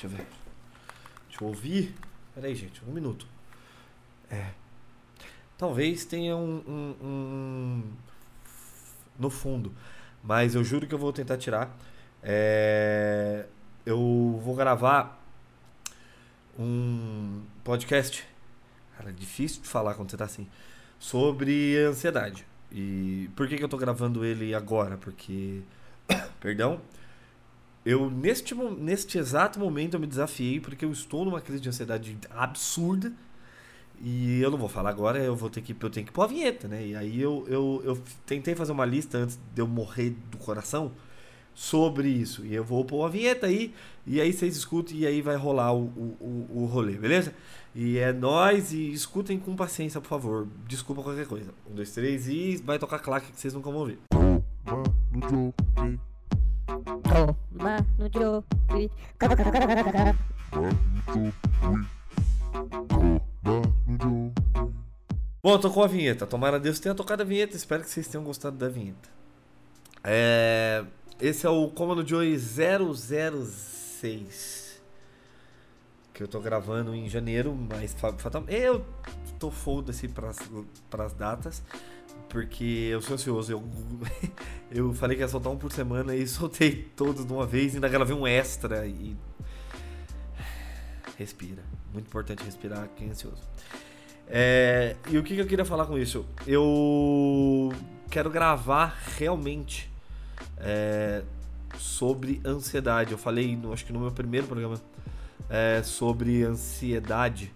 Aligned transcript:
Deixa 0.00 0.06
eu 0.06 0.10
ver. 0.10 0.26
Deixa 1.28 1.44
eu 1.44 1.48
ouvir. 1.48 1.94
Pera 2.34 2.46
aí, 2.46 2.54
gente, 2.54 2.82
um 2.88 2.92
minuto. 2.92 3.26
É. 4.30 4.52
Talvez 5.58 6.06
tenha 6.06 6.34
um, 6.34 6.62
um, 6.66 7.06
um, 7.06 7.92
no 9.18 9.28
fundo, 9.28 9.74
mas 10.24 10.54
eu 10.54 10.64
juro 10.64 10.86
que 10.86 10.94
eu 10.94 10.98
vou 10.98 11.12
tentar 11.12 11.36
tirar. 11.36 11.76
É, 12.22 13.44
eu 13.84 14.40
vou 14.42 14.54
gravar 14.54 15.22
um 16.58 17.42
podcast. 17.62 18.26
Cara, 18.96 19.10
é 19.10 19.12
difícil 19.12 19.60
de 19.60 19.68
falar 19.68 19.92
quando 19.92 20.10
você 20.10 20.16
tá 20.16 20.24
assim. 20.24 20.48
Sobre 20.98 21.76
ansiedade. 21.76 22.46
E 22.72 23.28
por 23.36 23.46
que, 23.46 23.58
que 23.58 23.64
eu 23.64 23.68
tô 23.68 23.76
gravando 23.76 24.24
ele 24.24 24.54
agora? 24.54 24.96
Porque. 24.96 25.60
Perdão. 26.40 26.80
Eu, 27.84 28.10
neste, 28.10 28.54
neste 28.54 29.18
exato 29.18 29.58
momento, 29.58 29.94
eu 29.94 30.00
me 30.00 30.06
desafiei 30.06 30.60
porque 30.60 30.84
eu 30.84 30.92
estou 30.92 31.24
numa 31.24 31.40
crise 31.40 31.60
de 31.60 31.68
ansiedade 31.68 32.16
absurda. 32.30 33.12
E 34.02 34.40
eu 34.40 34.50
não 34.50 34.58
vou 34.58 34.68
falar 34.68 34.90
agora, 34.90 35.18
eu 35.18 35.36
vou 35.36 35.50
ter 35.50 35.60
que, 35.60 35.76
eu 35.78 35.90
tenho 35.90 36.06
que 36.06 36.12
pôr 36.12 36.22
a 36.22 36.26
vinheta, 36.26 36.66
né? 36.66 36.86
E 36.86 36.96
aí 36.96 37.20
eu, 37.20 37.44
eu, 37.48 37.82
eu 37.84 38.02
tentei 38.24 38.54
fazer 38.54 38.72
uma 38.72 38.86
lista 38.86 39.18
antes 39.18 39.38
de 39.54 39.60
eu 39.60 39.66
morrer 39.66 40.16
do 40.30 40.38
coração 40.38 40.92
sobre 41.54 42.08
isso. 42.08 42.44
E 42.46 42.54
eu 42.54 42.64
vou 42.64 42.82
pôr 42.82 43.04
a 43.04 43.08
vinheta 43.08 43.46
aí, 43.46 43.74
e 44.06 44.18
aí 44.18 44.32
vocês 44.32 44.56
escutem 44.56 44.98
e 44.98 45.06
aí 45.06 45.20
vai 45.20 45.36
rolar 45.36 45.74
o, 45.74 45.84
o, 45.84 46.46
o, 46.50 46.64
rolê, 46.64 46.94
beleza? 46.94 47.34
E 47.74 47.98
é 47.98 48.10
nós 48.12 48.72
e 48.72 48.90
escutem 48.90 49.38
com 49.38 49.54
paciência, 49.54 50.00
por 50.00 50.08
favor. 50.08 50.48
Desculpa 50.66 51.02
qualquer 51.02 51.26
coisa. 51.26 51.52
Um, 51.70 51.74
dois, 51.74 51.92
três 51.92 52.26
e 52.26 52.56
vai 52.64 52.78
tocar 52.78 52.98
claque 53.00 53.30
que 53.30 53.38
vocês 53.38 53.52
nunca 53.52 53.70
vão 53.70 53.80
ouvir. 53.80 53.98
Toma 56.70 57.84
no 57.98 58.08
joke. 58.08 58.46
Bom, 65.42 65.58
tocou 65.58 65.82
a 65.82 65.88
vinheta. 65.88 66.26
Tomara 66.26 66.60
Deus 66.60 66.78
tenha 66.78 66.94
tocado 66.94 67.22
a 67.22 67.26
vinheta. 67.26 67.56
Espero 67.56 67.82
que 67.82 67.90
vocês 67.90 68.06
tenham 68.06 68.22
gostado 68.24 68.56
da 68.56 68.68
vinheta. 68.68 69.08
É... 70.04 70.84
Esse 71.20 71.44
é 71.46 71.50
o 71.50 71.68
Comando 71.68 72.06
Joy 72.06 72.38
006. 72.38 74.80
Que 76.14 76.22
eu 76.22 76.28
tô 76.28 76.40
gravando 76.40 76.94
em 76.94 77.08
janeiro, 77.08 77.52
mas 77.54 77.96
eu 78.48 78.86
tô 79.38 79.50
foda-se 79.50 80.08
pras, 80.08 80.38
pras 80.88 81.12
datas. 81.12 81.62
Porque 82.30 82.88
eu 82.90 83.02
sou 83.02 83.14
ansioso. 83.14 83.52
Eu, 83.52 83.62
eu 84.70 84.94
falei 84.94 85.16
que 85.16 85.22
ia 85.22 85.28
soltar 85.28 85.52
um 85.52 85.58
por 85.58 85.70
semana 85.72 86.14
e 86.14 86.26
soltei 86.28 86.90
todos 86.96 87.26
de 87.26 87.32
uma 87.32 87.46
vez. 87.46 87.74
Ainda 87.74 87.88
gravei 87.88 88.16
um 88.16 88.26
extra 88.26 88.86
e. 88.86 89.16
Respira. 91.18 91.62
Muito 91.92 92.06
importante 92.06 92.42
respirar 92.42 92.88
quem 92.96 93.08
é 93.08 93.10
ansioso. 93.10 93.42
É, 94.26 94.94
e 95.10 95.18
o 95.18 95.24
que, 95.24 95.34
que 95.34 95.40
eu 95.40 95.46
queria 95.46 95.64
falar 95.64 95.86
com 95.86 95.98
isso? 95.98 96.24
Eu 96.46 97.72
quero 98.08 98.30
gravar 98.30 98.96
realmente 99.18 99.90
é, 100.56 101.22
sobre 101.76 102.40
ansiedade. 102.46 103.10
Eu 103.10 103.18
falei, 103.18 103.56
no, 103.56 103.72
acho 103.72 103.84
que 103.84 103.92
no 103.92 103.98
meu 103.98 104.12
primeiro 104.12 104.46
programa, 104.46 104.80
é, 105.48 105.82
sobre 105.82 106.44
ansiedade. 106.44 107.52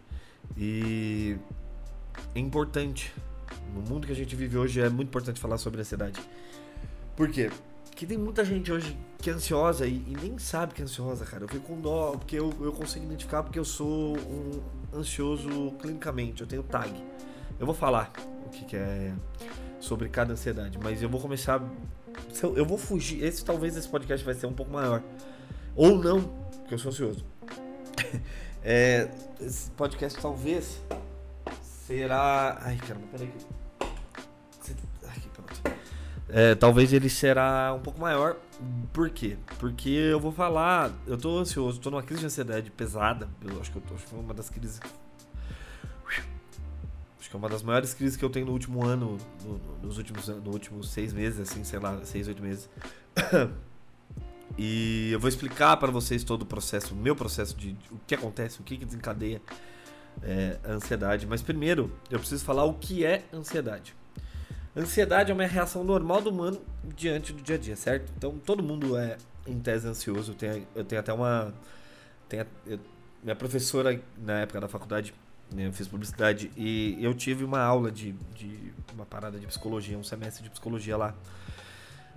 E 0.57 1.37
é 2.35 2.41
importante. 2.41 3.15
No 3.73 3.81
mundo 3.83 4.07
que 4.07 4.13
a 4.13 4.17
gente 4.17 4.35
vive 4.35 4.59
hoje 4.59 4.81
é 4.81 4.89
muito 4.89 5.09
importante 5.09 5.41
falar 5.41 5.59
sobre 5.59 5.81
ansiedade. 5.81 6.21
Por 7.17 7.31
quê? 7.31 7.51
Porque 7.85 8.07
tem 8.07 8.19
muita 8.19 8.45
gente 8.45 8.73
hoje 8.73 8.97
que 9.19 9.31
é 9.31 9.33
ansiosa 9.33 9.87
e, 9.87 10.05
e, 10.09 10.17
nem 10.21 10.37
sabe 10.39 10.75
que 10.75 10.83
é 10.83 10.85
ansiosa, 10.85 11.25
cara. 11.25 11.45
Eu 11.45 11.49
fico 11.49 11.67
com 11.67 11.81
dó, 11.81 12.13
porque 12.13 12.37
eu, 12.37 12.53
eu 12.61 12.73
consigo 12.73 13.05
identificar 13.05 13.43
porque 13.43 13.59
eu 13.59 13.65
sou 13.65 14.17
um 14.19 14.61
ansioso 14.93 15.73
clinicamente, 15.81 16.41
eu 16.41 16.47
tenho 16.47 16.63
tag. 16.65 16.93
Eu 17.59 17.67
vou 17.67 17.75
falar 17.75 18.13
o 18.45 18.49
que, 18.51 18.65
que 18.65 18.77
é 18.77 19.13
sobre 19.79 20.09
cada 20.09 20.33
ansiedade, 20.33 20.79
mas 20.83 21.03
eu 21.03 21.09
vou 21.09 21.21
começar 21.21 21.63
eu, 22.43 22.65
vou 22.65 22.79
fugir. 22.79 23.23
Esse 23.23 23.45
talvez 23.45 23.77
esse 23.77 23.89
podcast 23.89 24.25
vai 24.25 24.35
ser 24.35 24.47
um 24.47 24.53
pouco 24.53 24.73
maior. 24.73 25.03
Ou 25.77 25.99
não, 25.99 26.23
porque 26.59 26.75
eu 26.75 26.79
sou 26.79 26.91
ansioso. 26.91 27.25
é, 28.63 29.09
esse 29.41 29.71
podcast 29.73 30.21
talvez 30.21 30.81
será. 31.87 32.59
Ai, 32.63 32.77
caramba, 32.77 33.07
peraí. 33.11 33.33
Aqui, 35.09 35.29
pronto. 35.29 35.79
É, 36.29 36.55
talvez 36.55 36.93
ele 36.93 37.09
será 37.09 37.75
um 37.77 37.81
pouco 37.81 38.01
maior. 38.01 38.37
Por 38.93 39.11
quê? 39.11 39.37
Porque 39.59 39.91
eu 39.91 40.21
vou 40.21 40.33
falar. 40.33 40.91
Eu 41.07 41.17
tô 41.17 41.39
ansioso, 41.39 41.81
tô 41.81 41.91
numa 41.91 42.03
crise 42.03 42.21
de 42.21 42.27
ansiedade 42.27 42.71
pesada. 42.71 43.29
Eu 43.43 43.61
acho 43.61 43.71
que 43.71 43.79
eu 43.79 43.83
tô. 43.83 43.95
Acho 43.95 44.05
que 44.05 44.11
foi 44.11 44.21
uma 44.21 44.35
das 44.35 44.51
crises 44.51 44.81
que 47.35 47.37
é 47.37 47.39
uma 47.39 47.49
das 47.49 47.65
maiores 47.65 47.93
crises 47.93 48.17
que 48.17 48.25
eu 48.25 48.31
tenho 48.31 48.47
no 48.47 48.53
último 48.53 48.85
ano, 48.85 49.19
no, 49.45 49.61
nos 49.83 49.99
últimos, 49.99 50.29
no 50.29 50.53
últimos 50.53 50.91
seis 50.91 51.13
meses, 51.13 51.41
assim, 51.41 51.65
sei 51.65 51.81
lá, 51.81 52.01
seis, 52.05 52.29
oito 52.29 52.41
meses. 52.41 52.71
e 54.57 55.11
eu 55.11 55.19
vou 55.19 55.29
explicar 55.29 55.77
para 55.79 55.91
vocês 55.91 56.23
todo 56.23 56.43
o 56.43 56.47
processo, 56.47 56.95
o 56.95 56.97
meu 56.97 57.17
processo 57.17 57.57
de, 57.57 57.73
de 57.73 57.91
o 57.91 57.99
que 58.07 58.15
acontece, 58.15 58.61
o 58.61 58.63
que, 58.63 58.77
que 58.77 58.85
desencadeia 58.85 59.43
é, 60.23 60.59
ansiedade. 60.67 61.27
Mas 61.27 61.43
primeiro, 61.43 61.93
eu 62.11 62.19
preciso 62.19 62.45
falar 62.45 62.65
o 62.65 62.75
que 62.75 63.05
é 63.05 63.25
ansiedade. 63.33 63.95
Ansiedade 64.77 65.31
é 65.31 65.35
uma 65.35 65.47
reação 65.47 65.85
normal 65.85 66.21
do 66.21 66.31
humano 66.31 66.61
diante 66.97 67.33
do 67.33 67.43
dia 67.43 67.55
a 67.55 67.59
dia, 67.59 67.77
certo? 67.77 68.13
Então 68.17 68.37
todo 68.39 68.63
mundo 68.63 68.97
é, 68.97 69.17
em 69.47 69.59
tese, 69.59 69.87
ansioso. 69.87 70.33
Eu 70.33 70.37
tenho, 70.37 70.67
eu 70.75 70.85
tenho 70.85 71.01
até 71.01 71.13
uma. 71.13 71.55
Tenho, 72.29 72.47
eu, 72.67 72.79
minha 73.23 73.37
professora, 73.37 73.99
na 74.19 74.41
época 74.41 74.61
da 74.61 74.69
faculdade, 74.69 75.15
né, 75.51 75.67
eu 75.67 75.73
fiz 75.73 75.89
publicidade 75.89 76.51
e 76.57 76.99
eu 77.01 77.15
tive 77.15 77.43
uma 77.43 77.61
aula 77.61 77.91
de, 77.91 78.13
de 78.35 78.73
uma 78.93 79.07
parada 79.07 79.39
de 79.39 79.47
psicologia, 79.47 79.97
um 79.97 80.05
semestre 80.05 80.43
de 80.43 80.51
psicologia 80.51 80.97
lá. 80.97 81.15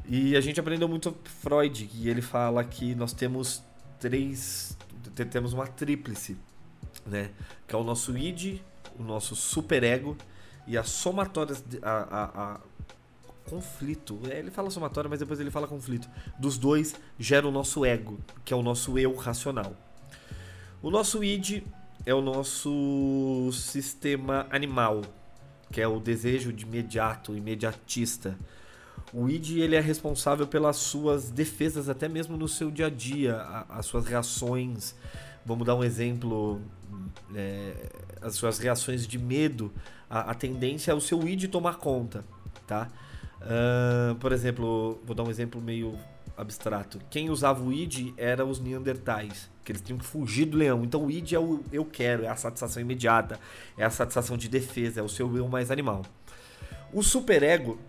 E 0.05 0.35
a 0.35 0.41
gente 0.41 0.59
aprendeu 0.59 0.87
muito 0.87 1.15
Freud, 1.23 1.89
e 1.93 2.09
ele 2.09 2.21
fala 2.21 2.63
que 2.63 2.95
nós 2.95 3.13
temos 3.13 3.63
três, 3.99 4.77
temos 5.29 5.53
uma 5.53 5.67
tríplice, 5.67 6.37
né? 7.07 7.31
Que 7.67 7.75
é 7.75 7.77
o 7.77 7.83
nosso 7.83 8.17
id, 8.17 8.59
o 8.97 9.03
nosso 9.03 9.35
superego 9.35 10.17
e 10.65 10.77
a 10.77 10.83
somatória, 10.83 11.55
a, 11.81 11.91
a, 11.91 12.53
a 12.53 12.59
conflito. 13.49 14.19
É, 14.29 14.39
ele 14.39 14.51
fala 14.51 14.69
somatória, 14.69 15.09
mas 15.09 15.19
depois 15.19 15.39
ele 15.39 15.49
fala 15.49 15.67
conflito. 15.67 16.09
Dos 16.37 16.57
dois 16.57 16.95
gera 17.17 17.47
o 17.47 17.51
nosso 17.51 17.85
ego, 17.85 18.19
que 18.43 18.53
é 18.53 18.57
o 18.57 18.61
nosso 18.61 18.97
eu 18.99 19.15
racional. 19.15 19.73
O 20.81 20.91
nosso 20.91 21.23
id 21.23 21.63
é 22.05 22.13
o 22.13 22.21
nosso 22.21 23.49
sistema 23.51 24.45
animal, 24.51 25.01
que 25.71 25.81
é 25.81 25.87
o 25.87 25.99
desejo 25.99 26.53
de 26.53 26.65
imediato, 26.65 27.35
imediatista. 27.35 28.37
O 29.13 29.29
id 29.29 29.57
ele 29.57 29.75
é 29.75 29.79
responsável 29.79 30.45
pelas 30.45 30.75
suas 30.75 31.29
defesas 31.29 31.89
até 31.89 32.07
mesmo 32.07 32.37
no 32.37 32.47
seu 32.47 32.69
dia 32.69 32.87
a 32.87 32.89
dia, 32.89 33.37
as 33.69 33.85
suas 33.85 34.05
reações. 34.05 34.95
Vamos 35.47 35.65
dar 35.65 35.75
um 35.75 35.83
exemplo, 35.83 36.61
é, 37.33 37.89
as 38.21 38.35
suas 38.35 38.59
reações 38.59 39.07
de 39.07 39.17
medo. 39.17 39.71
A, 40.09 40.31
a, 40.31 40.33
tendência 40.33 40.91
é 40.91 40.93
o 40.93 40.99
seu 40.99 41.25
id 41.25 41.45
tomar 41.49 41.77
conta, 41.77 42.25
tá? 42.67 42.89
Uh, 43.41 44.15
por 44.15 44.33
exemplo, 44.33 44.99
vou 45.05 45.15
dar 45.15 45.23
um 45.23 45.29
exemplo 45.29 45.61
meio 45.61 45.97
abstrato. 46.35 46.99
Quem 47.09 47.29
usava 47.29 47.63
o 47.63 47.71
id 47.71 48.13
era 48.17 48.45
os 48.45 48.59
neandertais, 48.59 49.49
que 49.63 49.71
eles 49.71 49.81
tinham 49.81 49.97
que 49.97 50.05
fugir 50.05 50.47
do 50.47 50.57
leão. 50.57 50.83
Então 50.83 51.05
o 51.05 51.09
id 51.09 51.31
é 51.31 51.39
o 51.39 51.63
eu 51.71 51.85
quero, 51.85 52.25
é 52.25 52.27
a 52.27 52.35
satisfação 52.35 52.81
imediata, 52.81 53.39
é 53.77 53.85
a 53.85 53.89
satisfação 53.89 54.35
de 54.35 54.49
defesa, 54.49 54.99
é 54.99 55.03
o 55.03 55.07
seu 55.07 55.33
eu 55.37 55.47
mais 55.47 55.71
animal. 55.71 56.01
O 56.91 57.01
superego 57.01 57.79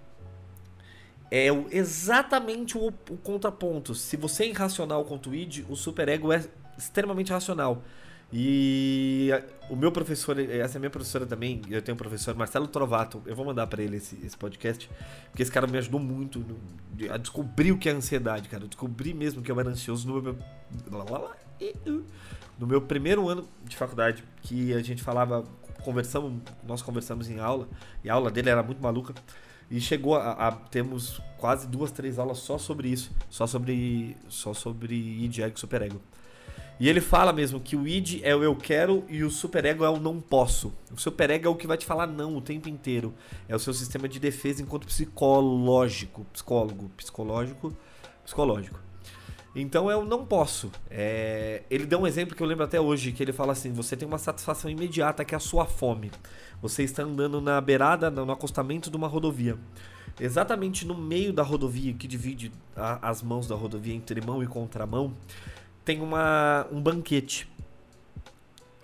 é 1.29 1.49
exatamente 1.73 2.79
o, 2.79 2.87
o 2.87 3.17
contraponto. 3.17 3.97
Se 3.97 4.17
você 4.17 4.45
é 4.45 4.49
irracional 4.49 5.05
quanto 5.05 5.31
o 5.31 5.35
id, 5.35 5.65
o 5.69 5.75
superego 5.75 6.33
é 6.33 6.45
extremamente 6.79 7.33
racional. 7.33 7.83
E 8.31 9.31
o 9.71 9.77
meu 9.77 9.91
professor, 9.91 10.39
essa 10.39 10.77
é 10.77 10.79
minha 10.79 10.91
professora 10.91 11.25
também, 11.25 11.63
eu 11.71 11.81
tenho 11.81 11.95
um 11.95 11.99
professor, 11.99 12.35
Marcelo 12.35 12.69
Trovato, 12.69 13.23
eu 13.25 13.35
vou 13.35 13.47
mandar 13.47 13.67
para 13.67 13.83
ele 13.83 13.97
esse, 13.97 14.19
esse 14.23 14.37
podcast, 14.37 14.89
porque 15.31 15.43
esse 15.43 15.51
cara 15.51 15.67
me 15.67 15.79
ajudou 15.79 15.99
muito 15.99 16.45
a 17.11 17.17
descobrir 17.17 17.73
o 17.73 17.79
que 17.79 17.89
é 17.89 17.93
ansiedade, 17.93 18.49
cara. 18.49 18.65
Eu 18.65 18.69
descobri 18.69 19.15
mesmo 19.15 19.41
que 19.41 19.51
eu 19.51 19.59
era 19.59 19.71
ansioso 19.71 20.07
no 20.07 20.21
meu, 20.21 20.37
no 22.59 22.67
meu 22.67 22.83
primeiro 22.83 23.27
ano 23.29 23.49
de 23.65 23.77
faculdade, 23.77 24.23
que 24.43 24.75
a 24.75 24.83
gente 24.83 25.03
falava, 25.03 25.45
conversamos, 25.83 26.43
nós 26.67 26.83
conversamos 26.83 27.31
em 27.31 27.41
aula, 27.41 27.67
e 28.05 28.11
a 28.11 28.15
aula 28.15 28.31
dele 28.31 28.51
era 28.51 28.63
muito 28.63 28.83
maluca. 28.83 29.15
E 29.71 29.81
chegou 29.81 30.17
a, 30.17 30.33
a 30.33 30.53
temos 30.53 31.21
quase 31.39 31.67
duas, 31.67 31.91
três 31.91 32.19
aulas 32.19 32.39
só 32.39 32.59
sobre 32.59 32.89
isso, 32.89 33.11
só 33.31 33.47
sobre 33.47 34.17
só 34.29 34.53
sobre 34.53 34.95
id, 34.95 35.39
ego, 35.39 35.59
superego. 35.59 36.01
E 36.81 36.89
ele 36.89 37.01
fala 37.01 37.33
mesmo 37.33 37.59
que 37.59 37.75
o 37.75 37.89
id 37.89 38.21
é 38.23 38.35
o 38.37 38.43
eu 38.43 38.55
quero 38.55 39.05
e 39.09 39.25
o 39.25 39.31
superego 39.31 39.85
é 39.85 39.91
o 39.91 39.99
não 39.99 40.21
posso. 40.21 40.73
O 40.93 40.97
superego 40.97 41.47
é 41.47 41.51
o 41.51 41.57
que 41.57 41.67
vai 41.67 41.77
te 41.77 41.85
falar 41.85 42.07
não 42.07 42.37
o 42.37 42.41
tempo 42.41 42.69
inteiro. 42.69 43.13
É 43.49 43.57
o 43.57 43.59
seu 43.59 43.75
sistema 43.75 44.09
de 44.09 44.21
defesa 44.21 44.63
enquanto 44.63 44.87
psicológico, 44.87 46.25
psicólogo, 46.33 46.89
psicológico, 46.97 47.77
psicológico. 48.25 48.89
Então 49.57 49.91
eu 49.91 50.05
não 50.05 50.25
posso. 50.25 50.71
É... 50.89 51.63
Ele 51.69 51.85
deu 51.85 51.99
um 51.99 52.07
exemplo 52.07 52.37
que 52.37 52.43
eu 52.43 52.47
lembro 52.47 52.65
até 52.65 52.81
hoje, 52.81 53.11
que 53.11 53.23
ele 53.25 53.33
fala 53.33 53.53
assim: 53.53 53.73
você 53.73 53.97
tem 53.97 54.07
uma 54.07 54.19
satisfação 54.19 54.71
imediata 54.71 55.25
que 55.25 55.35
é 55.35 55.37
a 55.37 55.41
sua 55.41 55.67
fome. 55.67 56.13
Você 56.63 56.85
está 56.85 57.03
andando 57.03 57.41
na 57.41 57.61
beirada, 57.61 58.09
no 58.11 58.31
acostamento 58.31 58.89
de 58.89 58.97
uma 58.97 59.09
rodovia. 59.09 59.59
Exatamente 60.21 60.87
no 60.87 60.97
meio 60.97 61.33
da 61.33 61.43
rodovia, 61.43 61.93
que 61.93 62.09
divide 62.09 62.53
a, 62.77 63.09
as 63.09 63.23
mãos 63.23 63.47
da 63.47 63.55
rodovia 63.55 63.95
entre 63.95 64.21
mão 64.21 64.43
e 64.43 64.47
contramão, 64.47 65.15
tem 65.89 66.03
uma, 66.03 66.67
um 66.71 66.83
banquete. 66.83 67.49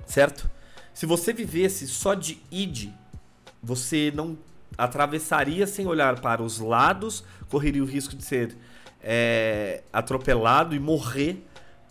Certo? 0.07 0.51
Se 0.95 1.05
você 1.05 1.35
vivesse 1.35 1.87
só 1.87 2.15
de 2.15 2.43
id, 2.51 2.89
você 3.63 4.11
não 4.15 4.39
atravessaria 4.79 5.67
sem 5.67 5.87
olhar 5.87 6.19
para 6.23 6.43
os 6.43 6.59
lados, 6.59 7.23
correria 7.51 7.83
o 7.83 7.87
risco 7.87 8.17
de 8.17 8.25
ser 8.25 8.57
é, 9.03 9.83
atropelado 9.93 10.75
e 10.75 10.79
morrer 10.79 11.47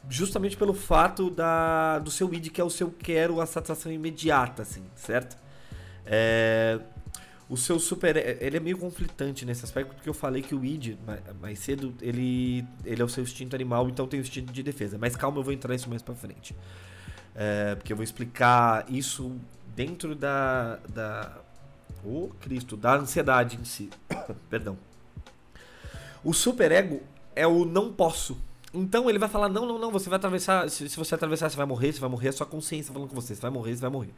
justamente 0.10 0.57
pelo 0.57 0.74
fato 0.74 1.30
da, 1.30 2.00
do 2.00 2.09
seu 2.09 2.33
id, 2.33 2.50
que 2.50 2.59
é 2.59 2.63
o 2.63 2.69
seu 2.71 2.89
quero, 2.89 3.39
a 3.39 3.45
satisfação 3.45 3.92
imediata, 3.92 4.63
assim, 4.63 4.83
certo? 4.95 5.38
É, 6.07 6.80
o 7.50 7.57
seu 7.57 7.80
super. 7.80 8.16
Ele 8.42 8.57
é 8.57 8.60
meio 8.60 8.78
conflitante 8.78 9.45
nesse 9.45 9.63
aspecto, 9.66 9.94
porque 9.94 10.10
eu 10.10 10.13
falei 10.13 10.42
que 10.42 10.56
o 10.56 10.63
id, 10.63 10.98
mais 11.42 11.60
cedo, 11.60 11.94
ele, 12.01 12.66
ele 12.86 13.01
é 13.01 13.06
o 13.06 13.10
seu 13.10 13.24
instinto 13.24 13.56
animal, 13.56 13.90
então 13.90 14.07
tem 14.07 14.19
o 14.19 14.22
instinto 14.22 14.51
de 14.51 14.63
defesa. 14.63 14.98
Mas 14.98 15.16
calma, 15.16 15.40
eu 15.40 15.44
vou 15.44 15.54
entrar 15.54 15.74
nisso 15.74 15.90
mais 15.90 16.01
pra 16.01 16.16
frente. 16.16 16.56
É, 17.36 17.75
porque 17.75 17.92
eu 17.92 17.98
vou 17.98 18.04
explicar 18.04 18.86
isso 18.90 19.36
dentro 19.75 20.16
da. 20.16 20.78
da 20.90 21.38
oh, 22.06 22.30
Cristo, 22.40 22.78
da 22.78 22.95
ansiedade 22.95 23.57
em 23.60 23.66
si. 23.66 23.90
Perdão. 24.50 24.78
O 26.24 26.34
superego 26.34 27.01
é 27.36 27.45
o 27.45 27.66
não 27.66 27.92
posso. 27.92 28.38
Então 28.73 29.07
ele 29.07 29.19
vai 29.19 29.29
falar: 29.29 29.49
não, 29.49 29.65
não, 29.67 29.77
não, 29.77 29.91
você 29.91 30.09
vai 30.09 30.17
atravessar. 30.17 30.67
Se, 30.69 30.89
se, 30.89 30.97
você 30.97 31.13
atravessar, 31.13 31.49
você 31.49 31.55
vai 31.55 31.65
morrer, 31.65 31.93
você 31.93 31.99
vai 31.99 32.09
morrer, 32.09 32.29
é 32.29 32.31
sua 32.31 32.45
consciência 32.45 32.91
falando 32.91 33.07
com 33.07 33.15
você, 33.15 33.35
você 33.35 33.41
vai 33.41 33.51
morrer, 33.51 33.75
você 33.75 33.81
vai 33.81 33.89
morrer. 33.91 34.09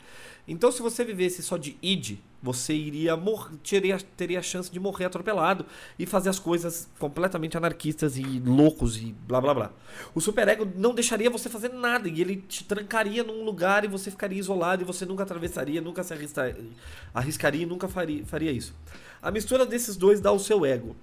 Então, 0.47 0.71
se 0.71 0.81
você 0.81 1.03
vivesse 1.03 1.43
só 1.43 1.57
de 1.57 1.77
id, 1.81 2.19
você 2.41 2.73
iria 2.73 3.19
teria, 3.63 3.97
teria 4.15 4.39
a 4.39 4.41
chance 4.41 4.71
de 4.71 4.79
morrer 4.79 5.05
atropelado 5.05 5.65
e 5.99 6.05
fazer 6.05 6.29
as 6.29 6.39
coisas 6.39 6.87
completamente 6.97 7.57
anarquistas 7.57 8.17
e 8.17 8.23
loucos 8.39 8.97
e 8.97 9.13
blá 9.27 9.41
blá 9.41 9.53
blá. 9.53 9.71
O 10.13 10.21
superego 10.21 10.65
não 10.75 10.93
deixaria 10.93 11.29
você 11.29 11.49
fazer 11.49 11.73
nada 11.73 12.07
e 12.07 12.21
ele 12.21 12.37
te 12.37 12.63
trancaria 12.63 13.23
num 13.23 13.43
lugar 13.43 13.83
e 13.83 13.89
você 13.89 14.09
ficaria 14.09 14.39
isolado 14.39 14.83
e 14.83 14.85
você 14.85 15.05
nunca 15.05 15.23
atravessaria, 15.23 15.81
nunca 15.81 16.01
se 16.01 16.13
arriscaria, 16.13 16.65
arriscaria 17.13 17.63
e 17.63 17.65
nunca 17.65 17.89
faria, 17.89 18.25
faria 18.25 18.51
isso. 18.51 18.73
A 19.21 19.31
mistura 19.31 19.65
desses 19.65 19.97
dois 19.97 20.21
dá 20.21 20.31
o 20.31 20.37
seu 20.37 20.63
ego. 20.63 20.95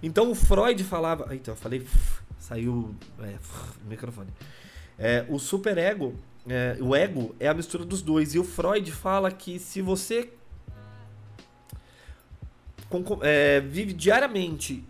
Então 0.00 0.30
o 0.30 0.34
Freud 0.34 0.84
falava. 0.84 1.34
Então, 1.34 1.54
eu 1.54 1.58
falei. 1.58 1.84
Saiu 2.44 2.94
é, 3.20 3.36
o 3.82 3.88
microfone. 3.88 4.28
É, 4.98 5.24
o 5.30 5.38
superego, 5.38 6.14
é, 6.46 6.76
o 6.78 6.94
ego 6.94 7.34
é 7.40 7.48
a 7.48 7.54
mistura 7.54 7.86
dos 7.86 8.02
dois. 8.02 8.34
E 8.34 8.38
o 8.38 8.44
Freud 8.44 8.92
fala 8.92 9.32
que 9.32 9.58
se 9.58 9.80
você 9.80 10.30
é, 13.22 13.60
vive 13.60 13.94
diariamente 13.94 14.84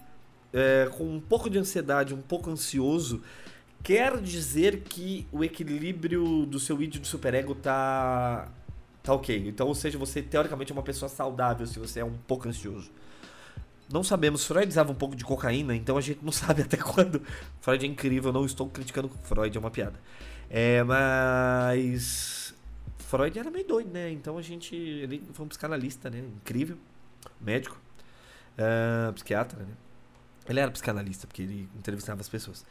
é, 0.52 0.90
com 0.98 1.04
um 1.04 1.20
pouco 1.20 1.48
de 1.48 1.56
ansiedade, 1.56 2.12
um 2.12 2.20
pouco 2.20 2.50
ansioso, 2.50 3.22
quer 3.84 4.20
dizer 4.20 4.80
que 4.80 5.24
o 5.30 5.44
equilíbrio 5.44 6.44
do 6.46 6.58
seu 6.58 6.82
id 6.82 6.98
do 6.98 7.06
superego 7.06 7.54
tá 7.54 8.48
tá 9.00 9.12
ok. 9.12 9.44
Então, 9.46 9.68
ou 9.68 9.76
seja, 9.76 9.96
você 9.96 10.20
teoricamente 10.20 10.72
é 10.72 10.74
uma 10.74 10.82
pessoa 10.82 11.08
saudável 11.08 11.64
se 11.68 11.78
você 11.78 12.00
é 12.00 12.04
um 12.04 12.14
pouco 12.26 12.48
ansioso. 12.48 12.90
Não 13.92 14.02
sabemos. 14.02 14.44
Freud 14.44 14.68
usava 14.68 14.90
um 14.90 14.94
pouco 14.94 15.14
de 15.14 15.24
cocaína, 15.24 15.74
então 15.74 15.96
a 15.96 16.00
gente 16.00 16.20
não 16.22 16.32
sabe 16.32 16.62
até 16.62 16.76
quando. 16.76 17.22
Freud 17.60 17.84
é 17.84 17.88
incrível, 17.88 18.32
não 18.32 18.44
estou 18.44 18.68
criticando 18.68 19.10
Freud, 19.24 19.56
é 19.56 19.60
uma 19.60 19.70
piada. 19.70 20.00
É, 20.50 20.82
mas. 20.82 22.54
Freud 22.98 23.38
era 23.38 23.50
meio 23.50 23.66
doido, 23.66 23.92
né? 23.92 24.10
Então 24.10 24.38
a 24.38 24.42
gente. 24.42 24.74
Ele 24.74 25.22
foi 25.32 25.44
um 25.44 25.48
psicanalista, 25.48 26.10
né? 26.10 26.18
Incrível. 26.18 26.76
Médico. 27.40 27.78
Uh, 28.58 29.12
psiquiatra, 29.12 29.58
né? 29.60 29.72
Ele 30.48 30.60
era 30.60 30.70
psicanalista, 30.70 31.26
porque 31.26 31.42
ele 31.42 31.68
entrevistava 31.76 32.20
as 32.20 32.28
pessoas. 32.28 32.64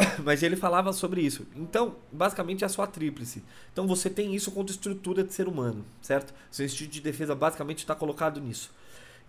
Mas 0.24 0.42
ele 0.42 0.56
falava 0.56 0.92
sobre 0.92 1.20
isso. 1.20 1.46
Então, 1.54 1.96
basicamente 2.10 2.64
é 2.64 2.66
a 2.66 2.70
sua 2.70 2.86
tríplice. 2.86 3.42
Então 3.72 3.86
você 3.86 4.08
tem 4.08 4.34
isso 4.34 4.50
quanto 4.50 4.70
estrutura 4.70 5.22
de 5.22 5.32
ser 5.32 5.48
humano, 5.48 5.84
certo? 6.00 6.32
Seu 6.50 6.64
instinto 6.64 6.90
de 6.90 7.00
defesa 7.00 7.34
basicamente 7.34 7.78
está 7.78 7.94
colocado 7.94 8.40
nisso. 8.40 8.72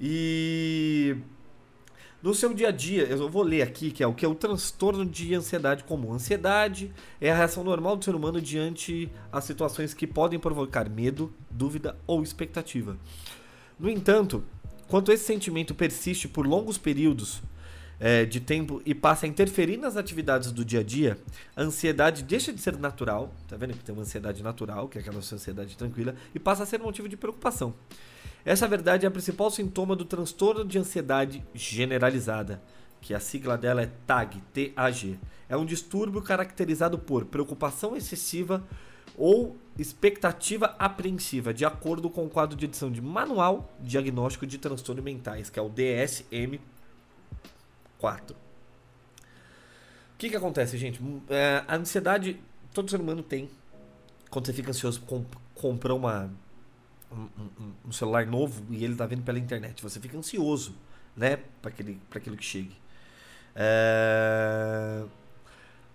E 0.04 1.16
no 2.24 2.34
seu 2.34 2.56
dia 2.56 2.70
a 2.70 2.72
dia, 2.72 3.04
eu 3.04 3.30
vou 3.30 3.44
ler 3.44 3.62
aqui 3.62 3.92
que 3.92 4.02
é 4.02 4.08
o 4.08 4.16
que 4.16 4.26
é 4.26 4.28
o 4.28 4.34
transtorno 4.34 5.06
de 5.06 5.36
ansiedade 5.36 5.84
comum. 5.84 6.12
Ansiedade 6.12 6.92
é 7.20 7.32
a 7.32 7.36
reação 7.36 7.64
normal 7.64 7.96
do 7.96 8.04
ser 8.04 8.16
humano 8.16 8.42
diante 8.42 9.12
as 9.32 9.44
situações 9.44 9.94
que 9.94 10.08
podem 10.08 10.40
provocar 10.40 10.90
medo, 10.90 11.32
dúvida 11.52 11.96
ou 12.08 12.24
expectativa. 12.24 12.98
No 13.80 13.88
entanto, 13.88 14.44
quando 14.88 15.12
esse 15.12 15.24
sentimento 15.24 15.76
persiste 15.76 16.28
por 16.28 16.48
longos 16.48 16.80
períodos 16.80 17.42
é, 18.00 18.26
de 18.26 18.40
tempo 18.40 18.82
e 18.84 18.96
passa 18.96 19.28
a 19.28 19.30
interferir 19.30 19.78
nas 19.78 19.98
atividades 19.98 20.52
do 20.52 20.66
dia 20.66 20.80
a 20.80 20.84
dia, 20.84 21.20
a 21.56 21.62
ansiedade 21.62 22.24
deixa 22.24 22.52
de 22.52 22.60
ser 22.60 22.76
natural, 22.78 23.32
tá 23.48 23.56
vendo 23.56 23.74
que 23.74 23.84
tem 23.84 23.94
uma 23.94 24.02
ansiedade 24.02 24.42
natural, 24.42 24.90
que 24.90 24.98
é 24.98 25.02
aquela 25.02 25.18
ansiedade 25.18 25.78
tranquila, 25.78 26.16
e 26.34 26.40
passa 26.40 26.64
a 26.64 26.66
ser 26.66 26.80
motivo 26.80 27.08
de 27.08 27.16
preocupação. 27.16 27.76
Essa 28.44 28.68
verdade 28.68 29.06
é 29.06 29.08
a 29.08 29.12
principal 29.12 29.52
sintoma 29.52 29.96
do 29.96 30.06
transtorno 30.06 30.66
de 30.66 30.80
ansiedade 30.80 31.44
generalizada, 31.54 32.62
que 33.00 33.14
a 33.14 33.20
sigla 33.20 33.58
dela 33.58 33.84
é 33.84 33.92
TAG, 34.08 34.42
T-A-G. 34.54 35.20
É 35.48 35.56
um 35.56 35.66
distúrbio 35.66 36.22
caracterizado 36.22 36.98
por 36.98 37.26
preocupação 37.26 37.96
excessiva 37.96 38.64
ou 39.18 39.58
expectativa 39.78 40.76
apreensiva, 40.80 41.54
de 41.54 41.66
acordo 41.66 42.10
com 42.10 42.26
o 42.26 42.30
quadro 42.30 42.56
de 42.56 42.66
edição 42.66 42.92
de 42.92 43.02
Manual 43.02 43.72
Diagnóstico 43.80 44.48
de 44.48 44.58
Transtornos 44.58 45.04
Mentais, 45.04 45.50
que 45.50 45.60
é 45.60 45.62
o 45.62 45.70
DSM-4. 45.70 46.60
O 48.32 48.36
que, 50.18 50.30
que 50.30 50.36
acontece, 50.36 50.78
gente? 50.78 51.00
É, 51.30 51.64
a 51.68 51.76
ansiedade 51.76 52.40
todo 52.74 52.90
ser 52.90 53.00
humano 53.00 53.22
tem. 53.22 53.50
Quando 54.30 54.46
você 54.46 54.54
fica 54.54 54.70
ansioso, 54.70 55.02
comp 55.02 55.26
comprar 55.56 55.94
uma 55.94 56.32
um, 57.12 57.74
um, 57.86 57.92
celular 57.92 58.26
novo 58.26 58.64
e 58.70 58.84
ele 58.84 58.96
tá 58.96 59.06
vendo 59.06 59.24
pela 59.24 59.40
internet. 59.40 59.82
Você 59.84 60.00
fica 60.00 60.18
ansioso, 60.18 60.76
né? 61.16 61.38
Para 61.62 61.70
aquele, 61.72 62.00
aquilo 62.14 62.38
que 62.38 62.46
chegue. 62.46 62.76
É... 63.56 65.04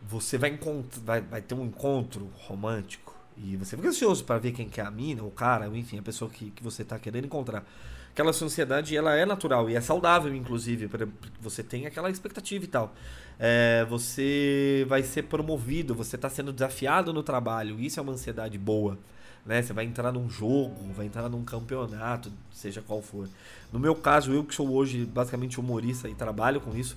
Você 0.03 0.39
vai, 0.39 0.59
vai, 1.05 1.21
vai 1.21 1.43
ter 1.43 1.55
um 1.55 1.65
encontro 1.65 2.31
romântico 2.35 3.15
e 3.37 3.57
você 3.57 3.77
fica 3.77 3.89
ansioso 3.89 4.25
para 4.25 4.39
ver 4.39 4.53
quem 4.53 4.69
que 4.69 4.81
é 4.81 4.85
a 4.85 4.91
mina, 4.91 5.23
o 5.23 5.31
cara, 5.31 5.67
enfim, 5.69 5.99
a 5.99 6.03
pessoa 6.03 6.31
que, 6.31 6.51
que 6.51 6.63
você 6.63 6.85
tá 6.85 6.99
querendo 6.99 7.25
encontrar. 7.25 7.67
Aquela 8.13 8.31
ansiedade, 8.31 8.97
ela 8.97 9.15
é 9.15 9.27
natural 9.27 9.69
e 9.69 9.75
é 9.75 9.81
saudável, 9.81 10.35
inclusive, 10.35 10.89
porque 10.89 11.07
você 11.39 11.63
tem 11.63 11.87
aquela 11.87 12.09
expectativa 12.09 12.65
e 12.65 12.69
tal. 12.69 12.95
É, 13.39 13.85
você 13.91 14.87
vai 14.89 15.03
ser 15.03 15.25
promovido, 15.25 15.95
você 15.95 16.17
está 16.17 16.31
sendo 16.31 16.51
desafiado 16.51 17.13
no 17.13 17.23
trabalho, 17.23 17.79
isso 17.79 18.01
é 18.01 18.03
uma 18.03 18.13
ansiedade 18.13 18.57
boa 18.57 18.99
né? 19.47 19.63
Você 19.63 19.73
vai 19.73 19.85
entrar 19.85 20.13
num 20.13 20.29
jogo, 20.29 20.75
vai 20.95 21.07
entrar 21.07 21.29
num 21.29 21.45
campeonato, 21.45 22.31
seja 22.53 22.83
qual 22.83 23.01
for. 23.01 23.29
No 23.73 23.79
meu 23.79 23.95
caso, 23.95 24.33
eu 24.33 24.45
que 24.45 24.55
sou 24.55 24.71
hoje 24.73 25.05
basicamente 25.05 25.61
humorista 25.61 26.09
e 26.09 26.15
trabalho 26.15 26.61
com 26.61 26.77
isso, 26.77 26.97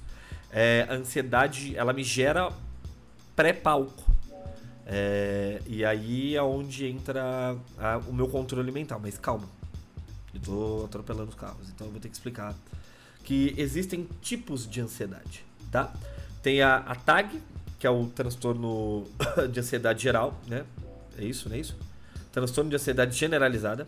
é, 0.52 0.88
a 0.90 0.94
ansiedade 0.94 1.76
ela 1.78 1.94
me 1.94 2.04
gera 2.04 2.52
pré-palco. 3.36 4.10
É, 4.86 5.62
e 5.68 5.86
aí 5.86 6.36
é 6.36 6.42
onde 6.42 6.88
entra 6.88 7.56
a, 7.78 7.98
o 8.08 8.14
meu 8.14 8.28
controle 8.28 8.72
mental. 8.72 9.00
Mas 9.00 9.18
calma, 9.20 9.48
eu 10.34 10.42
tô 10.42 10.86
atropelando 10.86 11.30
os 11.30 11.36
carros, 11.36 11.70
então 11.70 11.86
eu 11.86 11.92
vou 11.92 12.02
ter 12.02 12.10
que 12.10 12.16
explicar 12.16 12.56
que 13.24 13.54
existem 13.58 14.08
tipos 14.22 14.68
de 14.68 14.82
ansiedade, 14.82 15.46
tá? 15.72 15.94
Tem 16.42 16.64
a, 16.64 16.78
a 16.78 16.96
TAG, 16.96 17.40
que 17.78 17.86
é 17.86 17.90
o 17.90 18.08
transtorno 18.08 19.06
de 19.52 19.60
ansiedade 19.60 20.02
geral, 20.02 20.40
né? 20.48 20.66
É 21.16 21.24
isso, 21.24 21.48
não 21.48 21.56
é 21.56 21.60
isso? 21.60 21.78
Transtorno 22.32 22.70
de 22.70 22.76
ansiedade 22.76 23.18
generalizada, 23.18 23.88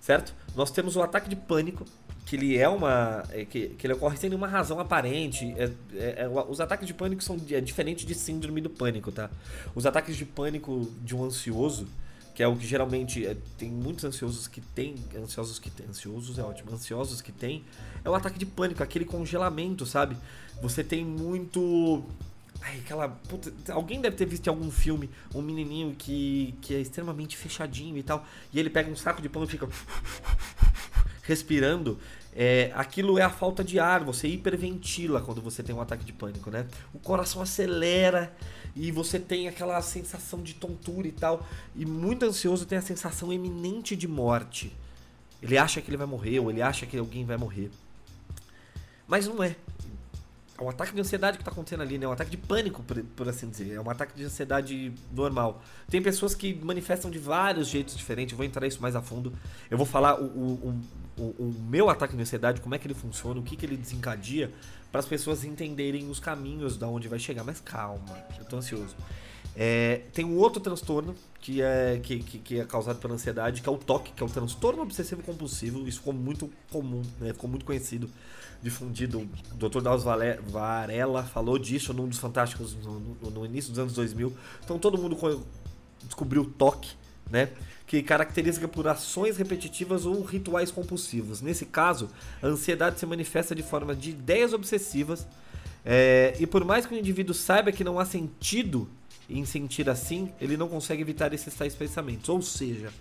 certo? 0.00 0.34
Nós 0.54 0.70
temos 0.70 0.96
o 0.96 1.02
ataque 1.02 1.28
de 1.28 1.36
pânico, 1.36 1.84
que 2.26 2.34
ele 2.34 2.58
é 2.58 2.68
uma. 2.68 3.22
É, 3.30 3.44
que, 3.44 3.68
que 3.70 3.86
ele 3.86 3.94
ocorre 3.94 4.16
sem 4.16 4.28
nenhuma 4.28 4.48
razão 4.48 4.80
aparente. 4.80 5.54
É, 5.56 5.70
é, 5.94 6.22
é 6.22 6.28
os 6.28 6.60
ataques 6.60 6.86
de 6.86 6.92
pânico 6.92 7.22
são 7.22 7.36
é 7.50 7.60
diferentes 7.60 8.04
de 8.04 8.14
síndrome 8.14 8.60
do 8.60 8.68
pânico, 8.68 9.12
tá? 9.12 9.30
Os 9.74 9.86
ataques 9.86 10.16
de 10.16 10.24
pânico 10.24 10.90
de 11.02 11.14
um 11.14 11.24
ansioso, 11.24 11.86
que 12.34 12.42
é 12.42 12.48
o 12.48 12.56
que 12.56 12.66
geralmente 12.66 13.24
é, 13.24 13.36
tem 13.56 13.70
muitos 13.70 14.04
ansiosos 14.04 14.48
que 14.48 14.60
tem. 14.60 14.96
Ansiosos 15.16 15.60
que 15.60 15.70
tem. 15.70 15.86
Ansiosos 15.86 16.36
é 16.38 16.42
ótimo. 16.42 16.72
Ansiosos 16.72 17.22
que 17.22 17.30
tem. 17.30 17.64
É 18.04 18.10
o 18.10 18.14
ataque 18.14 18.38
de 18.38 18.46
pânico, 18.46 18.82
aquele 18.82 19.04
congelamento, 19.04 19.86
sabe? 19.86 20.16
Você 20.60 20.82
tem 20.82 21.04
muito 21.04 22.02
Ai, 22.62 22.78
aquela. 22.78 23.08
Puta, 23.08 23.52
alguém 23.72 24.00
deve 24.00 24.16
ter 24.16 24.26
visto 24.26 24.46
em 24.46 24.50
algum 24.50 24.70
filme 24.70 25.10
um 25.34 25.42
menininho 25.42 25.94
que, 25.96 26.54
que 26.60 26.74
é 26.74 26.80
extremamente 26.80 27.36
fechadinho 27.36 27.96
e 27.96 28.02
tal. 28.02 28.24
E 28.52 28.58
ele 28.58 28.70
pega 28.70 28.90
um 28.90 28.96
saco 28.96 29.22
de 29.22 29.28
pão 29.28 29.44
e 29.44 29.46
fica. 29.46 29.68
respirando. 31.26 31.98
é, 32.34 32.70
aquilo 32.74 33.18
é 33.18 33.22
a 33.22 33.30
falta 33.30 33.64
de 33.64 33.80
ar, 33.80 34.04
você 34.04 34.28
hiperventila 34.28 35.20
quando 35.20 35.40
você 35.40 35.62
tem 35.62 35.74
um 35.74 35.80
ataque 35.80 36.04
de 36.04 36.12
pânico, 36.12 36.50
né? 36.50 36.66
O 36.92 36.98
coração 36.98 37.40
acelera 37.40 38.34
e 38.74 38.92
você 38.92 39.18
tem 39.18 39.48
aquela 39.48 39.80
sensação 39.80 40.42
de 40.42 40.54
tontura 40.54 41.08
e 41.08 41.12
tal. 41.12 41.46
E 41.74 41.86
muito 41.86 42.24
ansioso 42.24 42.66
tem 42.66 42.78
a 42.78 42.82
sensação 42.82 43.32
eminente 43.32 43.96
de 43.96 44.06
morte. 44.06 44.72
Ele 45.42 45.56
acha 45.56 45.80
que 45.80 45.88
ele 45.90 45.96
vai 45.96 46.06
morrer, 46.06 46.38
ou 46.40 46.50
ele 46.50 46.60
acha 46.60 46.86
que 46.86 46.96
alguém 46.96 47.24
vai 47.24 47.36
morrer. 47.36 47.70
Mas 49.08 49.26
não 49.26 49.42
é. 49.42 49.56
É 50.58 50.62
um 50.62 50.70
ataque 50.70 50.94
de 50.94 51.00
ansiedade 51.00 51.36
que 51.36 51.42
está 51.42 51.50
acontecendo 51.50 51.82
ali, 51.82 51.98
né? 51.98 52.06
É 52.06 52.08
um 52.08 52.12
ataque 52.12 52.30
de 52.30 52.36
pânico, 52.38 52.82
por, 52.82 53.02
por, 53.02 53.28
assim 53.28 53.48
dizer. 53.48 53.74
É 53.74 53.80
um 53.80 53.90
ataque 53.90 54.16
de 54.16 54.24
ansiedade 54.24 54.92
normal. 55.12 55.62
Tem 55.88 56.00
pessoas 56.00 56.34
que 56.34 56.54
manifestam 56.54 57.10
de 57.10 57.18
vários 57.18 57.68
jeitos 57.68 57.96
diferentes. 57.96 58.32
Eu 58.32 58.38
vou 58.38 58.46
entrar 58.46 58.66
isso 58.66 58.80
mais 58.80 58.96
a 58.96 59.02
fundo. 59.02 59.32
Eu 59.70 59.76
vou 59.76 59.86
falar 59.86 60.20
o, 60.20 60.24
o, 60.24 60.80
o, 61.18 61.22
o 61.22 61.56
meu 61.68 61.90
ataque 61.90 62.16
de 62.16 62.22
ansiedade, 62.22 62.60
como 62.60 62.74
é 62.74 62.78
que 62.78 62.86
ele 62.86 62.94
funciona, 62.94 63.38
o 63.38 63.42
que, 63.42 63.54
que 63.54 63.66
ele 63.66 63.76
desencadeia, 63.76 64.50
para 64.90 65.00
as 65.00 65.06
pessoas 65.06 65.44
entenderem 65.44 66.08
os 66.08 66.18
caminhos 66.18 66.78
da 66.78 66.88
onde 66.88 67.06
vai 67.06 67.18
chegar. 67.18 67.44
Mas 67.44 67.60
calma, 67.60 68.18
eu 68.38 68.44
tô 68.46 68.56
ansioso. 68.56 68.96
É, 69.58 70.02
tem 70.12 70.22
um 70.22 70.36
outro 70.36 70.60
transtorno 70.60 71.14
que 71.40 71.62
é, 71.62 71.98
que, 72.02 72.18
que, 72.18 72.38
que, 72.38 72.60
é 72.60 72.64
causado 72.64 72.98
pela 72.98 73.14
ansiedade, 73.14 73.62
que 73.62 73.68
é 73.68 73.72
o 73.72 73.78
TOC, 73.78 74.12
que 74.12 74.22
é 74.22 74.26
o 74.26 74.28
transtorno 74.28 74.82
obsessivo 74.82 75.22
compulsivo. 75.22 75.88
Isso 75.88 75.98
ficou 75.98 76.12
muito 76.12 76.50
comum, 76.70 77.02
né? 77.18 77.32
ficou 77.32 77.48
muito 77.48 77.64
conhecido, 77.64 78.10
difundido. 78.62 79.20
O 79.20 79.68
Dr. 79.68 79.80
Daus 79.80 80.02
Varela 80.04 81.22
falou 81.22 81.58
disso 81.58 81.92
num 81.92 82.08
dos 82.08 82.18
Fantásticos 82.18 82.74
no, 82.74 83.00
no, 83.00 83.30
no 83.30 83.46
início 83.46 83.70
dos 83.70 83.78
anos 83.78 83.94
2000. 83.94 84.32
Então 84.64 84.78
todo 84.78 84.98
mundo 84.98 85.16
descobriu 86.04 86.42
o 86.42 86.46
TOC, 86.46 86.88
né? 87.30 87.50
que 87.86 88.02
caracteriza 88.02 88.66
por 88.66 88.88
ações 88.88 89.36
repetitivas 89.36 90.04
ou 90.04 90.22
rituais 90.22 90.70
compulsivos. 90.70 91.40
Nesse 91.40 91.64
caso, 91.64 92.10
a 92.42 92.46
ansiedade 92.46 92.98
se 92.98 93.06
manifesta 93.06 93.54
de 93.54 93.62
forma 93.62 93.94
de 93.94 94.10
ideias 94.10 94.52
obsessivas, 94.52 95.26
é, 95.84 96.34
e 96.40 96.46
por 96.46 96.64
mais 96.64 96.84
que 96.84 96.94
o 96.94 96.98
indivíduo 96.98 97.32
saiba 97.32 97.70
que 97.70 97.84
não 97.84 98.00
há 98.00 98.04
sentido 98.04 98.88
em 99.30 99.44
sentir 99.44 99.88
assim, 99.88 100.32
ele 100.40 100.56
não 100.56 100.68
consegue 100.68 101.00
evitar 101.00 101.32
esses 101.32 101.54
tais 101.54 101.76
pensamentos. 101.76 102.28
Ou 102.28 102.42
seja, 102.42 102.92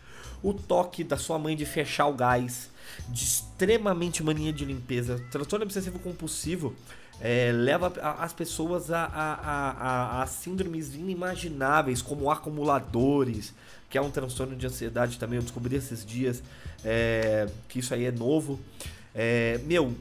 o 0.43 0.53
toque 0.53 1.03
da 1.03 1.17
sua 1.17 1.39
mãe 1.39 1.55
de 1.55 1.65
fechar 1.65 2.05
o 2.05 2.13
gás, 2.13 2.69
de 3.09 3.23
extremamente 3.23 4.23
mania 4.23 4.51
de 4.51 4.65
limpeza, 4.65 5.19
transtorno 5.31 5.65
obsessivo 5.65 5.99
compulsivo 5.99 6.75
é, 7.21 7.51
leva 7.51 7.93
as 8.19 8.33
pessoas 8.33 8.91
a, 8.91 9.05
a, 9.05 9.33
a, 9.33 10.23
a, 10.23 10.27
síndromes 10.27 10.93
inimagináveis, 10.95 12.01
como 12.01 12.29
acumuladores, 12.29 13.53
que 13.89 13.97
é 13.97 14.01
um 14.01 14.11
transtorno 14.11 14.55
de 14.55 14.65
ansiedade 14.65 15.17
também. 15.17 15.37
Eu 15.37 15.43
descobri 15.43 15.75
esses 15.75 16.05
dias 16.05 16.43
é, 16.83 17.47
que 17.69 17.79
isso 17.79 17.93
aí 17.93 18.05
é 18.05 18.11
novo. 18.11 18.59
É, 19.15 19.59
meu, 19.63 19.95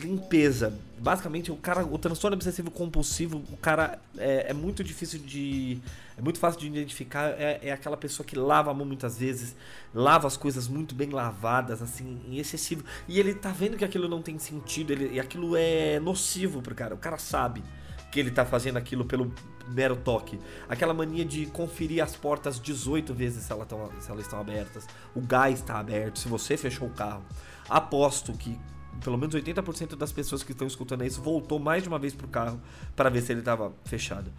limpeza. 0.00 0.76
Basicamente, 0.98 1.52
o 1.52 1.56
cara, 1.56 1.86
o 1.86 1.96
transtorno 1.96 2.34
obsessivo 2.34 2.72
compulsivo, 2.72 3.40
o 3.52 3.56
cara 3.56 4.00
é, 4.16 4.46
é 4.50 4.52
muito 4.52 4.82
difícil 4.82 5.20
de. 5.20 5.78
É 6.16 6.20
muito 6.20 6.40
fácil 6.40 6.60
de 6.60 6.66
identificar. 6.66 7.30
É, 7.38 7.60
é, 7.62 7.72
aquela 7.72 7.96
pessoa 7.96 8.26
que 8.26 8.36
lava 8.36 8.72
a 8.72 8.74
mão 8.74 8.84
muitas 8.84 9.16
vezes, 9.16 9.54
lava 9.94 10.26
as 10.26 10.36
coisas 10.36 10.66
muito 10.66 10.96
bem 10.96 11.10
lavadas, 11.10 11.80
assim, 11.80 12.20
em 12.28 12.38
excessivo. 12.38 12.82
E 13.06 13.20
ele 13.20 13.32
tá 13.32 13.50
vendo 13.50 13.76
que 13.76 13.84
aquilo 13.84 14.08
não 14.08 14.20
tem 14.20 14.36
sentido, 14.40 14.92
ele, 14.92 15.14
e 15.14 15.20
aquilo 15.20 15.54
é 15.56 16.00
nocivo 16.00 16.60
pro 16.60 16.74
cara. 16.74 16.96
O 16.96 16.98
cara 16.98 17.16
sabe 17.16 17.62
que 18.10 18.18
ele 18.18 18.32
tá 18.32 18.44
fazendo 18.44 18.76
aquilo 18.76 19.04
pelo 19.04 19.32
mero 19.68 19.94
toque. 19.94 20.38
Aquela 20.68 20.94
mania 20.94 21.24
de 21.24 21.46
conferir 21.46 22.02
as 22.02 22.16
portas 22.16 22.58
18 22.58 23.14
vezes 23.14 23.44
se, 23.44 23.52
ela 23.52 23.64
tão, 23.64 23.90
se 24.00 24.10
elas 24.10 24.24
estão 24.24 24.40
abertas. 24.40 24.86
O 25.14 25.20
gás 25.20 25.60
está 25.60 25.78
aberto, 25.78 26.18
se 26.18 26.26
você 26.26 26.56
fechou 26.56 26.88
o 26.88 26.90
carro. 26.90 27.22
Aposto 27.68 28.32
que 28.32 28.58
pelo 29.02 29.16
menos 29.16 29.34
80% 29.34 29.96
das 29.96 30.12
pessoas 30.12 30.42
que 30.42 30.52
estão 30.52 30.66
escutando 30.66 31.04
isso 31.04 31.22
voltou 31.22 31.58
mais 31.58 31.82
de 31.82 31.88
uma 31.88 31.98
vez 31.98 32.14
pro 32.14 32.26
carro 32.28 32.60
para 32.96 33.08
ver 33.08 33.22
se 33.22 33.32
ele 33.32 33.40
estava 33.40 33.72
fechado. 33.84 34.30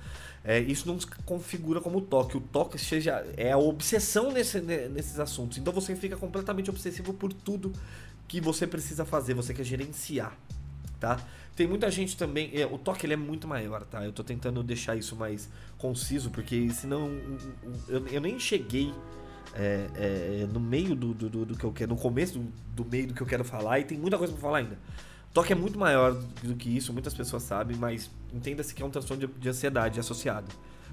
É, 0.43 0.59
isso 0.59 0.87
não 0.87 0.99
se 0.99 1.07
configura 1.25 1.81
como 1.81 2.01
toque. 2.01 2.37
O 2.37 2.41
toque 2.41 2.77
seja, 2.77 3.25
é 3.37 3.51
a 3.51 3.57
obsessão 3.57 4.31
nesse, 4.31 4.59
nesses 4.61 5.19
assuntos. 5.19 5.57
Então 5.57 5.73
você 5.73 5.95
fica 5.95 6.15
completamente 6.17 6.69
obsessivo 6.69 7.13
por 7.13 7.31
tudo 7.33 7.71
que 8.27 8.39
você 8.39 8.67
precisa 8.67 9.05
fazer, 9.05 9.33
você 9.33 9.53
quer 9.53 9.63
gerenciar, 9.63 10.37
tá? 10.99 11.19
Tem 11.55 11.67
muita 11.67 11.89
gente 11.91 12.15
também. 12.15 12.51
É, 12.53 12.65
o 12.65 12.77
toque 12.77 13.05
ele 13.05 13.13
é 13.13 13.17
muito 13.17 13.47
maior, 13.47 13.83
tá? 13.83 14.05
Eu 14.05 14.13
tô 14.13 14.23
tentando 14.23 14.63
deixar 14.63 14.95
isso 14.95 15.15
mais 15.15 15.49
conciso, 15.77 16.29
porque 16.29 16.69
senão 16.69 17.09
eu, 17.87 18.07
eu 18.07 18.21
nem 18.21 18.39
cheguei 18.39 18.93
é, 19.53 19.87
é, 19.95 20.47
no 20.51 20.59
meio 20.59 20.95
do, 20.95 21.13
do, 21.13 21.45
do, 21.45 21.57
que 21.57 21.63
eu 21.63 21.71
quero, 21.71 21.89
no 21.89 21.97
começo 21.97 22.39
do, 22.39 22.51
do, 22.75 22.85
meio 22.85 23.07
do 23.07 23.13
que 23.13 23.21
eu 23.21 23.27
quero 23.27 23.43
falar, 23.43 23.79
e 23.79 23.83
tem 23.83 23.97
muita 23.97 24.17
coisa 24.17 24.33
pra 24.33 24.41
falar 24.41 24.57
ainda. 24.59 24.77
Toque 25.33 25.53
é 25.53 25.55
muito 25.55 25.77
maior 25.77 26.13
do 26.43 26.55
que 26.55 26.75
isso, 26.75 26.91
muitas 26.91 27.13
pessoas 27.13 27.43
sabem, 27.43 27.77
mas 27.77 28.09
entenda-se 28.33 28.73
que 28.73 28.81
é 28.81 28.85
um 28.85 28.89
transtorno 28.89 29.27
de, 29.27 29.33
de 29.33 29.49
ansiedade 29.49 29.99
associado. 29.99 30.47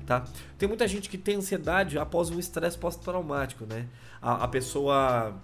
Tá? 0.05 0.25
Tem 0.59 0.69
muita 0.69 0.87
gente 0.87 1.09
que 1.09 1.19
tem 1.19 1.37
ansiedade 1.37 1.99
após 1.99 2.31
um 2.31 2.39
estresse 2.39 2.79
pós-traumático, 2.79 3.65
né? 3.65 3.87
A, 4.21 4.45
a 4.45 4.49
pessoa 4.49 5.35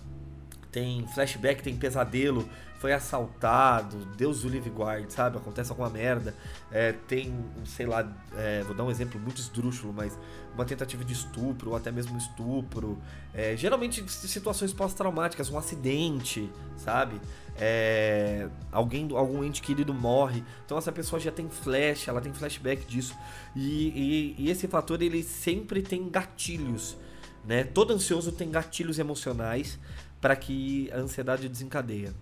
tem 0.70 1.06
flashback, 1.08 1.62
tem 1.62 1.76
pesadelo, 1.76 2.48
foi 2.82 2.92
assaltado, 2.92 3.96
Deus 4.16 4.42
o 4.44 4.48
livre 4.48 4.68
guarde, 4.68 5.12
sabe? 5.12 5.36
Acontece 5.36 5.70
alguma 5.70 5.88
merda. 5.88 6.34
É, 6.68 6.90
tem, 6.90 7.32
sei 7.64 7.86
lá, 7.86 8.12
é, 8.36 8.64
vou 8.64 8.74
dar 8.74 8.82
um 8.82 8.90
exemplo 8.90 9.20
muito 9.20 9.40
esdrúxulo, 9.40 9.92
mas 9.92 10.18
uma 10.52 10.64
tentativa 10.64 11.04
de 11.04 11.12
estupro 11.12 11.70
ou 11.70 11.76
até 11.76 11.92
mesmo 11.92 12.18
estupro. 12.18 12.98
É, 13.32 13.56
geralmente 13.56 14.04
situações 14.10 14.72
pós-traumáticas, 14.72 15.48
um 15.48 15.56
acidente, 15.56 16.50
sabe? 16.76 17.20
É, 17.56 18.48
alguém, 18.72 19.08
algum 19.12 19.44
ente 19.44 19.62
querido 19.62 19.94
morre. 19.94 20.42
Então 20.66 20.76
essa 20.76 20.90
pessoa 20.90 21.20
já 21.20 21.30
tem 21.30 21.48
flash, 21.48 22.08
ela 22.08 22.20
tem 22.20 22.34
flashback 22.34 22.84
disso. 22.84 23.14
E, 23.54 23.90
e, 23.90 24.34
e 24.38 24.50
esse 24.50 24.66
fator 24.66 25.00
ele 25.00 25.22
sempre 25.22 25.82
tem 25.82 26.10
gatilhos. 26.10 26.96
Né? 27.44 27.62
Todo 27.62 27.92
ansioso 27.92 28.32
tem 28.32 28.50
gatilhos 28.50 28.98
emocionais 28.98 29.78
para 30.20 30.34
que 30.34 30.90
a 30.92 30.96
ansiedade 30.96 31.48
desencadeia. 31.48 32.12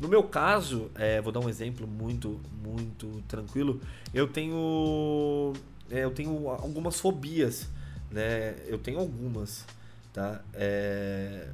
No 0.00 0.08
meu 0.08 0.22
caso, 0.22 0.90
é, 0.94 1.20
vou 1.20 1.30
dar 1.30 1.40
um 1.40 1.48
exemplo 1.48 1.86
muito, 1.86 2.40
muito 2.64 3.22
tranquilo. 3.28 3.80
Eu 4.14 4.26
tenho, 4.26 5.52
é, 5.90 6.04
eu 6.04 6.10
tenho 6.10 6.48
algumas 6.48 6.98
fobias, 6.98 7.68
né? 8.10 8.56
Eu 8.66 8.78
tenho 8.78 8.98
algumas, 8.98 9.66
tá? 10.10 10.40
É, 10.54 11.50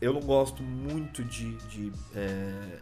eu 0.00 0.12
não 0.12 0.20
gosto 0.20 0.62
muito 0.62 1.24
de, 1.24 1.56
de 1.68 1.92
é, 2.14 2.78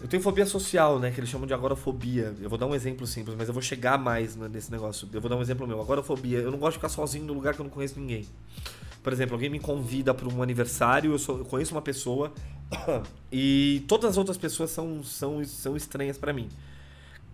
eu 0.00 0.06
tenho 0.06 0.22
fobia 0.22 0.46
social, 0.46 1.00
né? 1.00 1.10
Que 1.10 1.18
eles 1.18 1.28
chamam 1.28 1.46
de 1.46 1.52
agorafobia. 1.52 2.34
Eu 2.40 2.48
vou 2.48 2.58
dar 2.58 2.66
um 2.66 2.74
exemplo 2.74 3.06
simples, 3.06 3.34
mas 3.36 3.48
eu 3.48 3.54
vou 3.54 3.62
chegar 3.62 3.98
mais 3.98 4.36
nesse 4.36 4.70
negócio. 4.70 5.08
Eu 5.12 5.20
vou 5.20 5.28
dar 5.28 5.36
um 5.36 5.42
exemplo 5.42 5.66
meu. 5.66 5.80
Agorafobia. 5.80 6.38
Eu 6.38 6.52
não 6.52 6.58
gosto 6.58 6.74
de 6.74 6.78
ficar 6.78 6.88
sozinho 6.88 7.24
no 7.24 7.32
lugar 7.32 7.54
que 7.54 7.60
eu 7.60 7.64
não 7.64 7.70
conheço 7.70 7.98
ninguém. 7.98 8.24
Por 9.02 9.12
exemplo, 9.12 9.34
alguém 9.34 9.50
me 9.50 9.58
convida 9.58 10.14
para 10.14 10.28
um 10.28 10.42
aniversário, 10.42 11.12
eu, 11.12 11.18
sou, 11.18 11.38
eu 11.38 11.44
conheço 11.44 11.74
uma 11.74 11.82
pessoa 11.82 12.32
e 13.32 13.84
todas 13.88 14.10
as 14.10 14.16
outras 14.16 14.36
pessoas 14.36 14.70
são, 14.70 15.02
são, 15.02 15.44
são 15.44 15.76
estranhas 15.76 16.18
para 16.18 16.32
mim. 16.32 16.48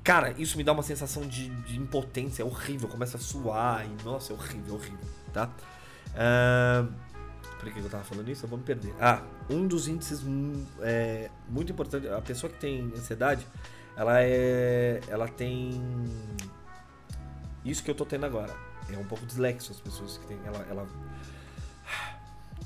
Cara, 0.03 0.35
isso 0.37 0.57
me 0.57 0.65
dá 0.65 0.73
uma 0.73 0.83
sensação 0.83 1.27
de, 1.27 1.49
de 1.49 1.79
impotência, 1.79 2.43
é 2.43 2.45
horrível, 2.45 2.89
começa 2.89 3.17
a 3.17 3.21
suar 3.21 3.87
e 3.87 4.05
nossa, 4.05 4.33
é 4.33 4.37
horrível, 4.37 4.75
horrível, 4.75 5.09
tá? 5.33 5.51
Uh, 6.11 6.93
por 7.59 7.73
que 7.73 7.79
eu 7.79 7.89
tava 7.89 8.05
falando 8.05 8.29
isso? 8.29 8.45
Eu 8.45 8.51
vou 8.51 8.59
me 8.59 8.65
perder. 8.65 8.95
Ah, 9.01 9.23
um 9.49 9.67
dos 9.67 9.89
índices 9.89 10.23
é, 10.83 11.31
muito 11.49 11.73
importante, 11.73 12.07
a 12.09 12.21
pessoa 12.21 12.53
que 12.53 12.59
tem 12.59 12.93
ansiedade, 12.95 13.47
ela 13.97 14.23
é. 14.23 15.01
Ela 15.09 15.29
tem. 15.29 15.81
Isso 17.65 17.83
que 17.83 17.91
eu 17.91 17.95
tô 17.95 18.05
tendo 18.05 18.27
agora. 18.27 18.55
É 18.93 18.99
um 18.99 19.05
pouco 19.05 19.25
dislexo 19.25 19.73
as 19.73 19.81
pessoas 19.81 20.19
que 20.19 20.27
têm. 20.27 20.39
Ela, 20.45 20.67
ela 20.69 20.87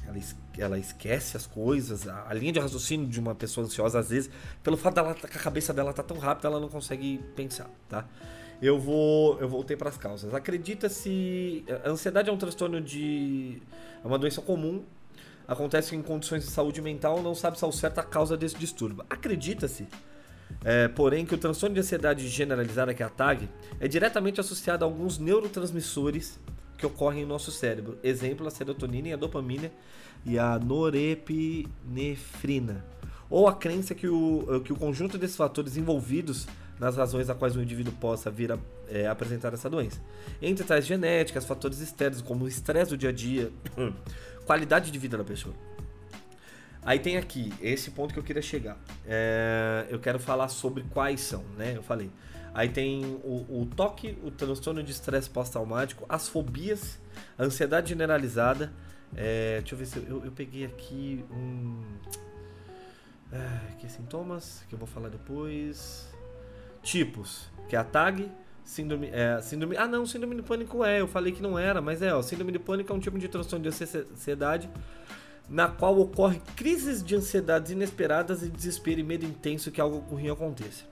ela, 0.08 0.18
ela 0.56 0.78
esquece 0.78 1.36
as 1.36 1.46
coisas, 1.46 2.08
a, 2.08 2.26
a, 2.28 2.34
linha 2.34 2.52
de 2.52 2.58
raciocínio 2.58 3.06
de 3.06 3.20
uma 3.20 3.34
pessoa 3.34 3.66
ansiosa, 3.66 3.98
às 3.98 4.08
vezes, 4.08 4.30
pelo 4.62 4.76
fato 4.76 4.94
dela 4.94 5.14
que 5.14 5.26
a 5.26 5.40
cabeça 5.40 5.72
dela 5.74 5.92
tá 5.92 6.02
tão 6.02 6.18
rápida, 6.18 6.48
ela 6.48 6.58
não 6.58 6.68
consegue 6.68 7.18
pensar, 7.36 7.70
tá? 7.88 8.06
Eu 8.60 8.78
vou, 8.78 9.38
eu 9.38 9.48
voltei 9.48 9.76
para 9.76 9.88
as 9.88 9.96
causas. 9.96 10.34
Acredita-se, 10.34 11.64
a 11.84 11.90
ansiedade 11.90 12.28
é 12.28 12.32
um 12.32 12.38
transtorno 12.38 12.80
de, 12.80 13.62
é 14.02 14.06
uma 14.06 14.18
doença 14.18 14.40
comum, 14.40 14.82
acontece 15.46 15.94
em 15.94 16.02
condições 16.02 16.44
de 16.44 16.50
saúde 16.50 16.82
mental, 16.82 17.22
não 17.22 17.34
sabe 17.34 17.58
se 17.58 17.64
ao 17.64 17.70
certo 17.70 17.98
a 17.98 18.02
causa 18.02 18.36
desse 18.36 18.56
distúrbio. 18.56 19.04
Acredita-se 19.08 19.86
é, 20.64 20.88
porém, 20.88 21.24
que 21.26 21.34
o 21.34 21.38
transtorno 21.38 21.74
de 21.74 21.80
ansiedade 21.80 22.26
generalizada, 22.26 22.94
que 22.94 23.02
é 23.02 23.06
a 23.06 23.10
TAG, 23.10 23.48
é 23.78 23.86
diretamente 23.86 24.40
associado 24.40 24.84
a 24.84 24.88
alguns 24.88 25.18
neurotransmissores 25.18 26.40
que 26.78 26.86
ocorrem 26.86 27.20
no 27.22 27.28
nosso 27.28 27.50
cérebro. 27.50 27.98
Exemplo, 28.02 28.46
a 28.46 28.50
serotonina 28.50 29.08
e 29.08 29.12
a 29.12 29.16
dopamina 29.16 29.70
e 30.24 30.38
a 30.38 30.58
norepinefrina. 30.58 32.82
Ou 33.28 33.46
a 33.46 33.54
crença 33.54 33.94
que 33.94 34.08
o, 34.08 34.62
que 34.64 34.72
o 34.72 34.76
conjunto 34.76 35.18
desses 35.18 35.36
fatores 35.36 35.76
envolvidos 35.76 36.46
nas 36.78 36.96
razões 36.96 37.28
a 37.28 37.34
quais 37.34 37.56
o 37.56 37.60
indivíduo 37.60 37.92
possa 37.94 38.30
vir 38.30 38.52
a 38.52 38.58
é, 38.88 39.06
apresentar 39.06 39.52
essa 39.52 39.68
doença. 39.68 40.00
Entre 40.40 40.64
tais 40.64 40.86
genéticas, 40.86 41.44
fatores 41.44 41.80
externos 41.80 42.22
como 42.22 42.44
o 42.44 42.48
estresse 42.48 42.90
do 42.90 42.96
dia 42.96 43.10
a 43.10 43.12
dia, 43.12 43.52
qualidade 44.46 44.90
de 44.90 44.98
vida 44.98 45.18
da 45.18 45.24
pessoa. 45.24 45.54
Aí 46.82 46.98
tem 46.98 47.16
aqui, 47.16 47.52
esse 47.60 47.90
ponto 47.90 48.14
que 48.14 48.20
eu 48.20 48.24
queria 48.24 48.40
chegar. 48.40 48.78
É, 49.04 49.86
eu 49.90 49.98
quero 49.98 50.18
falar 50.18 50.48
sobre 50.48 50.84
quais 50.84 51.20
são, 51.20 51.44
né? 51.56 51.76
Eu 51.76 51.82
falei. 51.82 52.10
Aí 52.54 52.68
tem 52.68 53.04
o, 53.22 53.62
o 53.62 53.66
toque, 53.74 54.18
o 54.24 54.30
transtorno 54.30 54.82
de 54.82 54.90
estresse 54.90 55.28
pós-traumático, 55.28 56.04
as 56.08 56.28
fobias, 56.28 56.98
a 57.36 57.44
ansiedade 57.44 57.90
generalizada. 57.90 58.72
É, 59.16 59.58
deixa 59.60 59.74
eu 59.74 59.78
ver 59.78 59.86
se 59.86 59.98
eu, 59.98 60.24
eu 60.24 60.32
peguei 60.32 60.64
aqui 60.64 61.24
um. 61.30 61.82
É, 63.30 63.76
que 63.78 63.88
sintomas 63.90 64.64
que 64.68 64.74
eu 64.74 64.78
vou 64.78 64.88
falar 64.88 65.08
depois. 65.08 66.08
Tipos, 66.82 67.48
que 67.68 67.76
é 67.76 67.78
a 67.78 67.84
tag, 67.84 68.30
síndrome, 68.64 69.08
é, 69.12 69.40
síndrome. 69.42 69.76
Ah, 69.76 69.86
não, 69.86 70.06
síndrome 70.06 70.36
de 70.36 70.42
pânico 70.42 70.84
é. 70.84 71.00
Eu 71.00 71.08
falei 71.08 71.32
que 71.32 71.42
não 71.42 71.58
era, 71.58 71.80
mas 71.80 72.02
é, 72.02 72.14
ó, 72.14 72.22
síndrome 72.22 72.52
de 72.52 72.58
pânico 72.58 72.92
é 72.92 72.96
um 72.96 73.00
tipo 73.00 73.18
de 73.18 73.28
transtorno 73.28 73.62
de 73.62 73.68
ansiedade 73.68 74.70
na 75.48 75.66
qual 75.66 75.98
ocorre 75.98 76.40
crises 76.54 77.02
de 77.02 77.16
ansiedades 77.16 77.70
inesperadas 77.72 78.42
e 78.42 78.48
desespero 78.48 79.00
e 79.00 79.02
medo 79.02 79.24
intenso 79.24 79.70
que 79.70 79.80
algo 79.80 79.98
ruim 79.98 80.28
aconteça. 80.28 80.84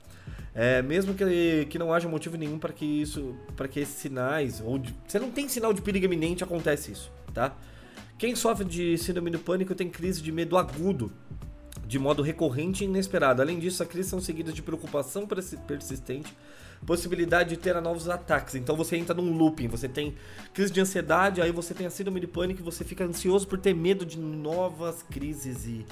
É, 0.54 0.80
mesmo 0.80 1.12
que, 1.12 1.66
que 1.68 1.78
não 1.78 1.92
haja 1.92 2.08
motivo 2.08 2.36
nenhum 2.36 2.58
para 2.58 2.72
que 2.72 2.84
isso, 2.84 3.36
para 3.54 3.68
que 3.68 3.80
esses 3.80 3.94
sinais 3.96 4.62
ou 4.64 4.78
de, 4.78 4.94
você 5.06 5.18
não 5.18 5.30
tem 5.30 5.46
sinal 5.48 5.72
de 5.72 5.82
perigo 5.82 6.06
iminente 6.06 6.42
acontece 6.42 6.92
isso, 6.92 7.12
tá? 7.34 7.54
Quem 8.18 8.34
sofre 8.34 8.64
de 8.64 8.96
síndrome 8.96 9.30
do 9.30 9.38
pânico 9.38 9.74
tem 9.74 9.90
crise 9.90 10.22
de 10.22 10.32
medo 10.32 10.56
agudo, 10.56 11.12
de 11.86 11.98
modo 11.98 12.22
recorrente 12.22 12.82
e 12.82 12.86
inesperado. 12.86 13.42
Além 13.42 13.58
disso, 13.58 13.82
as 13.82 13.88
crises 13.88 14.08
são 14.08 14.18
seguidas 14.20 14.54
de 14.54 14.62
preocupação 14.62 15.26
persistente, 15.26 16.34
possibilidade 16.86 17.50
de 17.50 17.56
ter 17.58 17.78
novos 17.82 18.08
ataques. 18.08 18.54
Então 18.54 18.74
você 18.74 18.96
entra 18.96 19.14
num 19.14 19.36
looping, 19.36 19.68
você 19.68 19.86
tem 19.86 20.14
crise 20.54 20.72
de 20.72 20.80
ansiedade, 20.80 21.42
aí 21.42 21.52
você 21.52 21.74
tem 21.74 21.86
a 21.86 21.90
síndrome 21.90 22.18
de 22.20 22.26
pânico, 22.26 22.62
você 22.62 22.82
fica 22.82 23.04
ansioso 23.04 23.46
por 23.46 23.58
ter 23.58 23.74
medo 23.74 24.06
de 24.06 24.18
novas 24.18 25.02
crises 25.02 25.66
e 25.66 25.84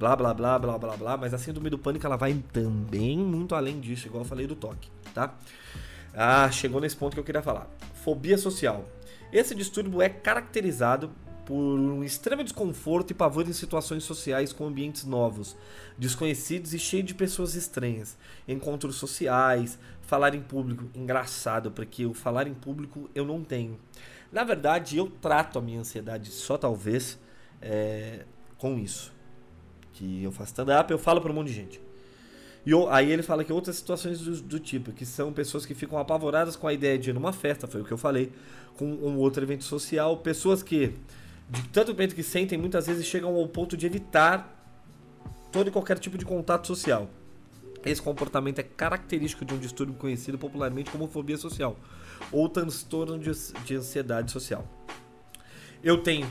blá 0.00 0.16
blá 0.16 0.32
blá 0.32 0.58
blá 0.58 0.78
blá 0.78 0.96
blá, 0.96 1.16
mas 1.18 1.34
a 1.34 1.38
síndrome 1.38 1.68
do 1.68 1.78
pânico 1.78 2.06
ela 2.06 2.16
vai 2.16 2.32
também 2.54 3.18
muito 3.18 3.54
além 3.54 3.78
disso, 3.78 4.06
igual 4.06 4.22
eu 4.22 4.28
falei 4.28 4.46
do 4.46 4.56
toque, 4.56 4.90
tá? 5.12 5.34
Ah, 6.14 6.50
chegou 6.50 6.80
nesse 6.80 6.96
ponto 6.96 7.12
que 7.12 7.20
eu 7.20 7.24
queria 7.24 7.42
falar. 7.42 7.68
Fobia 8.02 8.38
social. 8.38 8.88
Esse 9.30 9.54
distúrbio 9.54 10.00
é 10.00 10.08
caracterizado 10.08 11.10
por 11.44 11.54
um 11.54 12.02
extremo 12.02 12.42
desconforto 12.42 13.10
e 13.10 13.14
pavor 13.14 13.46
em 13.46 13.52
situações 13.52 14.02
sociais 14.02 14.54
com 14.54 14.66
ambientes 14.66 15.04
novos, 15.04 15.54
desconhecidos 15.98 16.72
e 16.72 16.78
cheios 16.78 17.06
de 17.06 17.14
pessoas 17.14 17.54
estranhas, 17.54 18.16
encontros 18.48 18.96
sociais, 18.96 19.78
falar 20.00 20.34
em 20.34 20.40
público. 20.40 20.88
Engraçado, 20.94 21.70
porque 21.70 22.06
o 22.06 22.14
falar 22.14 22.46
em 22.46 22.54
público 22.54 23.10
eu 23.14 23.26
não 23.26 23.44
tenho. 23.44 23.78
Na 24.32 24.44
verdade, 24.44 24.96
eu 24.96 25.10
trato 25.10 25.58
a 25.58 25.62
minha 25.62 25.80
ansiedade 25.80 26.30
só 26.30 26.56
talvez 26.56 27.18
é, 27.60 28.24
com 28.56 28.78
isso. 28.78 29.19
Que 29.92 30.22
eu 30.22 30.32
faço 30.32 30.52
stand-up, 30.52 30.90
eu 30.90 30.98
falo 30.98 31.20
para 31.20 31.30
um 31.30 31.34
monte 31.34 31.48
de 31.48 31.54
gente. 31.54 31.80
E 32.64 32.72
aí 32.90 33.10
ele 33.10 33.22
fala 33.22 33.42
que 33.42 33.52
outras 33.52 33.76
situações 33.76 34.20
do, 34.20 34.42
do, 34.42 34.60
tipo, 34.60 34.92
que 34.92 35.06
são 35.06 35.32
pessoas 35.32 35.64
que 35.64 35.74
ficam 35.74 35.98
apavoradas 35.98 36.56
com 36.56 36.66
a 36.66 36.72
ideia 36.72 36.98
de 36.98 37.10
ir 37.10 37.12
numa 37.12 37.32
festa, 37.32 37.66
foi 37.66 37.80
o 37.80 37.84
que 37.84 37.92
eu 37.92 37.98
falei, 37.98 38.30
com 38.76 38.84
um 38.84 39.16
outro 39.16 39.42
evento 39.42 39.64
social, 39.64 40.18
pessoas 40.18 40.62
que 40.62 40.94
de 41.48 41.62
tanto 41.68 41.94
medo 41.94 42.14
que 42.14 42.22
sentem, 42.22 42.56
muitas 42.56 42.86
vezes 42.86 43.04
chegam 43.06 43.34
ao 43.34 43.48
ponto 43.48 43.76
de 43.76 43.84
evitar 43.84 44.56
todo 45.50 45.68
e 45.68 45.70
qualquer 45.70 45.98
tipo 45.98 46.16
de 46.16 46.24
contato 46.24 46.66
social. 46.66 47.10
Esse 47.84 48.00
comportamento 48.00 48.58
é 48.58 48.62
característico 48.62 49.44
de 49.44 49.54
um 49.54 49.58
distúrbio 49.58 49.96
conhecido 49.96 50.38
popularmente 50.38 50.90
como 50.90 51.08
fobia 51.08 51.36
social 51.36 51.76
ou 52.30 52.48
transtorno 52.48 53.18
de, 53.18 53.30
de 53.64 53.74
ansiedade 53.74 54.30
social. 54.30 54.64
Eu 55.82 56.02
tenho 56.02 56.30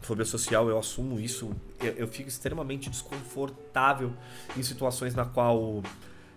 fobia 0.00 0.24
social, 0.24 0.68
eu 0.68 0.78
assumo 0.78 1.18
isso, 1.18 1.50
eu, 1.80 1.92
eu 1.92 2.08
fico 2.08 2.28
extremamente 2.28 2.88
desconfortável 2.88 4.12
em 4.56 4.62
situações 4.62 5.14
na 5.14 5.24
qual 5.24 5.82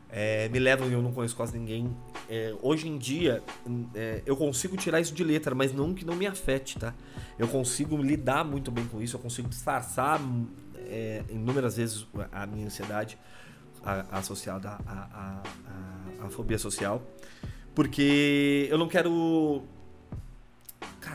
é, 0.10 0.50
me 0.50 0.58
levam 0.58 0.89
e 0.89 0.93
eu 0.93 1.01
não 1.01 1.12
conheço 1.12 1.36
quase 1.36 1.58
ninguém. 1.58 1.96
É, 2.27 2.55
hoje 2.62 2.88
em 2.88 2.98
dia, 2.98 3.43
é, 3.93 4.24
eu 4.25 4.36
consigo 4.36 4.75
tirar 4.75 5.00
isso 5.00 5.13
de 5.13 5.24
letra, 5.24 5.53
mas 5.53 5.72
não 5.72 5.93
que 5.93 6.03
não 6.03 6.15
me 6.15 6.25
afete, 6.25 6.79
tá? 6.79 6.93
Eu 7.38 7.48
consigo 7.48 7.96
lidar 7.98 8.43
muito 8.43 8.72
bem 8.72 8.86
com 8.86 9.01
isso, 9.01 9.15
eu 9.15 9.19
consigo 9.19 9.48
disfarçar 9.48 10.20
é, 10.87 11.24
inúmeras 11.29 11.77
vezes 11.77 12.07
a 12.31 12.48
minha 12.48 12.66
ansiedade 12.66 13.18
a, 13.83 14.18
associada 14.18 14.70
à, 14.85 15.44
à, 16.22 16.25
à 16.25 16.29
fobia 16.29 16.57
social, 16.57 17.03
porque 17.75 18.68
eu 18.70 18.77
não 18.77 18.87
quero 18.87 19.63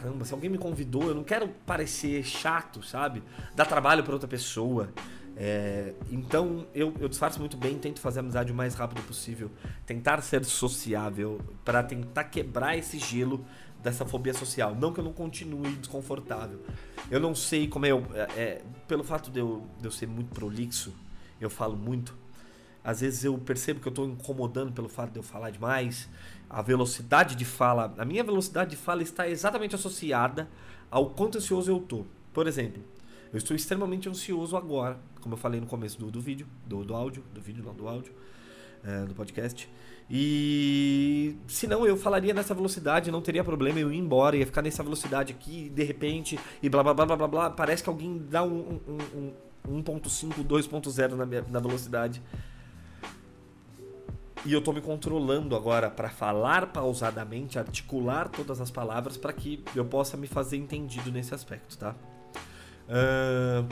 caramba, 0.04 0.24
se 0.26 0.34
alguém 0.34 0.50
me 0.50 0.58
convidou, 0.58 1.04
eu 1.04 1.14
não 1.14 1.24
quero 1.24 1.48
parecer 1.64 2.22
chato, 2.22 2.82
sabe? 2.82 3.22
Dar 3.56 3.64
trabalho 3.64 4.04
para 4.04 4.12
outra 4.12 4.28
pessoa. 4.28 4.92
É, 5.34 5.94
então 6.12 6.66
eu, 6.74 6.94
eu 7.00 7.08
disfarço 7.08 7.40
muito 7.40 7.56
bem, 7.56 7.78
tento 7.78 8.00
fazer 8.00 8.20
amizade 8.20 8.52
o 8.52 8.54
mais 8.54 8.74
rápido 8.74 9.02
possível, 9.02 9.50
tentar 9.84 10.20
ser 10.20 10.44
sociável 10.44 11.40
para 11.64 11.82
tentar 11.82 12.24
quebrar 12.24 12.76
esse 12.76 12.98
gelo 12.98 13.44
dessa 13.82 14.04
fobia 14.04 14.34
social. 14.34 14.74
Não 14.74 14.92
que 14.92 15.00
eu 15.00 15.04
não 15.04 15.12
continue 15.12 15.72
desconfortável. 15.76 16.60
Eu 17.10 17.18
não 17.18 17.34
sei 17.34 17.66
como 17.66 17.86
é 17.86 17.92
eu. 17.92 18.04
É, 18.12 18.20
é, 18.36 18.62
pelo 18.86 19.02
fato 19.02 19.30
de 19.30 19.40
eu, 19.40 19.66
de 19.80 19.86
eu 19.86 19.90
ser 19.90 20.06
muito 20.06 20.34
prolixo, 20.34 20.92
eu 21.40 21.48
falo 21.48 21.76
muito. 21.76 22.14
Às 22.84 23.00
vezes 23.00 23.24
eu 23.24 23.38
percebo 23.38 23.80
que 23.80 23.88
eu 23.88 23.90
estou 23.90 24.06
incomodando 24.06 24.70
pelo 24.70 24.90
fato 24.90 25.10
de 25.12 25.18
eu 25.18 25.22
falar 25.22 25.50
demais. 25.50 26.06
A 26.48 26.62
velocidade 26.62 27.34
de 27.34 27.44
fala, 27.44 27.94
a 27.98 28.04
minha 28.04 28.22
velocidade 28.22 28.70
de 28.70 28.76
fala 28.76 29.02
está 29.02 29.28
exatamente 29.28 29.74
associada 29.74 30.48
ao 30.90 31.10
quanto 31.10 31.38
ansioso 31.38 31.70
eu 31.70 31.80
tô. 31.80 32.04
Por 32.32 32.46
exemplo, 32.46 32.82
eu 33.32 33.38
estou 33.38 33.56
extremamente 33.56 34.08
ansioso 34.08 34.56
agora, 34.56 34.98
como 35.20 35.34
eu 35.34 35.38
falei 35.38 35.60
no 35.60 35.66
começo 35.66 35.98
do, 35.98 36.10
do 36.10 36.20
vídeo, 36.20 36.46
do, 36.66 36.84
do 36.84 36.94
áudio, 36.94 37.24
do 37.32 37.40
vídeo, 37.40 37.64
não, 37.64 37.74
do 37.74 37.88
áudio, 37.88 38.12
é, 38.84 39.04
do 39.04 39.14
podcast. 39.14 39.68
E 40.08 41.36
se 41.48 41.66
não, 41.66 41.86
eu 41.86 41.96
falaria 41.96 42.34
nessa 42.34 42.54
velocidade, 42.54 43.10
não 43.10 43.22
teria 43.22 43.42
problema 43.42 43.80
eu 43.80 43.92
ir 43.92 43.98
embora, 43.98 44.36
ia 44.36 44.46
ficar 44.46 44.62
nessa 44.62 44.82
velocidade 44.82 45.32
aqui, 45.32 45.70
de 45.70 45.82
repente, 45.82 46.38
e 46.62 46.68
blá 46.68 46.82
blá 46.82 46.94
blá 46.94 47.06
blá 47.06 47.16
blá, 47.16 47.28
blá 47.28 47.50
parece 47.50 47.82
que 47.82 47.88
alguém 47.88 48.18
dá 48.30 48.42
um, 48.42 48.80
um, 48.86 49.32
um 49.68 49.82
1.5, 49.82 50.44
2.0 50.44 51.14
na, 51.14 51.26
na 51.26 51.58
velocidade. 51.58 52.22
E 54.46 54.52
eu 54.52 54.60
tô 54.60 54.72
me 54.72 54.80
controlando 54.80 55.56
agora 55.56 55.90
para 55.90 56.10
falar 56.10 56.66
pausadamente, 56.66 57.58
articular 57.58 58.28
todas 58.28 58.60
as 58.60 58.70
palavras 58.70 59.16
para 59.16 59.32
que 59.32 59.64
eu 59.74 59.86
possa 59.86 60.16
me 60.16 60.26
fazer 60.26 60.58
entendido 60.58 61.10
nesse 61.10 61.34
aspecto, 61.34 61.78
tá? 61.78 61.94
Uh, 62.86 63.66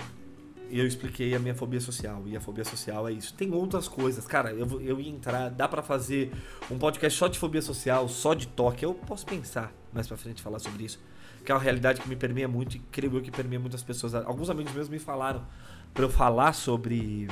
eu 0.70 0.86
expliquei 0.86 1.34
a 1.34 1.38
minha 1.38 1.54
fobia 1.54 1.80
social. 1.80 2.22
E 2.26 2.34
a 2.34 2.40
fobia 2.40 2.64
social 2.64 3.06
é 3.06 3.12
isso. 3.12 3.34
Tem 3.34 3.52
outras 3.52 3.86
coisas. 3.86 4.26
Cara, 4.26 4.52
eu, 4.52 4.80
eu 4.80 4.98
ia 4.98 5.10
entrar. 5.10 5.50
Dá 5.50 5.68
para 5.68 5.82
fazer 5.82 6.32
um 6.70 6.78
podcast 6.78 7.18
só 7.18 7.28
de 7.28 7.38
fobia 7.38 7.60
social, 7.60 8.08
só 8.08 8.32
de 8.32 8.48
toque. 8.48 8.82
Eu 8.82 8.94
posso 8.94 9.26
pensar 9.26 9.70
mais 9.92 10.08
pra 10.08 10.16
frente 10.16 10.40
falar 10.40 10.58
sobre 10.58 10.84
isso. 10.84 10.98
Que 11.44 11.52
é 11.52 11.54
uma 11.54 11.60
realidade 11.60 12.00
que 12.00 12.08
me 12.08 12.16
permeia 12.16 12.48
muito 12.48 12.76
e 12.76 12.78
creio 12.78 13.14
eu 13.14 13.20
que 13.20 13.30
permeia 13.30 13.60
muitas 13.60 13.82
pessoas. 13.82 14.14
Alguns 14.14 14.48
amigos 14.48 14.72
meus 14.72 14.88
me 14.88 14.98
falaram 14.98 15.44
para 15.92 16.04
eu 16.04 16.08
falar 16.08 16.54
sobre. 16.54 17.28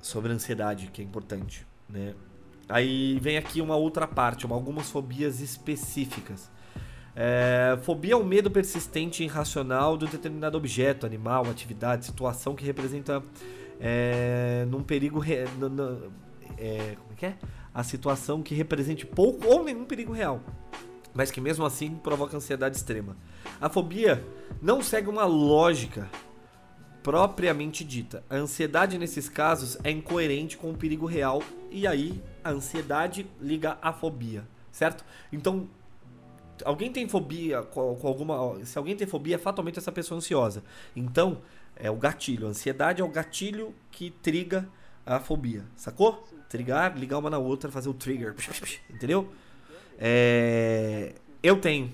Sobre 0.00 0.32
ansiedade, 0.32 0.88
que 0.92 1.02
é 1.02 1.04
importante, 1.04 1.66
né? 1.88 2.14
Aí 2.68 3.18
vem 3.20 3.36
aqui 3.36 3.60
uma 3.60 3.76
outra 3.76 4.06
parte, 4.06 4.46
uma, 4.46 4.54
algumas 4.54 4.88
fobias 4.88 5.40
específicas. 5.40 6.50
É, 7.16 7.76
fobia 7.82 8.12
é 8.12 8.16
o 8.16 8.24
medo 8.24 8.50
persistente 8.50 9.22
e 9.22 9.26
irracional 9.26 9.98
de 9.98 10.04
um 10.04 10.08
determinado 10.08 10.56
objeto, 10.56 11.04
animal, 11.04 11.44
atividade, 11.50 12.06
situação 12.06 12.54
que 12.54 12.64
representa 12.64 13.22
é, 13.80 14.64
num 14.70 14.82
perigo. 14.82 15.18
Re, 15.18 15.44
no, 15.58 15.68
no, 15.68 16.12
é, 16.56 16.96
como 16.96 17.12
é 17.12 17.16
que 17.16 17.26
é? 17.26 17.36
A 17.74 17.82
situação 17.82 18.42
que 18.42 18.54
represente 18.54 19.04
pouco 19.04 19.46
ou 19.48 19.64
nenhum 19.64 19.84
perigo 19.84 20.12
real, 20.12 20.40
mas 21.12 21.30
que 21.30 21.40
mesmo 21.40 21.64
assim 21.64 21.96
provoca 21.96 22.36
ansiedade 22.36 22.76
extrema. 22.76 23.16
A 23.60 23.68
fobia 23.68 24.24
não 24.62 24.82
segue 24.82 25.08
uma 25.08 25.24
lógica 25.24 26.08
propriamente 27.02 27.84
dita. 27.84 28.22
A 28.28 28.36
ansiedade 28.36 28.98
nesses 28.98 29.28
casos 29.28 29.78
é 29.82 29.90
incoerente 29.90 30.56
com 30.56 30.70
o 30.70 30.76
perigo 30.76 31.06
real 31.06 31.42
e 31.70 31.86
aí 31.86 32.22
a 32.44 32.50
ansiedade 32.50 33.26
liga 33.40 33.78
à 33.80 33.92
fobia, 33.92 34.44
certo? 34.70 35.04
Então 35.32 35.68
alguém 36.64 36.90
tem 36.92 37.08
fobia 37.08 37.62
com, 37.62 37.98
alguma. 38.02 38.64
Se 38.64 38.76
alguém 38.78 38.96
tem 38.96 39.06
fobia, 39.06 39.36
é 39.36 39.38
fatalmente 39.38 39.78
essa 39.78 39.92
pessoa 39.92 40.18
ansiosa. 40.18 40.62
Então, 40.94 41.40
é 41.76 41.90
o 41.90 41.96
gatilho. 41.96 42.46
A 42.46 42.50
ansiedade 42.50 43.00
é 43.00 43.04
o 43.04 43.08
gatilho 43.08 43.74
que 43.90 44.10
triga 44.10 44.68
a 45.04 45.18
fobia. 45.18 45.64
Sacou? 45.76 46.26
Trigar, 46.48 46.96
ligar 46.98 47.18
uma 47.18 47.30
na 47.30 47.38
outra, 47.38 47.70
fazer 47.70 47.88
o 47.88 47.94
trigger. 47.94 48.34
Entendeu? 48.90 49.30
É, 49.98 51.14
eu 51.42 51.60
tenho 51.60 51.90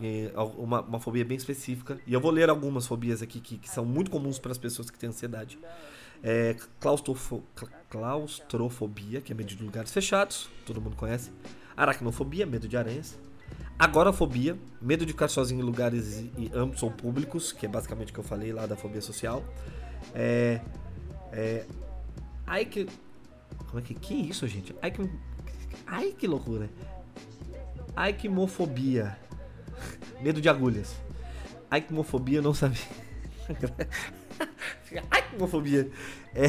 é, 0.00 0.32
uma, 0.56 0.80
uma, 0.82 1.00
fobia 1.00 1.24
bem 1.24 1.36
específica. 1.36 1.98
E 2.06 2.12
eu 2.12 2.20
vou 2.20 2.30
ler 2.30 2.48
algumas 2.48 2.86
fobias 2.86 3.22
aqui 3.22 3.40
que, 3.40 3.58
que 3.58 3.68
são 3.68 3.84
muito 3.84 4.10
comuns 4.10 4.38
para 4.38 4.52
as 4.52 4.58
pessoas 4.58 4.90
que 4.90 4.98
têm 4.98 5.08
ansiedade. 5.08 5.58
É, 6.22 6.56
claustrofo, 6.78 7.42
claustrofobia, 7.90 9.20
que 9.20 9.32
é 9.32 9.34
medo 9.34 9.48
de 9.48 9.62
lugares 9.62 9.92
fechados, 9.92 10.48
todo 10.64 10.80
mundo 10.80 10.96
conhece. 10.96 11.30
Aracnofobia, 11.76 12.46
medo 12.46 12.68
de 12.68 12.76
aranhas 12.76 13.18
agorafobia, 13.78 14.56
medo 14.80 15.04
de 15.04 15.12
ficar 15.12 15.26
sozinho 15.26 15.60
em 15.60 15.64
lugares 15.64 16.24
e 16.38 16.50
amplos 16.54 16.82
ou 16.84 16.90
públicos, 16.90 17.50
que 17.50 17.66
é 17.66 17.68
basicamente 17.68 18.10
o 18.10 18.14
que 18.14 18.20
eu 18.20 18.24
falei 18.24 18.52
lá 18.52 18.64
da 18.64 18.76
fobia 18.76 19.00
social. 19.00 19.42
É, 20.14 20.60
é, 21.32 21.66
ai 22.46 22.64
que 22.64 22.86
como 23.66 23.80
é 23.80 23.82
que 23.82 23.94
que 23.94 24.14
isso, 24.14 24.46
gente? 24.46 24.74
Ai 24.80 24.90
que 24.90 25.10
ai 25.86 26.12
que 26.12 26.26
loucura. 26.26 26.70
Ai 27.96 28.12
que 28.12 28.28
mofobia. 28.28 29.18
Medo 30.20 30.40
de 30.40 30.48
agulhas. 30.48 30.94
Ai 31.70 31.80
que 31.80 31.92
mofobia, 31.92 32.38
eu 32.38 32.42
não 32.42 32.54
sabia. 32.54 32.80
ai 35.10 35.28
que 35.28 35.36
mofobia. 35.38 35.90
É, 36.34 36.46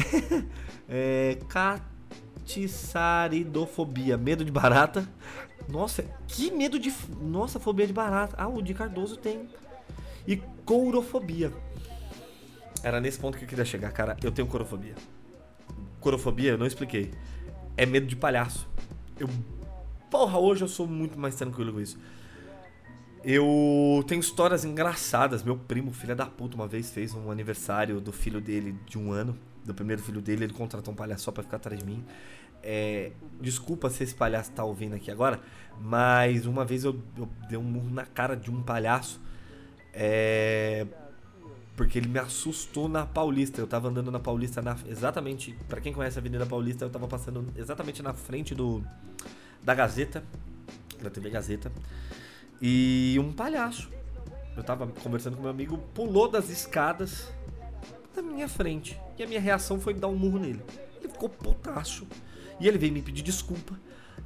é 0.88 1.38
catiçaridofobia, 1.48 4.16
medo 4.16 4.44
de 4.44 4.52
barata. 4.52 5.08
Nossa, 5.68 6.04
que 6.28 6.50
medo 6.50 6.78
de. 6.78 6.92
Nossa, 7.20 7.58
fobia 7.58 7.86
de 7.86 7.92
barata. 7.92 8.36
Ah, 8.38 8.48
o 8.48 8.60
de 8.60 8.74
Cardoso 8.74 9.16
tem. 9.16 9.48
E 10.26 10.36
courofobia. 10.64 11.52
Era 12.82 13.00
nesse 13.00 13.18
ponto 13.18 13.38
que 13.38 13.44
eu 13.44 13.48
queria 13.48 13.64
chegar, 13.64 13.90
cara. 13.92 14.16
Eu 14.22 14.30
tenho 14.30 14.46
corofobia. 14.46 14.94
Corofobia, 16.00 16.50
eu 16.50 16.58
não 16.58 16.66
expliquei. 16.66 17.12
É 17.76 17.86
medo 17.86 18.06
de 18.06 18.16
palhaço. 18.16 18.68
Eu. 19.18 19.28
Porra, 20.10 20.38
hoje 20.38 20.62
eu 20.62 20.68
sou 20.68 20.86
muito 20.86 21.18
mais 21.18 21.34
tranquilo 21.34 21.72
com 21.72 21.80
isso. 21.80 21.98
Eu 23.24 24.04
tenho 24.06 24.20
histórias 24.20 24.64
engraçadas. 24.64 25.42
Meu 25.42 25.56
primo, 25.56 25.90
filho 25.92 26.14
da 26.14 26.26
puta, 26.26 26.54
uma 26.54 26.68
vez 26.68 26.90
fez 26.90 27.14
um 27.14 27.30
aniversário 27.30 27.98
do 28.00 28.12
filho 28.12 28.40
dele 28.40 28.76
de 28.86 28.98
um 28.98 29.12
ano. 29.12 29.36
Do 29.64 29.72
primeiro 29.72 30.02
filho 30.02 30.20
dele, 30.20 30.44
ele 30.44 30.52
contratou 30.52 30.92
um 30.92 30.96
palhaço 30.96 31.24
só 31.24 31.32
pra 31.32 31.42
ficar 31.42 31.56
atrás 31.56 31.80
de 31.80 31.86
mim. 31.86 32.04
É, 32.62 33.12
desculpa 33.40 33.88
se 33.88 34.04
esse 34.04 34.14
palhaço 34.14 34.50
tá 34.52 34.62
ouvindo 34.62 34.94
aqui 34.94 35.10
agora, 35.10 35.40
mas 35.80 36.46
uma 36.46 36.64
vez 36.64 36.84
eu, 36.84 36.98
eu 37.16 37.28
dei 37.48 37.58
um 37.58 37.62
murro 37.62 37.90
na 37.90 38.04
cara 38.04 38.36
de 38.36 38.50
um 38.50 38.62
palhaço. 38.62 39.20
É, 39.92 40.86
porque 41.76 41.98
ele 41.98 42.08
me 42.08 42.18
assustou 42.18 42.88
na 42.88 43.06
Paulista. 43.06 43.58
Eu 43.58 43.66
tava 43.66 43.88
andando 43.88 44.10
na 44.10 44.20
Paulista 44.20 44.60
na, 44.60 44.76
exatamente, 44.86 45.56
para 45.66 45.80
quem 45.80 45.94
conhece 45.94 46.18
a 46.18 46.20
Avenida 46.20 46.44
Paulista, 46.44 46.84
eu 46.84 46.90
tava 46.90 47.08
passando 47.08 47.46
exatamente 47.56 48.02
na 48.02 48.12
frente 48.12 48.54
do 48.54 48.84
da 49.62 49.74
Gazeta, 49.74 50.22
da 51.02 51.08
TV 51.08 51.30
Gazeta, 51.30 51.72
e 52.66 53.18
um 53.20 53.30
palhaço. 53.30 53.90
Eu 54.56 54.64
tava 54.64 54.86
conversando 54.86 55.36
com 55.36 55.42
meu 55.42 55.50
amigo, 55.50 55.76
pulou 55.92 56.30
das 56.30 56.48
escadas 56.48 57.30
na 58.16 58.22
minha 58.22 58.48
frente. 58.48 58.98
E 59.18 59.22
a 59.22 59.26
minha 59.26 59.40
reação 59.40 59.78
foi 59.78 59.92
dar 59.92 60.08
um 60.08 60.16
murro 60.16 60.38
nele. 60.38 60.62
Ele 60.98 61.12
ficou 61.12 61.28
putaço. 61.28 62.06
E 62.58 62.66
ele 62.66 62.78
veio 62.78 62.90
me 62.90 63.02
pedir 63.02 63.20
desculpa. 63.20 63.78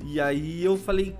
E 0.05 0.20
aí 0.20 0.62
eu 0.62 0.77
falei, 0.77 1.16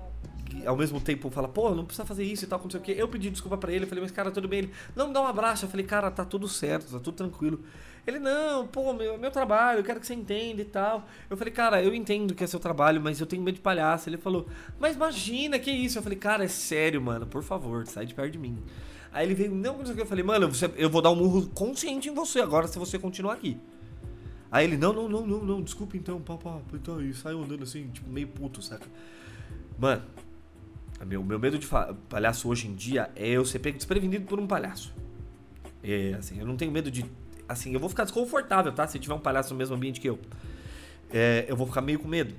ao 0.65 0.77
mesmo 0.77 1.01
tempo 1.01 1.29
fala, 1.29 1.49
pô, 1.49 1.75
não 1.75 1.83
precisa 1.83 2.05
fazer 2.05 2.23
isso 2.23 2.45
e 2.45 2.47
tal, 2.47 2.57
não 2.57 2.69
sei 2.69 2.79
o 2.79 2.83
que. 2.83 2.93
Eu 2.93 3.09
pedi 3.09 3.29
desculpa 3.29 3.57
para 3.57 3.73
ele, 3.73 3.85
falei, 3.85 4.01
mas 4.01 4.11
cara, 4.11 4.31
tudo 4.31 4.47
bem. 4.47 4.59
Ele, 4.59 4.71
não, 4.95 5.09
me 5.09 5.13
dá 5.13 5.21
um 5.21 5.27
abraço. 5.27 5.65
Eu 5.65 5.69
falei, 5.69 5.85
cara, 5.85 6.09
tá 6.09 6.23
tudo 6.23 6.47
certo, 6.47 6.89
tá 6.89 6.99
tudo 6.99 7.15
tranquilo. 7.15 7.65
Ele, 8.07 8.19
não, 8.19 8.65
pô, 8.67 8.93
meu, 8.93 9.17
meu 9.17 9.31
trabalho, 9.31 9.79
eu 9.79 9.83
quero 9.83 9.99
que 9.99 10.07
você 10.07 10.13
entenda 10.13 10.61
e 10.61 10.65
tal. 10.65 11.07
Eu 11.29 11.37
falei, 11.37 11.53
cara, 11.53 11.83
eu 11.83 11.93
entendo 11.93 12.33
que 12.33 12.43
é 12.43 12.47
seu 12.47 12.59
trabalho, 12.59 12.99
mas 13.01 13.19
eu 13.19 13.27
tenho 13.27 13.41
medo 13.41 13.55
de 13.55 13.61
palhaço. 13.61 14.09
Ele 14.09 14.17
falou, 14.17 14.47
mas 14.79 14.95
imagina, 14.95 15.59
que 15.59 15.71
isso? 15.71 15.97
Eu 15.97 16.03
falei, 16.03 16.17
cara, 16.17 16.43
é 16.43 16.47
sério, 16.47 17.01
mano, 17.01 17.25
por 17.25 17.43
favor, 17.43 17.85
sai 17.87 18.05
de 18.05 18.13
perto 18.13 18.31
de 18.31 18.39
mim. 18.39 18.57
Aí 19.11 19.25
ele 19.25 19.33
veio, 19.33 19.53
não. 19.53 19.81
Eu 19.81 20.05
falei, 20.05 20.23
mano, 20.23 20.47
você, 20.47 20.71
eu 20.75 20.89
vou 20.89 21.01
dar 21.01 21.11
um 21.11 21.15
murro 21.15 21.47
consciente 21.49 22.09
em 22.09 22.13
você 22.13 22.39
agora 22.39 22.67
se 22.67 22.77
você 22.77 22.97
continuar 22.97 23.33
aqui. 23.33 23.57
Aí 24.51 24.65
ele, 24.65 24.77
não, 24.77 24.91
não, 24.91 25.07
não, 25.07 25.27
não, 25.27 25.43
não, 25.43 25.61
desculpa 25.61 25.95
então, 25.95 26.19
papá, 26.19 26.59
então, 26.73 26.99
e 27.01 27.13
saiu 27.13 27.43
andando 27.43 27.63
assim, 27.63 27.87
tipo, 27.89 28.09
meio 28.09 28.27
puto, 28.27 28.61
saca? 28.63 28.87
Mano, 29.77 30.01
meu, 31.05 31.23
meu 31.23 31.39
medo 31.39 31.59
de 31.59 31.67
palhaço 32.09 32.49
hoje 32.49 32.67
em 32.67 32.73
dia 32.73 33.11
é 33.15 33.27
eu 33.27 33.45
ser 33.45 33.59
desprevenido 33.71 34.25
por 34.25 34.39
um 34.39 34.47
palhaço. 34.47 34.93
É, 35.83 36.15
assim, 36.17 36.39
eu 36.39 36.45
não 36.45 36.57
tenho 36.57 36.71
medo 36.71 36.89
de. 36.89 37.05
Assim, 37.49 37.73
eu 37.73 37.79
vou 37.79 37.89
ficar 37.89 38.03
desconfortável, 38.03 38.71
tá? 38.71 38.87
Se 38.87 38.99
tiver 38.99 39.15
um 39.15 39.19
palhaço 39.19 39.51
no 39.53 39.57
mesmo 39.57 39.75
ambiente 39.75 39.99
que 39.99 40.07
eu. 40.07 40.19
É, 41.11 41.45
eu 41.47 41.57
vou 41.57 41.65
ficar 41.65 41.81
meio 41.81 41.99
com 41.99 42.07
medo. 42.07 42.35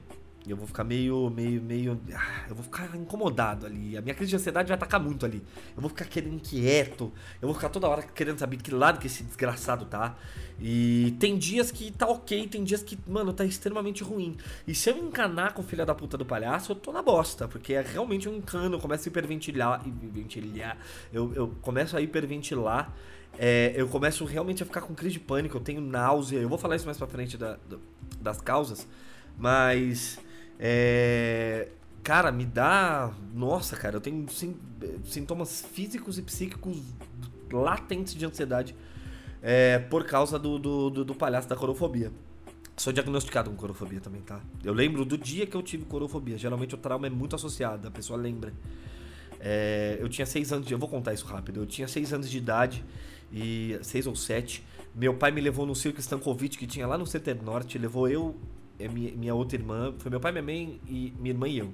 Eu 0.49 0.57
vou 0.57 0.67
ficar 0.67 0.85
meio, 0.85 1.29
meio, 1.29 1.61
meio. 1.61 2.01
Ah, 2.15 2.47
eu 2.49 2.55
vou 2.55 2.65
ficar 2.65 2.97
incomodado 2.97 3.67
ali. 3.67 3.97
A 3.97 4.01
minha 4.01 4.15
crise 4.15 4.31
de 4.31 4.37
ansiedade 4.37 4.69
vai 4.69 4.75
atacar 4.75 4.99
muito 4.99 5.27
ali. 5.27 5.43
Eu 5.77 5.83
vou 5.83 5.91
ficar 5.91 6.07
querendo 6.07 6.35
inquieto. 6.35 7.13
Eu 7.43 7.49
vou 7.49 7.55
ficar 7.55 7.69
toda 7.69 7.87
hora 7.87 8.03
querendo 8.03 8.39
saber 8.39 8.57
que 8.57 8.73
lado 8.73 8.99
que 8.99 9.07
esse 9.07 9.23
desgraçado 9.23 9.85
tá. 9.85 10.17
E 10.59 11.15
tem 11.21 11.37
dias 11.37 11.71
que 11.71 11.91
tá 11.91 12.07
ok, 12.07 12.49
tem 12.49 12.65
dias 12.65 12.83
que, 12.83 12.99
mano, 13.07 13.35
tá 13.35 13.45
extremamente 13.45 14.03
ruim. 14.03 14.37
E 14.67 14.75
se 14.75 14.89
eu 14.89 14.97
encanar 14.97 15.53
com 15.53 15.61
o 15.61 15.65
filho 15.65 15.85
da 15.85 15.95
puta 15.95 16.17
do 16.17 16.25
palhaço, 16.25 16.73
eu 16.73 16.77
tô 16.77 16.91
na 16.91 17.03
bosta. 17.03 17.47
Porque 17.47 17.75
é 17.75 17.83
realmente 17.83 18.27
um 18.27 18.35
encano. 18.35 18.77
Eu 18.77 18.81
começo 18.81 19.09
a 19.09 19.11
hiperventilar. 19.11 19.83
Ventilar. 19.85 20.79
Eu, 21.13 21.35
eu 21.35 21.49
começo 21.61 21.97
a 21.97 22.01
hiperventilar. 22.01 22.95
É, 23.39 23.73
eu 23.75 23.89
começo 23.89 24.25
realmente 24.25 24.63
a 24.63 24.67
ficar 24.67 24.83
com 24.83 24.95
crise 24.95 25.15
de 25.15 25.21
pânico. 25.21 25.57
Eu 25.57 25.61
tenho 25.61 25.81
náusea. 25.81 26.39
Eu 26.39 26.49
vou 26.49 26.59
falar 26.59 26.77
isso 26.77 26.87
mais 26.87 26.99
pra 26.99 27.07
frente 27.07 27.37
da, 27.37 27.59
das 28.21 28.41
causas. 28.41 28.87
Mas. 29.39 30.19
É, 30.59 31.69
cara, 32.03 32.31
me 32.31 32.45
dá. 32.45 33.13
Nossa, 33.35 33.77
cara, 33.77 33.97
eu 33.97 34.01
tenho 34.01 34.27
sintomas 35.05 35.63
físicos 35.73 36.19
e 36.19 36.23
psíquicos 36.23 36.83
latentes 37.53 38.15
de 38.15 38.25
ansiedade 38.25 38.75
é, 39.43 39.79
por 39.79 40.05
causa 40.05 40.39
do, 40.39 40.59
do, 40.59 40.91
do, 40.91 41.05
do 41.05 41.15
palhaço 41.15 41.49
da 41.49 41.57
corofobia. 41.57 42.13
Sou 42.77 42.93
diagnosticado 42.93 43.51
com 43.51 43.57
corofobia 43.57 44.01
também, 44.01 44.23
tá? 44.23 44.41
Eu 44.65 44.73
lembro 44.73 45.05
do 45.05 45.19
dia 45.19 45.47
que 45.47 45.55
eu 45.55 45.63
tive 45.63 45.85
corofobia. 45.85 46.39
Geralmente 46.39 46.75
o 46.75 46.79
trauma 46.79 47.07
é 47.07 47.11
muito 47.11 47.37
associado, 47.37 47.89
a 47.89 47.91
pessoa 47.91 48.19
lembra. 48.19 48.53
É, 49.41 49.97
eu 49.99 50.09
tinha 50.09 50.27
seis 50.27 50.53
anos 50.53 50.67
de. 50.67 50.73
Eu 50.73 50.79
vou 50.79 50.89
contar 50.89 51.15
isso 51.15 51.25
rápido. 51.25 51.61
Eu 51.61 51.67
tinha 51.67 51.89
seis 51.89 52.13
anos 52.13 52.31
de 52.31 52.37
idade, 52.39 52.85
e 53.33 53.79
seis 53.83 54.07
ou 54.07 54.15
sete. 54.15 54.65
Meu 54.95 55.15
pai 55.15 55.31
me 55.31 55.41
levou 55.41 55.65
no 55.65 55.75
circo 55.75 56.01
Stankovic 56.01 56.59
que 56.59 56.67
tinha 56.67 56.87
lá 56.87 56.99
no 56.99 57.05
CT 57.05 57.35
Norte. 57.43 57.79
Levou 57.79 58.09
eu, 58.09 58.37
é 58.79 58.89
minha, 58.89 59.35
outra 59.35 59.57
irmã, 59.57 59.95
foi 59.99 60.11
meu 60.11 60.21
pai, 60.21 60.33
minha 60.33 60.43
mãe 60.43 60.81
e 60.87 61.15
minha 61.19 61.33
irmã 61.33 61.49
e 61.49 61.59
eu. 61.59 61.73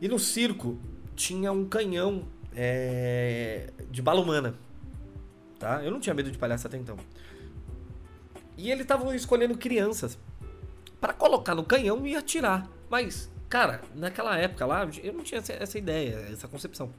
E 0.00 0.08
no 0.08 0.18
circo 0.18 0.78
tinha 1.14 1.50
um 1.50 1.64
canhão 1.66 2.24
é, 2.54 3.72
de 3.90 4.00
bala 4.02 4.20
humana, 4.20 4.54
tá? 5.58 5.82
Eu 5.82 5.90
não 5.90 5.98
tinha 5.98 6.14
medo 6.14 6.30
de 6.30 6.38
palhaço 6.38 6.66
até 6.66 6.76
então. 6.76 6.96
E 8.56 8.70
eles 8.70 8.82
estavam 8.82 9.14
escolhendo 9.14 9.56
crianças 9.56 10.18
para 11.00 11.12
colocar 11.12 11.54
no 11.54 11.64
canhão 11.64 12.06
e 12.06 12.14
atirar. 12.14 12.68
Mas, 12.88 13.30
cara, 13.48 13.82
naquela 13.94 14.36
época 14.36 14.66
lá, 14.66 14.88
eu 15.02 15.12
não 15.12 15.22
tinha 15.22 15.40
essa, 15.40 15.78
ideia, 15.78 16.26
essa 16.30 16.48
concepção. 16.48 16.90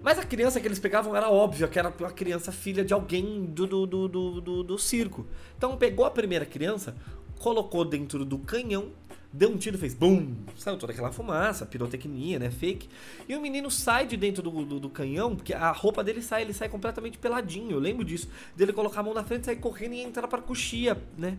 Mas 0.00 0.18
a 0.18 0.24
criança 0.24 0.60
que 0.60 0.66
eles 0.66 0.78
pegavam 0.78 1.14
era 1.16 1.28
óbvio 1.28 1.68
que 1.68 1.78
era 1.78 1.88
uma 1.88 2.10
criança 2.10 2.52
filha 2.52 2.84
de 2.84 2.94
alguém 2.94 3.44
do, 3.46 3.66
do, 3.66 3.86
do, 3.86 4.08
do, 4.40 4.62
do, 4.62 4.78
circo. 4.78 5.26
Então 5.56 5.76
pegou 5.76 6.04
a 6.04 6.10
primeira 6.10 6.46
criança, 6.46 6.94
colocou 7.40 7.84
dentro 7.84 8.24
do 8.24 8.38
canhão, 8.38 8.92
deu 9.32 9.50
um 9.50 9.56
tiro 9.56 9.76
fez 9.76 9.94
BUM! 9.94 10.36
Saiu 10.56 10.78
toda 10.78 10.92
aquela 10.92 11.10
fumaça, 11.10 11.66
pirotecnia, 11.66 12.38
né? 12.38 12.48
Fake. 12.48 12.88
E 13.28 13.34
o 13.34 13.40
menino 13.40 13.70
sai 13.70 14.06
de 14.06 14.16
dentro 14.16 14.40
do, 14.40 14.64
do, 14.64 14.80
do, 14.80 14.88
canhão, 14.88 15.34
porque 15.34 15.52
a 15.52 15.72
roupa 15.72 16.04
dele 16.04 16.22
sai, 16.22 16.42
ele 16.42 16.52
sai 16.52 16.68
completamente 16.68 17.18
peladinho. 17.18 17.72
Eu 17.72 17.80
lembro 17.80 18.04
disso. 18.04 18.28
Dele 18.56 18.72
colocar 18.72 19.00
a 19.00 19.02
mão 19.02 19.14
na 19.14 19.24
frente, 19.24 19.46
sair 19.46 19.56
correndo 19.56 19.94
e 19.94 20.00
entrar 20.00 20.28
pra 20.28 20.40
coxia, 20.40 20.96
né? 21.16 21.36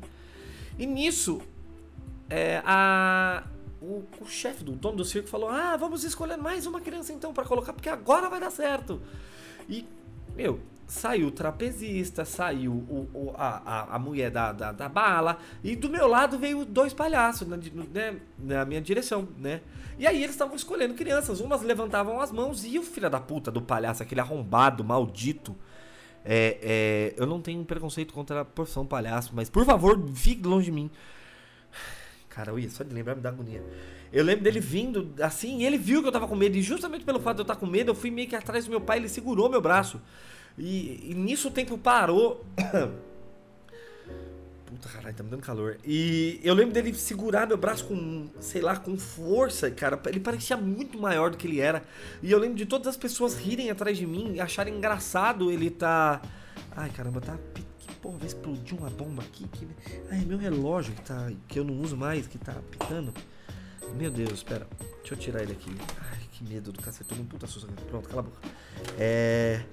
E 0.78 0.86
nisso, 0.86 1.42
é, 2.30 2.62
a, 2.66 3.44
o, 3.82 4.04
o 4.22 4.26
chefe 4.26 4.64
do 4.64 4.74
dono 4.74 4.98
do 4.98 5.06
circo 5.06 5.28
falou: 5.28 5.50
Ah, 5.50 5.76
vamos 5.78 6.04
escolher 6.04 6.38
mais 6.38 6.66
uma 6.66 6.82
criança 6.82 7.14
então 7.14 7.34
para 7.34 7.46
colocar, 7.46 7.74
porque 7.74 7.90
agora 7.90 8.30
vai 8.30 8.40
dar 8.40 8.52
certo. 8.52 9.02
E, 9.68 9.86
meu, 10.36 10.60
saiu 10.90 11.28
o 11.28 11.32
trapezista, 11.32 12.26
saiu 12.26 12.72
o, 12.74 13.10
o, 13.14 13.34
a, 13.38 13.96
a 13.96 14.00
mulher 14.00 14.32
da, 14.32 14.52
da, 14.52 14.72
da, 14.72 14.90
bala, 14.90 15.38
e 15.64 15.76
do 15.76 15.90
meu 15.90 16.08
lado 16.08 16.38
veio 16.38 16.66
dois 16.66 16.94
palhaços 16.94 17.48
na, 17.48 17.58
né, 17.58 18.20
na 18.38 18.66
minha 18.66 18.82
direção, 18.82 19.28
né? 19.38 19.62
E 20.00 20.08
aí 20.08 20.18
eles 20.18 20.32
estavam 20.32 20.56
escolhendo 20.56 20.94
crianças, 20.94 21.40
umas 21.40 21.62
levantavam 21.62 22.20
as 22.20 22.32
mãos 22.32 22.66
e 22.66 22.80
o 22.80 22.84
filho 22.84 23.10
da 23.10 23.20
puta 23.20 23.52
do 23.52 23.62
palhaço, 23.62 24.02
aquele 24.02 24.22
arrombado, 24.22 24.84
maldito. 24.84 25.56
É, 26.26 26.58
é, 26.62 27.14
eu 27.18 27.26
não 27.26 27.42
tenho 27.42 27.64
preconceito 27.64 28.14
contra 28.14 28.42
a 28.42 28.46
profissão 28.46 28.86
palhaço, 28.86 29.32
mas 29.34 29.50
por 29.50 29.66
favor, 29.66 30.02
fique 30.14 30.48
longe 30.48 30.66
de 30.66 30.72
mim. 30.72 30.90
Cara, 32.40 32.52
eu 32.52 32.60
ia 32.60 32.70
só 32.70 32.86
de 32.86 32.96
lembrar 32.96 33.16
me 33.16 33.22
dá 33.22 33.28
agonia. 33.28 33.62
Eu 34.14 34.24
lembro 34.24 34.46
dele 34.46 34.62
vindo 34.62 35.14
assim, 35.22 35.60
e 35.60 35.66
ele 35.66 35.78
viu 35.78 36.02
que 36.02 36.08
eu 36.08 36.12
tava 36.12 36.26
com 36.26 36.38
medo, 36.38 36.56
e 36.56 36.62
justamente 36.62 37.04
pelo 37.04 37.20
fato 37.20 37.36
de 37.36 37.42
eu 37.42 37.44
estar 37.44 37.58
com 37.58 37.66
medo, 37.66 37.92
eu 37.92 37.96
fui 37.96 38.10
meio 38.10 38.30
que 38.30 38.36
atrás 38.36 38.64
do 38.64 38.72
meu 38.72 38.80
pai, 38.80 38.98
ele 38.98 39.10
segurou 39.10 39.50
meu 39.50 39.60
braço. 39.60 40.02
E, 40.58 41.12
e 41.12 41.14
nisso 41.14 41.50
o 41.50 41.52
tempo 41.52 41.78
parou. 41.78 42.46
Puta 44.66 44.88
caralho, 44.88 45.14
tá 45.14 45.22
me 45.22 45.30
dando 45.30 45.42
calor. 45.42 45.80
E 45.84 46.40
eu 46.42 46.54
lembro 46.54 46.74
dele 46.74 46.94
segurar 46.94 47.46
meu 47.46 47.58
braço 47.58 47.84
com, 47.86 48.30
sei 48.40 48.62
lá, 48.62 48.78
com 48.78 48.98
força, 48.98 49.70
cara. 49.70 50.00
Ele 50.06 50.22
parecia 50.22 50.56
muito 50.56 50.98
maior 50.98 51.32
do 51.32 51.36
que 51.36 51.46
ele 51.46 51.60
era. 51.60 51.84
E 52.24 52.32
eu 52.32 52.40
lembro 52.40 52.56
de 52.56 52.66
todas 52.66 52.88
as 52.88 52.96
pessoas 52.96 53.36
rirem 53.36 53.70
atrás 53.70 53.98
de 53.98 54.08
mim 54.08 54.40
acharem 54.40 54.78
engraçado 54.78 55.52
ele 55.52 55.70
tá. 55.70 56.22
Ai 56.74 56.90
caramba, 56.92 57.20
tá. 57.20 57.38
Que 57.54 57.69
porra, 58.02 58.18
vai 58.18 58.28
explodir 58.28 58.78
uma 58.78 58.90
bomba 58.90 59.24
aqui? 59.24 59.48
Que... 59.48 59.68
Ai, 60.12 60.26
meu 60.26 60.38
relógio 60.38 60.94
que 60.94 61.02
tá. 61.02 61.32
que 61.48 61.60
eu 61.60 61.64
não 61.64 61.80
uso 61.82 61.96
mais, 61.96 62.28
que 62.28 62.38
tá 62.38 62.54
pitando. 62.72 63.14
Meu 63.96 64.12
Deus, 64.12 64.32
espera. 64.32 64.68
Deixa 65.00 65.14
eu 65.14 65.18
tirar 65.18 65.42
ele 65.42 65.54
aqui. 65.54 65.72
Ai, 66.12 66.20
que 66.32 66.44
medo 66.44 66.72
do 66.72 66.82
cacete. 66.82 67.14
Num 67.16 67.26
puta 67.26 67.48
susto. 67.48 67.68
Pronto, 67.90 68.08
cala 68.08 68.22
a 68.22 68.24
boca. 68.24 68.38
É. 68.98 69.64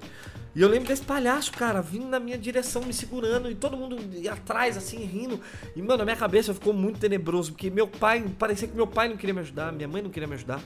E 0.54 0.62
eu 0.62 0.68
lembro 0.68 0.88
desse 0.88 1.02
palhaço, 1.02 1.52
cara, 1.52 1.82
vindo 1.82 2.06
na 2.06 2.18
minha 2.18 2.38
direção, 2.38 2.80
me 2.82 2.92
segurando, 2.92 3.50
e 3.50 3.54
todo 3.54 3.76
mundo 3.76 3.98
atrás, 4.30 4.76
assim, 4.76 5.04
rindo. 5.04 5.38
E, 5.74 5.82
mano, 5.82 6.00
a 6.00 6.04
minha 6.04 6.16
cabeça 6.16 6.54
ficou 6.54 6.72
muito 6.72 6.98
tenebroso, 6.98 7.52
porque 7.52 7.68
meu 7.68 7.86
pai, 7.86 8.24
parecia 8.38 8.66
que 8.66 8.74
meu 8.74 8.86
pai 8.86 9.08
não 9.08 9.18
queria 9.18 9.34
me 9.34 9.40
ajudar, 9.40 9.70
minha 9.70 9.86
mãe 9.86 10.00
não 10.00 10.08
queria 10.08 10.26
me 10.26 10.34
ajudar. 10.34 10.62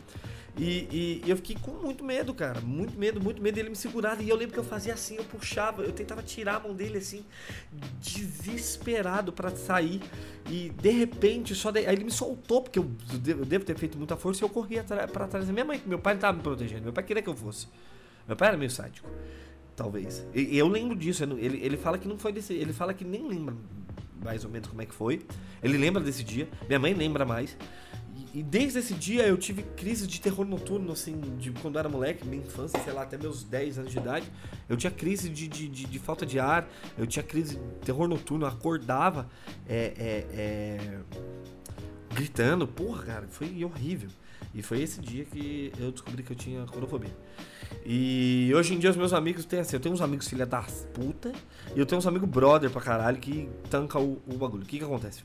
E, 0.56 1.20
e, 1.24 1.30
eu 1.30 1.36
fiquei 1.36 1.56
com 1.56 1.72
muito 1.72 2.04
medo, 2.04 2.34
cara. 2.34 2.60
Muito 2.60 2.98
medo, 2.98 3.20
muito 3.20 3.40
medo 3.40 3.54
dele 3.54 3.70
me 3.70 3.76
segurar. 3.76 4.20
E 4.20 4.28
eu 4.28 4.36
lembro 4.36 4.52
que 4.52 4.58
eu 4.58 4.64
fazia 4.64 4.94
assim, 4.94 5.16
eu 5.16 5.24
puxava, 5.24 5.82
eu 5.82 5.92
tentava 5.92 6.22
tirar 6.22 6.56
a 6.56 6.60
mão 6.60 6.74
dele 6.74 6.98
assim, 6.98 7.24
desesperado 8.00 9.32
para 9.32 9.50
sair. 9.50 10.00
E 10.48 10.70
de 10.70 10.90
repente, 10.90 11.54
só 11.54 11.70
de... 11.70 11.80
aí 11.80 11.94
ele 11.94 12.04
me 12.04 12.10
soltou, 12.10 12.62
porque 12.62 12.78
eu 12.78 12.84
devo, 12.84 13.64
ter 13.64 13.76
feito 13.78 13.96
muita 13.96 14.16
força 14.16 14.42
e 14.42 14.44
eu 14.44 14.48
corri 14.48 14.76
para 14.82 15.26
trás 15.26 15.46
da 15.46 15.52
minha 15.52 15.64
mãe. 15.64 15.82
Meu 15.86 15.98
pai 15.98 16.16
tava 16.16 16.36
me 16.36 16.42
protegendo, 16.42 16.82
meu 16.82 16.92
pai 16.92 17.04
queria 17.04 17.22
que 17.22 17.28
eu 17.28 17.36
fosse. 17.36 17.66
Meu 18.26 18.36
pai 18.36 18.48
era 18.48 18.56
meio 18.56 18.70
sádico. 18.70 19.08
Talvez. 19.74 20.26
E 20.34 20.58
eu 20.58 20.68
lembro 20.68 20.94
disso. 20.94 21.24
Ele, 21.24 21.58
ele 21.64 21.76
fala 21.76 21.96
que 21.96 22.06
não 22.06 22.18
foi 22.18 22.32
desse. 22.32 22.52
Ele 22.52 22.72
fala 22.72 22.92
que 22.92 23.04
nem 23.04 23.26
lembra 23.26 23.54
mais 24.22 24.44
ou 24.44 24.50
menos 24.50 24.68
como 24.68 24.82
é 24.82 24.86
que 24.86 24.94
foi. 24.94 25.22
Ele 25.62 25.78
lembra 25.78 26.02
desse 26.02 26.22
dia. 26.22 26.48
Minha 26.68 26.78
mãe 26.78 26.94
lembra 26.94 27.24
mais. 27.24 27.56
E 28.33 28.43
desde 28.43 28.79
esse 28.79 28.95
dia 28.95 29.27
eu 29.27 29.37
tive 29.37 29.62
crise 29.77 30.07
de 30.07 30.21
terror 30.21 30.47
noturno, 30.47 30.93
assim, 30.93 31.21
de 31.38 31.51
quando 31.51 31.75
eu 31.75 31.81
era 31.81 31.88
moleque, 31.88 32.25
minha 32.27 32.43
infância, 32.43 32.79
sei 32.81 32.93
lá, 32.93 33.03
até 33.03 33.19
meus 33.19 33.43
10 33.43 33.79
anos 33.79 33.90
de 33.90 33.99
idade. 33.99 34.31
Eu 34.69 34.77
tinha 34.77 34.90
crise 34.90 35.29
de, 35.29 35.49
de, 35.49 35.69
de, 35.69 35.85
de 35.85 35.99
falta 35.99 36.25
de 36.25 36.38
ar, 36.38 36.69
eu 36.97 37.07
tinha 37.07 37.25
crise 37.25 37.57
de 37.57 37.62
terror 37.85 38.07
noturno, 38.07 38.45
eu 38.45 38.49
acordava 38.49 39.29
é, 39.69 39.93
é, 39.97 40.27
é, 40.33 40.99
gritando. 42.14 42.69
Porra, 42.69 43.03
cara, 43.03 43.29
foi 43.29 43.64
horrível. 43.64 44.11
E 44.55 44.62
foi 44.62 44.81
esse 44.81 45.01
dia 45.01 45.25
que 45.25 45.73
eu 45.79 45.90
descobri 45.90 46.23
que 46.23 46.33
eu 46.33 46.37
tinha 46.37 46.64
corofobia. 46.66 47.14
E 47.85 48.53
hoje 48.55 48.75
em 48.75 48.79
dia 48.79 48.90
os 48.90 48.97
meus 48.97 49.12
amigos 49.12 49.45
têm 49.45 49.61
assim, 49.61 49.77
eu 49.77 49.81
tenho 49.81 49.95
uns 49.95 50.01
amigos 50.01 50.29
filha 50.29 50.45
da 50.45 50.62
puta 50.93 51.33
e 51.75 51.79
eu 51.79 51.87
tenho 51.87 51.99
uns 51.99 52.07
amigos 52.07 52.29
brother 52.29 52.69
pra 52.69 52.81
caralho 52.81 53.19
que 53.19 53.49
tanca 53.69 53.99
o, 53.99 54.21
o 54.27 54.37
bagulho. 54.37 54.62
O 54.62 54.66
que 54.66 54.79
que 54.79 54.85
acontece? 54.85 55.23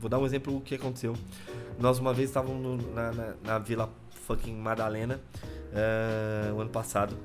Vou 0.00 0.08
dar 0.08 0.18
um 0.18 0.24
exemplo 0.24 0.52
do 0.52 0.60
que 0.60 0.74
aconteceu. 0.74 1.14
Nós 1.80 1.98
uma 1.98 2.12
vez 2.12 2.28
estávamos 2.28 2.84
na, 2.94 3.10
na, 3.10 3.34
na, 3.42 3.58
Vila 3.58 3.90
fucking 4.26 4.54
Madalena 4.54 5.18
uh, 5.72 6.54
o 6.54 6.60
ano 6.60 6.68
passado. 6.68 7.16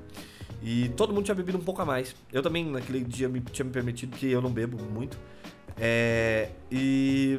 E 0.62 0.88
todo 0.96 1.12
mundo 1.12 1.26
tinha 1.26 1.34
bebido 1.34 1.58
um 1.58 1.60
pouco 1.60 1.82
a 1.82 1.84
mais. 1.84 2.16
Eu 2.32 2.42
também 2.42 2.64
naquele 2.64 3.04
dia 3.04 3.28
me, 3.28 3.40
tinha 3.40 3.66
me 3.66 3.70
permitido, 3.70 4.10
porque 4.10 4.26
eu 4.26 4.40
não 4.40 4.50
bebo 4.50 4.82
muito. 4.82 5.18
É, 5.78 6.50
e 6.72 7.38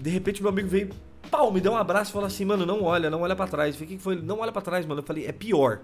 de 0.00 0.08
repente 0.08 0.40
meu 0.40 0.50
amigo 0.50 0.66
veio, 0.66 0.88
pau, 1.30 1.52
me 1.52 1.60
deu 1.60 1.72
um 1.72 1.76
abraço 1.76 2.10
e 2.10 2.12
falou 2.14 2.26
assim, 2.26 2.46
mano, 2.46 2.64
não 2.64 2.82
olha, 2.82 3.10
não 3.10 3.20
olha 3.20 3.36
para 3.36 3.46
trás. 3.46 3.74
Eu 3.74 3.80
falei, 3.80 3.94
o 3.94 3.98
que 3.98 4.02
foi? 4.02 4.14
Ele, 4.14 4.22
não 4.22 4.40
olha 4.40 4.50
para 4.50 4.62
trás, 4.62 4.86
mano. 4.86 5.00
Eu 5.00 5.04
falei, 5.04 5.26
é 5.26 5.32
pior. 5.32 5.80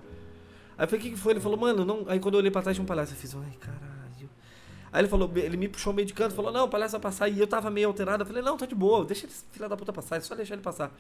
Aí 0.79 0.85
eu 0.85 0.89
falei, 0.89 1.01
o 1.01 1.03
que, 1.03 1.11
que 1.11 1.21
foi? 1.21 1.35
Ele 1.35 1.41
falou, 1.41 1.59
mano, 1.59 1.85
não. 1.85 2.05
Aí 2.09 2.19
quando 2.19 2.35
eu 2.35 2.41
olhei 2.41 2.51
pra 2.51 2.63
trás 2.63 2.75
tinha 2.75 2.83
um 2.83 2.87
palhaço, 2.87 3.13
eu 3.13 3.17
fiz, 3.19 3.35
ai, 3.35 3.53
caralho. 3.61 3.96
Aí 4.93 5.01
ele 5.01 5.09
falou, 5.09 5.31
ele 5.35 5.57
me 5.57 5.69
puxou 5.69 5.93
meio 5.93 6.07
de 6.07 6.15
canto, 6.15 6.35
falou, 6.35 6.53
não, 6.53 6.69
palhaço 6.69 6.93
vai 6.93 7.01
passar. 7.01 7.29
E 7.29 7.39
eu 7.39 7.47
tava 7.47 7.71
meio 7.71 7.89
alterado. 7.89 8.23
Eu 8.23 8.27
falei, 8.27 8.43
não, 8.43 8.57
tá 8.57 8.67
de 8.67 8.75
boa, 8.75 9.05
deixa 9.05 9.27
esse 9.27 9.45
filho 9.51 9.69
da 9.69 9.77
puta 9.77 9.93
passar, 9.93 10.17
é 10.17 10.21
só 10.21 10.35
deixar 10.35 10.55
ele 10.55 10.63
passar. 10.63 10.93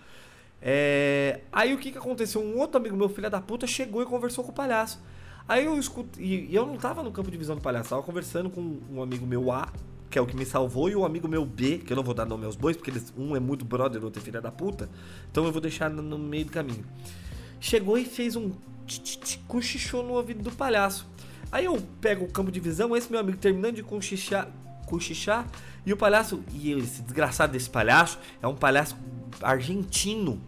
É... 0.61 1.40
Aí 1.53 1.75
o 1.75 1.79
que 1.79 1.92
que 1.92 1.99
aconteceu? 1.99 2.40
Um 2.40 2.59
outro 2.59 2.79
amigo 2.79 2.96
meu, 2.96 3.09
filho 3.09 3.31
da 3.31 3.40
puta, 3.40 3.66
chegou 3.66 4.03
e 4.03 4.07
conversou 4.07 4.44
com 4.44 4.51
o 4.51 4.55
palhaço. 4.55 5.01
Aí 5.49 5.64
eu 5.64 5.79
escutei, 5.79 6.25
e 6.25 6.55
eu 6.55 6.66
não 6.66 6.77
tava 6.77 7.03
no 7.03 7.12
campo 7.12 7.31
de 7.31 7.37
visão 7.37 7.55
do 7.55 7.62
palhaço, 7.62 7.90
tava 7.90 8.03
conversando 8.03 8.51
com 8.51 8.79
um 8.90 9.01
amigo 9.01 9.25
meu 9.25 9.53
A, 9.53 9.72
que 10.11 10.18
é 10.18 10.22
o 10.22 10.27
que 10.27 10.37
me 10.37 10.44
salvou, 10.44 10.88
e 10.88 10.96
um 10.96 11.05
amigo 11.05 11.29
meu 11.29 11.44
B, 11.44 11.79
que 11.79 11.92
eu 11.92 11.96
não 11.96 12.03
vou 12.03 12.14
dar 12.14 12.25
nome 12.25 12.44
aos 12.44 12.57
bois, 12.57 12.77
porque 12.77 12.90
eles, 12.90 13.14
um 13.16 13.37
é 13.37 13.40
muito 13.40 13.64
brother, 13.64 14.03
outro 14.03 14.20
é 14.20 14.25
filha 14.25 14.40
da 14.40 14.51
puta. 14.51 14.88
Então 15.31 15.44
eu 15.44 15.53
vou 15.53 15.61
deixar 15.61 15.88
no, 15.88 16.18
meio 16.18 16.46
do 16.46 16.51
caminho. 16.51 16.85
Chegou 17.61 17.96
e 17.96 18.05
fez 18.05 18.35
um 18.35 18.53
cochichou 19.49 20.03
no 20.03 20.14
ouvido 20.14 20.42
do 20.42 20.51
palhaço. 20.53 21.07
Aí 21.50 21.64
eu 21.64 21.80
pego 22.00 22.24
o 22.24 22.30
campo 22.30 22.50
de 22.50 22.61
visão, 22.61 22.96
esse 22.96 23.11
meu 23.11 23.20
amigo 23.20 23.38
terminando 23.38 23.76
de 23.76 23.82
cochichar, 23.82 24.48
cochichar 24.87 25.46
e 25.85 25.92
o 25.92 25.96
palhaço, 25.96 26.42
e 26.52 26.72
esse 26.72 27.02
desgraçado 27.02 27.52
desse 27.52 27.70
palhaço, 27.70 28.18
é 28.42 28.46
um 28.46 28.54
palhaço 28.54 28.96
argentino. 29.40 30.40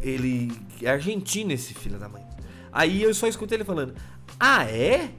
Ele 0.00 0.52
é 0.82 0.90
argentino 0.90 1.52
esse 1.52 1.72
filho 1.72 1.98
da 1.98 2.08
mãe. 2.08 2.24
Aí 2.72 3.02
eu 3.02 3.14
só 3.14 3.26
escutei 3.26 3.56
ele 3.56 3.64
falando: 3.64 3.94
"Ah, 4.38 4.64
é?" 4.64 5.10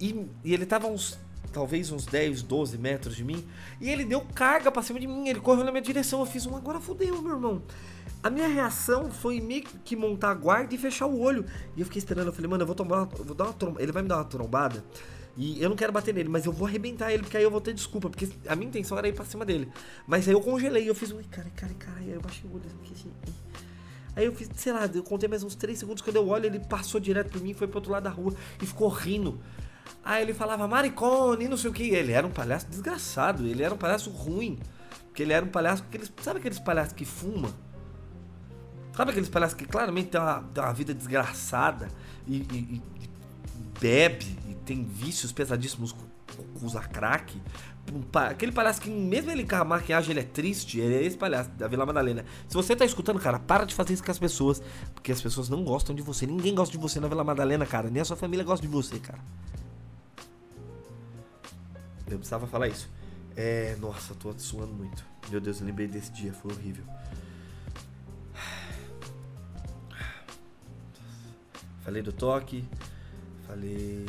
E, 0.00 0.26
e 0.44 0.52
ele 0.52 0.66
tava 0.66 0.88
uns 0.88 1.18
talvez 1.54 1.92
uns 1.92 2.04
10, 2.04 2.42
12 2.42 2.76
metros 2.76 3.14
de 3.14 3.24
mim, 3.24 3.46
e 3.80 3.88
ele 3.88 4.04
deu 4.04 4.20
carga 4.20 4.72
pra 4.72 4.82
cima 4.82 4.98
de 4.98 5.06
mim, 5.06 5.28
ele 5.28 5.40
correu 5.40 5.64
na 5.64 5.70
minha 5.70 5.80
direção, 5.80 6.18
eu 6.18 6.26
fiz 6.26 6.44
um 6.46 6.56
agora 6.56 6.80
fudeu, 6.80 7.22
meu 7.22 7.34
irmão. 7.34 7.62
A 8.22 8.30
minha 8.30 8.48
reação 8.48 9.10
foi 9.10 9.40
meio 9.40 9.64
que 9.84 9.94
montar 9.94 10.30
a 10.30 10.34
guarda 10.34 10.74
e 10.74 10.78
fechar 10.78 11.06
o 11.06 11.20
olho. 11.20 11.44
E 11.76 11.80
eu 11.80 11.86
fiquei 11.86 11.98
esperando, 11.98 12.28
eu 12.28 12.32
falei, 12.32 12.50
mano, 12.50 12.62
eu 12.62 12.66
vou 12.66 12.74
tomar, 12.74 13.08
eu 13.18 13.24
vou 13.24 13.34
dar 13.34 13.44
uma. 13.44 13.82
Ele 13.82 13.92
vai 13.92 14.02
me 14.02 14.08
dar 14.08 14.16
uma 14.16 14.24
trombada. 14.24 14.82
E 15.36 15.60
eu 15.60 15.68
não 15.68 15.76
quero 15.76 15.92
bater 15.92 16.14
nele, 16.14 16.28
mas 16.28 16.46
eu 16.46 16.52
vou 16.52 16.66
arrebentar 16.66 17.12
ele, 17.12 17.22
porque 17.22 17.36
aí 17.36 17.42
eu 17.42 17.50
vou 17.50 17.60
ter 17.60 17.74
desculpa. 17.74 18.08
Porque 18.08 18.28
a 18.46 18.54
minha 18.54 18.68
intenção 18.68 18.96
era 18.96 19.08
ir 19.08 19.12
pra 19.12 19.24
cima 19.24 19.44
dele. 19.44 19.68
Mas 20.06 20.28
aí 20.28 20.34
eu 20.34 20.40
congelei, 20.40 20.88
eu 20.88 20.94
fiz 20.94 21.10
um, 21.10 21.22
cara, 21.24 21.50
cara, 21.56 21.74
cara, 21.74 21.98
aí 21.98 22.10
eu 22.10 22.20
baixei 22.20 22.48
o 22.48 22.54
olho 22.54 22.62
assim. 22.92 23.10
Aí 24.16 24.26
eu 24.26 24.34
fiz, 24.34 24.48
sei 24.54 24.72
lá, 24.72 24.88
eu 24.92 25.02
contei 25.02 25.28
mais 25.28 25.42
uns 25.42 25.56
3 25.56 25.76
segundos. 25.76 26.02
Quando 26.02 26.16
eu 26.16 26.28
olho, 26.28 26.46
ele 26.46 26.60
passou 26.60 27.00
direto 27.00 27.30
por 27.32 27.42
mim, 27.42 27.52
foi 27.52 27.66
pro 27.66 27.78
outro 27.78 27.90
lado 27.90 28.04
da 28.04 28.10
rua 28.10 28.32
e 28.62 28.66
ficou 28.66 28.88
rindo. 28.88 29.40
Aí 30.04 30.22
ele 30.22 30.32
falava 30.32 30.68
maricone, 30.68 31.48
não 31.48 31.56
sei 31.56 31.70
o 31.70 31.72
que. 31.72 31.90
Ele 31.90 32.12
era 32.12 32.26
um 32.26 32.30
palhaço 32.30 32.66
desgraçado, 32.68 33.46
ele 33.46 33.62
era 33.62 33.74
um 33.74 33.78
palhaço 33.78 34.10
ruim. 34.10 34.58
Porque 35.06 35.22
ele 35.22 35.32
era 35.32 35.44
um 35.44 35.48
palhaço. 35.48 35.82
Aqueles, 35.82 36.12
sabe 36.22 36.38
aqueles 36.38 36.60
palhaços 36.60 36.92
que 36.92 37.04
fuma? 37.04 37.52
Sabe 38.96 39.10
aqueles 39.10 39.28
palhaços 39.28 39.56
que 39.56 39.64
claramente 39.64 40.10
tem 40.10 40.20
uma, 40.20 40.42
tem 40.42 40.62
uma 40.62 40.72
vida 40.72 40.94
desgraçada 40.94 41.88
e, 42.26 42.36
e, 42.36 42.56
e, 42.56 42.82
bebe 43.80 44.38
e 44.48 44.54
tem 44.54 44.84
vícios 44.84 45.32
pesadíssimos 45.32 45.92
com, 45.92 46.04
com 46.60 46.80
crack? 46.80 47.40
Aquele 48.30 48.52
palhaço 48.52 48.80
que, 48.80 48.88
mesmo 48.88 49.30
ele 49.30 49.44
com 49.44 49.56
a 49.56 49.64
maquiagem, 49.64 50.12
ele 50.12 50.20
é 50.20 50.24
triste, 50.24 50.78
ele 50.78 50.94
é 50.94 51.02
esse 51.02 51.16
palhaço 51.16 51.50
da 51.50 51.68
Vila 51.68 51.84
Madalena. 51.84 52.24
Se 52.48 52.54
você 52.54 52.74
tá 52.74 52.84
escutando, 52.84 53.18
cara, 53.20 53.38
para 53.38 53.64
de 53.64 53.74
fazer 53.74 53.92
isso 53.92 54.02
com 54.02 54.10
as 54.10 54.18
pessoas, 54.18 54.62
porque 54.94 55.12
as 55.12 55.20
pessoas 55.20 55.48
não 55.48 55.64
gostam 55.64 55.94
de 55.94 56.00
você. 56.00 56.24
Ninguém 56.24 56.54
gosta 56.54 56.72
de 56.72 56.78
você 56.78 56.98
na 56.98 57.08
Vila 57.08 57.22
Madalena, 57.22 57.66
cara. 57.66 57.90
Nem 57.90 58.00
a 58.00 58.04
sua 58.04 58.16
família 58.16 58.44
gosta 58.44 58.66
de 58.66 58.72
você, 58.72 58.98
cara. 58.98 59.18
Eu 62.06 62.16
precisava 62.16 62.46
falar 62.46 62.68
isso. 62.68 62.88
É. 63.36 63.76
Nossa, 63.80 64.14
tô 64.14 64.32
suando 64.38 64.72
muito. 64.72 65.04
Meu 65.30 65.40
Deus, 65.40 65.60
eu 65.60 65.66
lembrei 65.66 65.86
desse 65.86 66.10
dia, 66.12 66.32
foi 66.32 66.52
horrível. 66.52 66.84
Falei 71.84 72.00
do 72.00 72.12
toque, 72.12 72.64
falei 73.46 74.06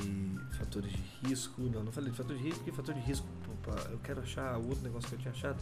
fatores 0.57 0.91
de 0.91 1.27
risco. 1.27 1.61
Não, 1.61 1.83
não 1.83 1.91
falei 1.91 2.09
de 2.09 2.17
fator 2.17 2.37
de 2.37 2.41
risco, 2.41 2.59
porque 2.59 2.71
fator 2.71 2.95
de 2.95 3.01
risco. 3.01 3.27
Eu 3.91 3.99
quero 3.99 4.21
achar 4.21 4.57
o 4.57 4.69
outro 4.69 4.81
negócio 4.83 5.09
que 5.09 5.15
eu 5.15 5.19
tinha 5.19 5.33
achado. 5.33 5.61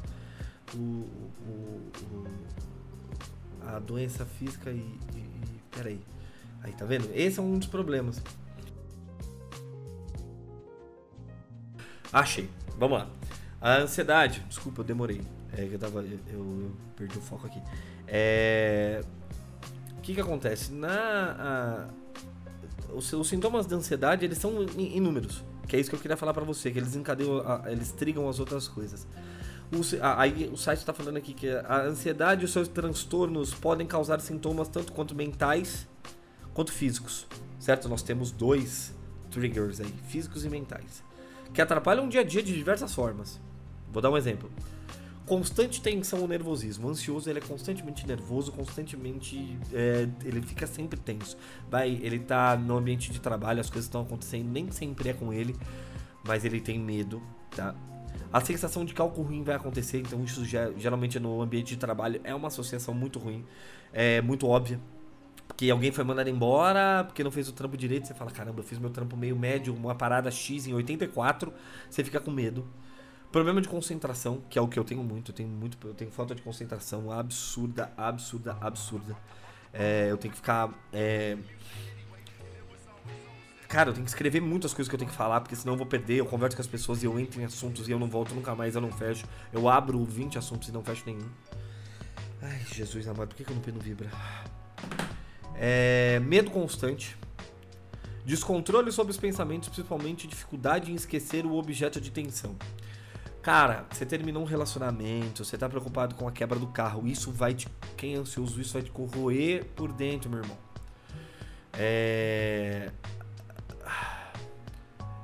O, 0.76 0.78
o, 0.78 1.92
o 2.12 2.28
a 3.66 3.80
doença 3.80 4.26
física 4.26 4.70
e, 4.70 4.78
e, 5.16 5.18
e. 5.18 5.62
Peraí. 5.72 6.00
Aí, 6.62 6.72
tá 6.74 6.86
vendo? 6.86 7.10
Esse 7.16 7.40
é 7.40 7.42
um 7.42 7.58
dos 7.58 7.68
problemas. 7.68 8.22
Achei. 12.12 12.48
Vamos 12.78 13.00
lá. 13.00 13.10
A 13.60 13.78
ansiedade. 13.78 14.42
Desculpa, 14.48 14.82
eu 14.82 14.86
demorei. 14.86 15.22
É 15.52 15.64
eu 15.64 15.80
tava. 15.80 16.04
Eu, 16.04 16.20
eu 16.28 16.72
perdi 16.96 17.18
o 17.18 17.22
foco 17.22 17.48
aqui. 17.48 17.62
É. 18.08 19.02
O 19.98 20.02
que 20.02 20.14
que 20.14 20.22
acontece? 20.22 20.72
Na. 20.72 21.90
A 21.90 22.03
os, 22.96 23.12
os 23.14 23.28
sintomas 23.28 23.66
da 23.66 23.76
ansiedade, 23.76 24.26
eles 24.26 24.38
são 24.38 24.64
inúmeros. 24.78 25.44
Que 25.68 25.76
é 25.76 25.80
isso 25.80 25.90
que 25.90 25.96
eu 25.96 26.00
queria 26.00 26.18
falar 26.18 26.34
para 26.34 26.44
você, 26.44 26.72
que 26.72 26.80
eles 26.80 26.96
encadeiam, 26.96 27.42
eles 27.68 27.92
trigam 27.92 28.28
as 28.28 28.40
outras 28.40 28.68
coisas. 28.68 29.08
O, 29.72 29.82
aí 30.02 30.50
o 30.54 30.58
site 30.58 30.80
está 30.80 30.94
falando 30.94 31.18
aqui 31.18 31.34
que 31.34 31.50
a 31.50 31.82
ansiedade 31.84 32.42
e 32.42 32.46
os 32.46 32.52
seus 32.52 32.68
transtornos 32.68 33.54
podem 33.54 33.88
causar 33.88 34.20
sintomas 34.20 34.68
tanto 34.68 34.92
quanto 34.92 35.16
mentais 35.16 35.88
quanto 36.54 36.72
físicos, 36.72 37.26
certo? 37.60 37.90
Nós 37.90 38.04
temos 38.04 38.30
dois 38.32 38.94
triggers 39.32 39.82
aí, 39.82 39.92
físicos 40.08 40.46
e 40.46 40.50
mentais, 40.50 41.04
que 41.52 41.62
atrapalham 41.62 42.06
o 42.06 42.10
dia 42.10 42.22
a 42.22 42.24
dia 42.24 42.44
de 42.44 42.54
diversas 42.54 42.94
formas. 42.94 43.40
Vou 43.92 44.02
dar 44.02 44.12
um 44.12 44.18
exemplo 44.18 44.52
constante 45.26 45.82
tensão 45.82 46.22
ou 46.22 46.28
nervosismo. 46.28 46.88
O 46.88 46.92
ansioso 46.92 47.30
ele 47.30 47.40
é 47.40 47.42
constantemente 47.42 48.06
nervoso, 48.06 48.52
constantemente 48.52 49.58
é, 49.72 50.08
ele 50.24 50.42
fica 50.42 50.68
sempre 50.68 51.00
tenso. 51.00 51.38
Vai, 51.70 51.92
ele 52.02 52.20
tá 52.20 52.56
no 52.56 52.78
ambiente 52.78 53.12
de 53.12 53.20
trabalho, 53.20 53.62
as 53.62 53.70
coisas 53.70 53.86
estão 53.86 54.02
acontecendo, 54.02 54.50
nem 54.50 54.70
sempre 54.72 55.10
é 55.10 55.14
com 55.14 55.32
ele, 55.32 55.56
mas 56.26 56.44
ele 56.46 56.60
tem 56.60 56.80
medo, 56.80 57.22
tá? 57.56 57.76
A 58.32 58.42
sensação 58.42 58.84
de 58.84 58.94
que 58.94 59.02
algo 59.02 59.22
ruim 59.22 59.44
vai 59.44 59.56
acontecer, 59.56 60.00
então 60.00 60.24
isso 60.24 60.44
geralmente 60.46 61.20
no 61.20 61.42
ambiente 61.42 61.70
de 61.70 61.78
trabalho 61.78 62.20
é 62.24 62.34
uma 62.34 62.48
associação 62.48 62.94
muito 62.94 63.20
ruim, 63.20 63.46
é 63.92 64.22
muito 64.22 64.48
óbvia. 64.48 64.80
Que 65.56 65.70
alguém 65.70 65.92
foi 65.92 66.04
mandado 66.04 66.30
embora 66.30 67.04
porque 67.04 67.24
não 67.24 67.30
fez 67.30 67.48
o 67.48 67.54
trampo 67.54 67.78
direito, 67.78 68.08
você 68.08 68.14
fala, 68.14 68.32
caramba, 68.32 68.62
eu 68.62 68.64
fiz 68.64 68.80
meu 68.80 68.90
trampo 68.90 69.16
meio 69.16 69.36
médio, 69.36 69.76
uma 69.76 69.94
parada 69.94 70.32
X 70.32 70.66
em 70.66 70.74
84, 70.74 71.54
você 71.90 72.04
fica 72.04 72.20
com 72.20 72.32
medo. 72.32 72.66
Problema 73.34 73.60
de 73.60 73.68
concentração, 73.68 74.44
que 74.48 74.60
é 74.60 74.62
o 74.62 74.68
que 74.68 74.78
eu 74.78 74.84
tenho 74.84 75.04
muito, 75.04 75.32
eu 75.32 75.36
tenho 75.36 75.50
muito, 75.50 75.76
eu 75.88 75.96
tenho 75.96 76.12
falta 76.12 76.36
de 76.36 76.42
concentração 76.44 77.12
absurda, 77.12 77.92
absurda, 77.98 78.56
absurda. 78.62 79.18
É, 79.74 80.06
eu 80.12 80.18
tenho 80.18 80.32
que 80.32 80.38
ficar. 80.38 80.70
É... 80.94 81.36
Cara, 83.68 83.90
eu 83.90 83.94
tenho 83.96 84.06
que 84.06 84.12
escrever 84.12 84.40
muitas 84.40 84.72
coisas 84.72 84.88
que 84.88 84.94
eu 84.94 85.00
tenho 85.00 85.10
que 85.10 85.18
falar, 85.18 85.42
porque 85.42 85.56
senão 85.56 85.74
eu 85.74 85.78
vou 85.80 85.88
perder. 85.88 86.18
Eu 86.18 86.28
converso 86.28 86.56
com 86.56 86.62
as 86.62 86.68
pessoas 86.68 87.02
e 87.02 87.08
eu 87.08 87.20
entro 87.20 87.42
em 87.42 87.46
assuntos 87.46 87.88
e 87.88 87.92
eu 87.92 87.98
não 87.98 88.08
volto 88.08 88.36
nunca 88.36 88.54
mais, 88.54 88.76
eu 88.76 88.82
não 88.82 88.92
fecho. 88.92 89.26
Eu 89.52 89.68
abro 89.68 90.06
20 90.06 90.38
assuntos 90.38 90.70
e 90.70 90.72
não 90.72 90.84
fecho 90.84 91.02
nenhum. 91.08 91.28
Ai, 92.40 92.62
Jesus 92.72 93.08
amado, 93.08 93.30
por 93.30 93.36
que, 93.36 93.44
que 93.44 93.50
eu 93.50 93.74
não 93.74 93.82
vibra? 93.82 94.12
É, 95.56 96.20
medo 96.20 96.52
constante. 96.52 97.18
Descontrole 98.24 98.92
sobre 98.92 99.10
os 99.10 99.18
pensamentos, 99.18 99.70
principalmente 99.70 100.28
dificuldade 100.28 100.92
em 100.92 100.94
esquecer 100.96 101.48
o 101.48 101.56
objeto 101.56 102.00
de 102.00 102.12
tensão. 102.12 102.56
Cara, 103.44 103.86
você 103.92 104.06
terminou 104.06 104.42
um 104.42 104.46
relacionamento, 104.46 105.44
você 105.44 105.58
tá 105.58 105.68
preocupado 105.68 106.16
com 106.16 106.26
a 106.26 106.32
quebra 106.32 106.58
do 106.58 106.68
carro, 106.68 107.06
isso 107.06 107.30
vai 107.30 107.54
te. 107.54 107.68
Quem 107.98 108.16
é 108.16 108.18
ansioso, 108.18 108.60
isso 108.62 108.74
vai 108.74 108.82
te 108.82 108.90
corroer 108.90 109.66
por 109.76 109.92
dentro, 109.92 110.30
meu 110.30 110.40
irmão. 110.40 110.58
É 111.74 112.90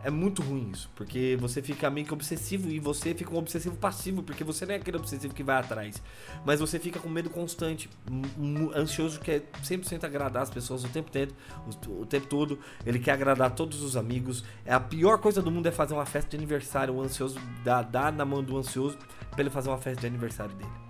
é 0.03 0.09
muito 0.09 0.41
ruim 0.41 0.71
isso, 0.71 0.89
porque 0.95 1.37
você 1.39 1.61
fica 1.61 1.89
meio 1.89 2.05
que 2.05 2.13
obsessivo 2.13 2.69
e 2.69 2.79
você 2.79 3.13
fica 3.13 3.33
um 3.33 3.37
obsessivo 3.37 3.75
passivo, 3.75 4.23
porque 4.23 4.43
você 4.43 4.65
não 4.65 4.73
é 4.73 4.77
aquele 4.77 4.97
obsessivo 4.97 5.33
que 5.33 5.43
vai 5.43 5.57
atrás, 5.57 6.01
mas 6.45 6.59
você 6.59 6.79
fica 6.79 6.99
com 6.99 7.09
medo 7.09 7.29
constante, 7.29 7.89
ansioso 8.75 9.19
que 9.19 9.31
é 9.31 9.43
100% 9.63 10.03
agradar 10.05 10.43
as 10.43 10.49
pessoas 10.49 10.83
o 10.83 10.89
tempo 10.89 11.11
todo, 11.11 11.35
o, 11.87 12.05
tempo 12.05 12.27
todo, 12.27 12.59
ele 12.85 12.99
quer 12.99 13.11
agradar 13.11 13.51
todos 13.51 13.81
os 13.81 13.97
amigos. 13.97 14.43
É 14.65 14.73
a 14.73 14.79
pior 14.79 15.17
coisa 15.17 15.41
do 15.41 15.51
mundo 15.51 15.67
é 15.67 15.71
fazer 15.71 15.93
uma 15.93 16.05
festa 16.05 16.29
de 16.29 16.37
aniversário, 16.37 16.93
o 16.93 17.01
ansioso 17.01 17.39
dá, 17.63 17.81
dá 17.81 18.11
na 18.11 18.23
mão 18.23 18.43
do 18.43 18.57
ansioso 18.57 18.97
para 19.31 19.41
ele 19.41 19.49
fazer 19.49 19.69
uma 19.69 19.77
festa 19.77 20.01
de 20.01 20.07
aniversário 20.07 20.55
dele. 20.55 20.88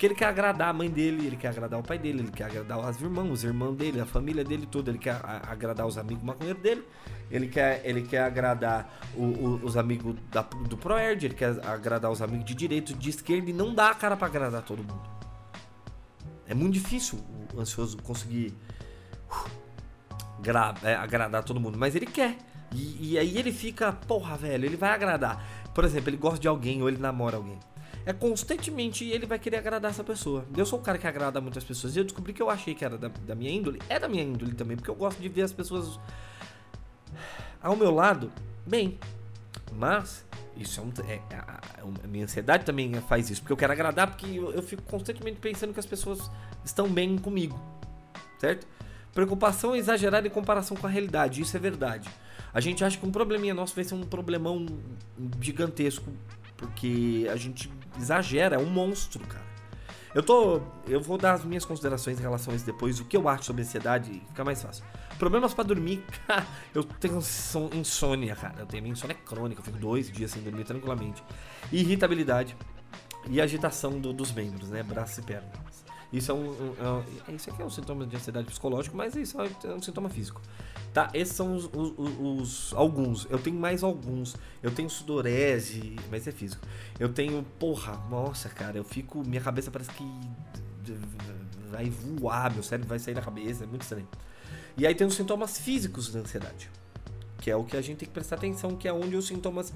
Porque 0.00 0.06
ele 0.06 0.14
quer 0.14 0.28
agradar 0.28 0.70
a 0.70 0.72
mãe 0.72 0.88
dele, 0.88 1.26
ele 1.26 1.36
quer 1.36 1.48
agradar 1.48 1.78
o 1.78 1.82
pai 1.82 1.98
dele, 1.98 2.20
ele 2.20 2.30
quer 2.30 2.44
agradar 2.44 2.78
os 2.88 2.98
irmãos, 3.02 3.30
os 3.30 3.44
irmãos 3.44 3.76
dele, 3.76 4.00
a 4.00 4.06
família 4.06 4.42
dele 4.42 4.64
toda, 4.64 4.90
ele 4.90 4.98
quer 4.98 5.20
agradar 5.46 5.86
os 5.86 5.98
amigos 5.98 6.24
maconheiros 6.24 6.62
dele, 6.62 6.82
ele 7.30 7.48
quer, 7.48 7.82
ele 7.84 8.00
quer 8.00 8.22
agradar 8.22 8.98
o, 9.14 9.24
o, 9.24 9.54
os 9.62 9.76
amigos 9.76 10.16
da, 10.30 10.40
do 10.40 10.74
Proerd, 10.78 11.26
ele 11.26 11.34
quer 11.34 11.50
agradar 11.66 12.10
os 12.10 12.22
amigos 12.22 12.46
de 12.46 12.54
direita, 12.54 12.94
de 12.94 13.10
esquerda, 13.10 13.50
e 13.50 13.52
não 13.52 13.74
dá 13.74 13.90
a 13.90 13.94
cara 13.94 14.16
para 14.16 14.26
agradar 14.26 14.62
todo 14.62 14.78
mundo. 14.78 15.02
É 16.46 16.54
muito 16.54 16.72
difícil 16.72 17.22
o 17.52 17.60
ansioso 17.60 17.98
conseguir 17.98 18.54
uh, 19.30 19.50
gra, 20.40 20.74
é, 20.82 20.94
agradar 20.94 21.44
todo 21.44 21.60
mundo, 21.60 21.76
mas 21.78 21.94
ele 21.94 22.06
quer. 22.06 22.38
E, 22.72 23.10
e 23.12 23.18
aí 23.18 23.36
ele 23.36 23.52
fica, 23.52 23.92
porra, 23.92 24.34
velho, 24.38 24.64
ele 24.64 24.78
vai 24.78 24.92
agradar. 24.92 25.44
Por 25.74 25.84
exemplo, 25.84 26.08
ele 26.08 26.16
gosta 26.16 26.38
de 26.38 26.48
alguém 26.48 26.80
ou 26.80 26.88
ele 26.88 26.96
namora 26.96 27.36
alguém 27.36 27.58
é 28.06 28.12
constantemente 28.12 29.04
ele 29.04 29.26
vai 29.26 29.38
querer 29.38 29.58
agradar 29.58 29.90
essa 29.90 30.02
pessoa. 30.02 30.44
Eu 30.56 30.64
sou 30.64 30.78
um 30.78 30.82
cara 30.82 30.98
que 30.98 31.06
agrada 31.06 31.40
muitas 31.40 31.64
pessoas. 31.64 31.94
E 31.94 31.98
eu 31.98 32.04
descobri 32.04 32.32
que 32.32 32.42
eu 32.42 32.48
achei 32.48 32.74
que 32.74 32.84
era 32.84 32.96
da, 32.96 33.08
da 33.08 33.34
minha 33.34 33.50
índole. 33.50 33.80
É 33.88 33.98
da 33.98 34.08
minha 34.08 34.22
índole 34.22 34.54
também, 34.54 34.76
porque 34.76 34.90
eu 34.90 34.94
gosto 34.94 35.20
de 35.20 35.28
ver 35.28 35.42
as 35.42 35.52
pessoas 35.52 35.98
ao 37.62 37.76
meu 37.76 37.90
lado 37.90 38.32
bem. 38.66 38.98
Mas 39.72 40.24
isso 40.56 40.80
é, 40.80 40.82
um, 40.82 40.92
é, 41.08 41.14
é 41.14 41.36
a, 41.36 41.60
a, 42.04 42.06
minha 42.06 42.24
ansiedade 42.24 42.64
também 42.64 42.92
faz 43.02 43.30
isso, 43.30 43.40
porque 43.40 43.52
eu 43.52 43.56
quero 43.56 43.72
agradar, 43.72 44.08
porque 44.08 44.26
eu, 44.26 44.50
eu, 44.52 44.62
fico 44.62 44.82
constantemente 44.82 45.38
pensando 45.38 45.72
que 45.72 45.80
as 45.80 45.86
pessoas 45.86 46.30
estão 46.64 46.88
bem 46.88 47.16
comigo, 47.16 47.58
certo? 48.38 48.66
Preocupação 49.14 49.74
exagerada 49.74 50.26
em 50.26 50.30
comparação 50.30 50.76
com 50.76 50.86
a 50.86 50.90
realidade, 50.90 51.40
isso 51.40 51.56
é 51.56 51.60
verdade. 51.60 52.08
A 52.52 52.60
gente 52.60 52.84
acha 52.84 52.98
que 52.98 53.06
um 53.06 53.12
probleminha 53.12 53.54
nosso 53.54 53.74
vai 53.74 53.84
ser 53.84 53.94
um 53.94 54.02
problemão 54.02 54.66
gigantesco 55.40 56.12
porque 56.60 57.26
a 57.32 57.36
gente 57.36 57.70
exagera, 57.98 58.56
é 58.56 58.58
um 58.58 58.66
monstro, 58.66 59.20
cara. 59.26 59.50
Eu 60.14 60.22
tô. 60.22 60.60
Eu 60.88 61.00
vou 61.00 61.16
dar 61.16 61.34
as 61.34 61.44
minhas 61.44 61.64
considerações 61.64 62.18
em 62.18 62.22
relação 62.22 62.52
a 62.52 62.56
isso 62.56 62.66
depois, 62.66 62.98
o 62.98 63.04
que 63.04 63.16
eu 63.16 63.28
acho 63.28 63.44
sobre 63.44 63.62
ansiedade 63.62 64.22
fica 64.28 64.44
mais 64.44 64.60
fácil. 64.60 64.84
Problemas 65.18 65.54
para 65.54 65.64
dormir, 65.64 66.04
cara, 66.26 66.46
eu 66.74 66.82
tenho 66.82 67.20
insônia, 67.74 68.34
cara. 68.34 68.60
Eu 68.60 68.66
tenho 68.66 68.86
insônia 68.86 69.14
crônica, 69.14 69.60
eu 69.60 69.64
fico 69.64 69.78
dois 69.78 70.10
dias 70.10 70.32
sem 70.32 70.42
dormir 70.42 70.64
tranquilamente. 70.64 71.22
Irritabilidade 71.70 72.56
e 73.28 73.40
agitação 73.40 74.00
do, 74.00 74.12
dos 74.12 74.32
membros, 74.32 74.70
né? 74.70 74.82
Braços 74.82 75.18
e 75.18 75.22
pernas. 75.22 75.79
Isso 76.12 76.32
é 76.32 76.34
um, 76.34 76.48
um, 76.50 76.74
é 76.78 76.88
um, 76.88 77.04
é, 77.28 77.32
Isso 77.34 77.50
aqui 77.50 77.62
é 77.62 77.64
um 77.64 77.70
sintoma 77.70 78.06
de 78.06 78.16
ansiedade 78.16 78.46
psicológico, 78.46 78.96
mas 78.96 79.14
isso 79.14 79.36
é 79.40 79.74
um 79.74 79.80
sintoma 79.80 80.08
físico. 80.08 80.42
Tá, 80.92 81.08
esses 81.14 81.36
são 81.36 81.54
os, 81.54 81.70
os, 81.72 81.92
os, 81.96 82.74
alguns. 82.74 83.26
Eu 83.30 83.38
tenho 83.38 83.56
mais 83.56 83.84
alguns. 83.84 84.36
Eu 84.60 84.72
tenho 84.72 84.90
sudorese, 84.90 85.94
mas 86.10 86.26
é 86.26 86.32
físico. 86.32 86.66
Eu 86.98 87.12
tenho, 87.12 87.44
porra, 87.60 87.96
nossa, 88.10 88.48
cara, 88.48 88.76
eu 88.76 88.82
fico, 88.82 89.24
minha 89.24 89.40
cabeça 89.40 89.70
parece 89.70 89.90
que 89.90 90.04
vai 91.70 91.88
voar, 91.88 92.52
meu 92.52 92.62
cérebro 92.62 92.88
vai 92.88 92.98
sair 92.98 93.14
da 93.14 93.22
cabeça, 93.22 93.62
é 93.62 93.66
muito 93.66 93.82
estranho. 93.82 94.08
E 94.76 94.86
aí 94.86 94.94
tem 94.94 95.06
os 95.06 95.14
sintomas 95.14 95.58
físicos 95.58 96.12
da 96.12 96.20
ansiedade, 96.20 96.68
que 97.40 97.50
é 97.50 97.56
o 97.56 97.64
que 97.64 97.76
a 97.76 97.80
gente 97.80 97.98
tem 97.98 98.08
que 98.08 98.12
prestar 98.12 98.36
atenção, 98.36 98.76
que 98.76 98.86
é 98.86 98.92
onde 98.92 99.16
os 99.16 99.26
sintomas 99.26 99.72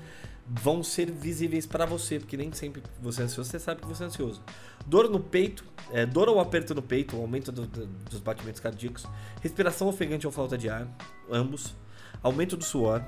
vão 0.46 0.82
ser 0.82 1.10
visíveis 1.10 1.64
para 1.64 1.86
você, 1.86 2.18
porque 2.18 2.36
nem 2.36 2.52
sempre 2.52 2.82
você 3.00 3.22
é 3.22 3.24
ansioso, 3.24 3.50
você 3.50 3.58
sabe 3.58 3.80
que 3.80 3.86
você 3.86 4.04
é 4.04 4.06
ansioso. 4.06 4.42
Dor 4.86 5.08
no 5.08 5.18
peito, 5.18 5.64
é, 5.90 6.04
dor 6.04 6.28
ou 6.28 6.38
aperto 6.38 6.74
no 6.74 6.82
peito, 6.82 7.16
aumento 7.16 7.50
do, 7.50 7.66
do, 7.66 7.86
dos 7.86 8.20
batimentos 8.20 8.60
cardíacos, 8.60 9.06
respiração 9.40 9.88
ofegante 9.88 10.26
ou 10.26 10.32
falta 10.32 10.58
de 10.58 10.68
ar, 10.68 10.86
ambos, 11.30 11.74
aumento 12.22 12.56
do 12.56 12.64
suor, 12.64 13.02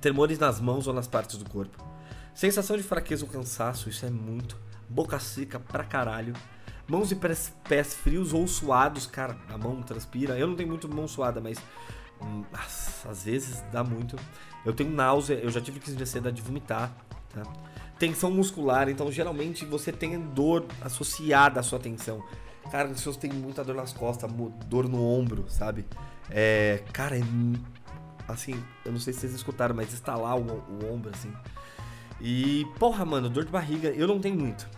tremores 0.00 0.38
nas 0.38 0.60
mãos 0.60 0.88
ou 0.88 0.92
nas 0.92 1.06
partes 1.06 1.36
do 1.36 1.48
corpo, 1.48 1.82
sensação 2.34 2.76
de 2.76 2.82
fraqueza 2.82 3.24
ou 3.24 3.30
cansaço, 3.30 3.88
isso 3.88 4.04
é 4.04 4.10
muito, 4.10 4.58
boca 4.88 5.20
seca 5.20 5.60
pra 5.60 5.84
caralho, 5.84 6.34
mãos 6.88 7.12
e 7.12 7.14
pés 7.16 7.94
frios 7.94 8.32
ou 8.32 8.48
suados, 8.48 9.06
cara, 9.06 9.36
a 9.48 9.56
mão 9.56 9.80
transpira, 9.82 10.36
eu 10.36 10.48
não 10.48 10.56
tenho 10.56 10.68
muito 10.68 10.92
mão 10.92 11.06
suada, 11.06 11.40
mas 11.40 11.58
às 13.08 13.24
vezes 13.24 13.62
dá 13.72 13.84
muito. 13.84 14.16
Eu 14.64 14.72
tenho 14.72 14.90
náusea, 14.90 15.34
eu 15.34 15.50
já 15.50 15.60
tive 15.60 15.78
crise 15.80 15.96
de 15.96 16.02
ansiedade 16.02 16.36
de 16.36 16.42
vomitar, 16.42 16.92
tá? 17.32 17.42
Tensão 17.98 18.30
muscular, 18.30 18.88
então 18.88 19.10
geralmente 19.10 19.64
você 19.64 19.90
tem 19.90 20.18
dor 20.20 20.66
associada 20.82 21.60
à 21.60 21.62
sua 21.62 21.78
tensão. 21.78 22.22
Cara, 22.70 22.88
as 22.88 22.96
pessoas 22.96 23.16
têm 23.16 23.32
muita 23.32 23.64
dor 23.64 23.76
nas 23.76 23.92
costas, 23.92 24.30
dor 24.66 24.88
no 24.88 25.02
ombro, 25.02 25.46
sabe? 25.48 25.86
É, 26.28 26.82
cara, 26.92 27.16
é 27.16 27.22
assim, 28.28 28.60
eu 28.84 28.92
não 28.92 28.98
sei 28.98 29.12
se 29.12 29.20
vocês 29.20 29.34
escutaram, 29.34 29.74
mas 29.74 29.92
estalar 29.92 30.36
o, 30.36 30.42
o 30.42 30.92
ombro, 30.92 31.10
assim. 31.14 31.32
E, 32.20 32.66
porra, 32.78 33.04
mano, 33.04 33.28
dor 33.28 33.44
de 33.44 33.50
barriga, 33.50 33.88
eu 33.90 34.06
não 34.06 34.18
tenho 34.18 34.36
muito. 34.36 34.68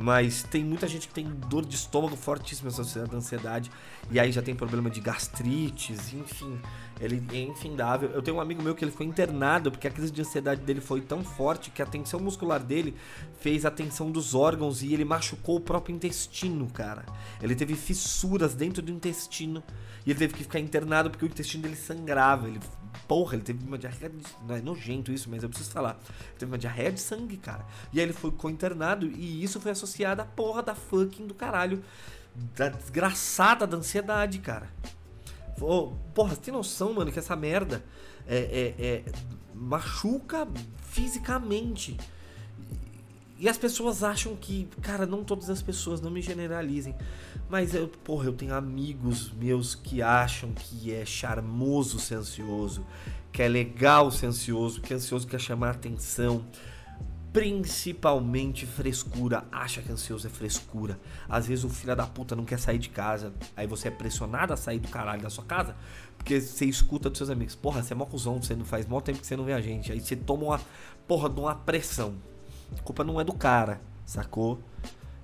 Mas 0.00 0.44
tem 0.44 0.64
muita 0.64 0.86
gente 0.86 1.08
que 1.08 1.14
tem 1.14 1.26
dor 1.26 1.66
de 1.66 1.74
estômago 1.74 2.14
fortíssima 2.14 2.68
associada 2.68 3.16
à 3.16 3.18
ansiedade. 3.18 3.68
E 4.12 4.20
aí 4.20 4.30
já 4.30 4.40
tem 4.40 4.54
problema 4.54 4.88
de 4.88 5.00
gastrites, 5.00 6.14
enfim. 6.14 6.56
Ele 7.00 7.20
é 7.32 7.40
infindável. 7.40 8.08
Eu 8.10 8.22
tenho 8.22 8.36
um 8.36 8.40
amigo 8.40 8.62
meu 8.62 8.76
que 8.76 8.84
ele 8.84 8.92
foi 8.92 9.06
internado 9.06 9.72
porque 9.72 9.88
a 9.88 9.90
crise 9.90 10.12
de 10.12 10.20
ansiedade 10.20 10.60
dele 10.60 10.80
foi 10.80 11.00
tão 11.00 11.24
forte 11.24 11.72
que 11.72 11.82
a 11.82 11.86
tensão 11.86 12.20
muscular 12.20 12.62
dele 12.62 12.94
fez 13.40 13.66
a 13.66 13.72
tensão 13.72 14.08
dos 14.08 14.36
órgãos 14.36 14.82
e 14.84 14.94
ele 14.94 15.04
machucou 15.04 15.56
o 15.56 15.60
próprio 15.60 15.96
intestino, 15.96 16.68
cara. 16.68 17.04
Ele 17.42 17.56
teve 17.56 17.74
fissuras 17.74 18.54
dentro 18.54 18.80
do 18.80 18.92
intestino 18.92 19.64
e 20.06 20.10
ele 20.10 20.18
teve 20.18 20.32
que 20.32 20.44
ficar 20.44 20.60
internado 20.60 21.10
porque 21.10 21.24
o 21.24 21.26
intestino 21.26 21.64
dele 21.64 21.76
sangrava. 21.76 22.46
Ele 22.46 22.60
Porra, 23.06 23.34
ele 23.34 23.42
teve 23.42 23.64
uma 23.66 23.78
diarreia. 23.78 24.10
De... 24.10 24.24
Não 24.46 24.54
é 24.54 24.60
nojento 24.60 25.12
isso, 25.12 25.28
mas 25.30 25.42
eu 25.42 25.48
preciso 25.48 25.70
falar. 25.70 25.98
Ele 26.08 26.38
teve 26.38 26.52
uma 26.52 26.58
diarreia 26.58 26.92
de 26.92 27.00
sangue, 27.00 27.36
cara. 27.36 27.64
E 27.92 27.98
aí 27.98 28.06
ele 28.06 28.12
foi, 28.12 28.30
ficou 28.30 28.50
internado 28.50 29.06
e 29.06 29.42
isso 29.42 29.60
foi 29.60 29.72
associado 29.72 30.22
à 30.22 30.24
porra 30.24 30.62
da 30.62 30.74
fucking 30.74 31.26
do 31.26 31.34
caralho. 31.34 31.82
Da 32.56 32.68
desgraçada 32.68 33.66
da 33.66 33.76
ansiedade, 33.76 34.38
cara. 34.38 34.68
Oh, 35.60 35.92
porra, 36.14 36.34
você 36.34 36.40
tem 36.42 36.54
noção, 36.54 36.92
mano, 36.92 37.10
que 37.10 37.18
essa 37.18 37.34
merda 37.34 37.84
é, 38.26 38.74
é, 38.78 38.84
é 38.84 39.04
machuca 39.54 40.46
fisicamente. 40.90 41.96
E 43.38 43.48
as 43.48 43.56
pessoas 43.56 44.02
acham 44.02 44.34
que, 44.34 44.68
cara, 44.82 45.06
não 45.06 45.22
todas 45.22 45.48
as 45.48 45.62
pessoas, 45.62 46.00
não 46.00 46.10
me 46.10 46.20
generalizem. 46.20 46.94
Mas 47.48 47.72
eu, 47.72 47.86
porra, 47.86 48.26
eu 48.26 48.32
tenho 48.32 48.52
amigos 48.52 49.30
meus 49.30 49.76
que 49.76 50.02
acham 50.02 50.52
que 50.52 50.92
é 50.92 51.04
charmoso 51.04 52.00
ser 52.00 52.16
ansioso, 52.16 52.84
que 53.32 53.40
é 53.40 53.48
legal 53.48 54.10
ser 54.10 54.26
ansioso, 54.26 54.80
que 54.80 54.92
é 54.92 54.96
ansioso 54.96 55.26
quer 55.26 55.40
chamar 55.40 55.70
atenção. 55.70 56.44
Principalmente 57.32 58.66
frescura, 58.66 59.44
acha 59.52 59.82
que 59.82 59.92
ansioso 59.92 60.26
é 60.26 60.30
frescura. 60.30 60.98
Às 61.28 61.46
vezes 61.46 61.62
o 61.62 61.68
filho 61.68 61.94
da 61.94 62.06
puta 62.06 62.34
não 62.34 62.44
quer 62.44 62.58
sair 62.58 62.78
de 62.78 62.88
casa, 62.88 63.32
aí 63.56 63.68
você 63.68 63.86
é 63.86 63.90
pressionado 63.92 64.52
a 64.52 64.56
sair 64.56 64.80
do 64.80 64.88
caralho 64.88 65.22
da 65.22 65.30
sua 65.30 65.44
casa, 65.44 65.76
porque 66.16 66.40
você 66.40 66.64
escuta 66.64 67.08
dos 67.08 67.18
seus 67.18 67.30
amigos, 67.30 67.54
porra, 67.54 67.84
você 67.84 67.92
é 67.92 67.96
mó 67.96 68.04
cuzão, 68.04 68.42
você 68.42 68.56
não 68.56 68.64
faz 68.64 68.84
mó 68.86 69.00
tempo 69.00 69.20
que 69.20 69.26
você 69.26 69.36
não 69.36 69.44
vê 69.44 69.52
a 69.52 69.60
gente. 69.60 69.92
Aí 69.92 70.00
você 70.00 70.16
toma 70.16 70.42
uma 70.42 70.60
porra 71.06 71.30
de 71.30 71.38
uma 71.38 71.54
pressão. 71.54 72.16
A 72.76 72.82
culpa 72.82 73.04
não 73.04 73.20
é 73.20 73.24
do 73.24 73.32
cara, 73.32 73.80
sacou? 74.04 74.58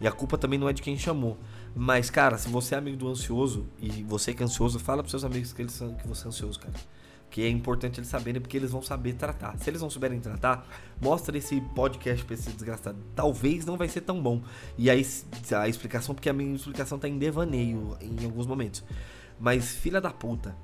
E 0.01 0.07
a 0.07 0.13
culpa 0.13 0.37
também 0.37 0.59
não 0.59 0.69
é 0.69 0.73
de 0.73 0.83
quem 0.83 0.97
chamou. 0.99 1.39
Mas, 1.75 2.11
cara, 2.11 2.39
se 2.39 2.49
você 2.49 2.75
é 2.75 2.79
amigo 2.79 2.97
do 2.97 3.09
ansioso 3.09 3.67
e 3.81 4.03
você 4.03 4.33
que 4.33 4.43
é 4.43 4.47
ansioso, 4.47 4.79
fala 4.79 5.03
pros 5.03 5.11
seus 5.11 5.25
amigos 5.25 5.53
que, 5.53 5.63
eles 5.63 5.73
são, 5.73 5.95
que 5.95 6.07
você 6.07 6.25
é 6.25 6.29
ansioso, 6.29 6.61
cara. 6.61 6.75
que 7.31 7.43
é 7.43 7.49
importante 7.49 7.99
eles 7.99 8.09
saberem 8.09 8.41
porque 8.41 8.57
eles 8.57 8.71
vão 8.71 8.81
saber 8.81 9.15
tratar. 9.15 9.59
Se 9.59 9.69
eles 9.69 9.81
não 9.81 9.91
souberem 9.91 10.21
tratar, 10.21 10.65
mostra 11.03 11.37
esse 11.37 11.61
podcast 11.75 12.25
pra 12.25 12.35
esse 12.35 12.49
desgraçado. 12.51 12.97
Talvez 13.15 13.67
não 13.67 13.77
vai 13.77 13.89
ser 13.89 14.03
tão 14.03 14.23
bom. 14.23 14.41
E 14.79 14.89
aí 14.89 15.05
a 15.53 15.69
explicação, 15.69 16.15
porque 16.15 16.29
a 16.29 16.33
minha 16.33 16.55
explicação 16.55 16.97
tá 16.97 17.09
em 17.09 17.19
devaneio 17.19 17.97
em 18.01 18.25
alguns 18.25 18.47
momentos. 18.47 18.85
Mas 19.41 19.75
filha 19.75 20.01
da 20.01 20.11
puta, 20.11 20.57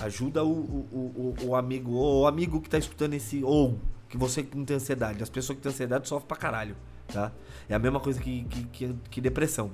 ajuda 0.00 0.42
o, 0.42 0.50
o, 0.50 1.34
o, 1.40 1.46
o 1.46 1.54
amigo, 1.54 1.92
o 1.92 2.26
amigo 2.26 2.60
que 2.60 2.68
tá 2.68 2.78
escutando 2.78 3.14
esse, 3.14 3.44
ou 3.44 3.78
que 4.08 4.16
você 4.16 4.42
que 4.42 4.56
não 4.56 4.64
tem 4.64 4.76
ansiedade. 4.76 5.22
As 5.22 5.30
pessoas 5.30 5.56
que 5.56 5.62
têm 5.62 5.72
ansiedade 5.72 6.08
sofrem 6.08 6.28
pra 6.28 6.36
caralho, 6.36 6.76
tá? 7.08 7.32
É 7.68 7.74
a 7.74 7.78
mesma 7.78 8.00
coisa 8.00 8.20
que, 8.20 8.44
que, 8.44 8.64
que, 8.64 8.94
que 9.10 9.20
depressão. 9.20 9.70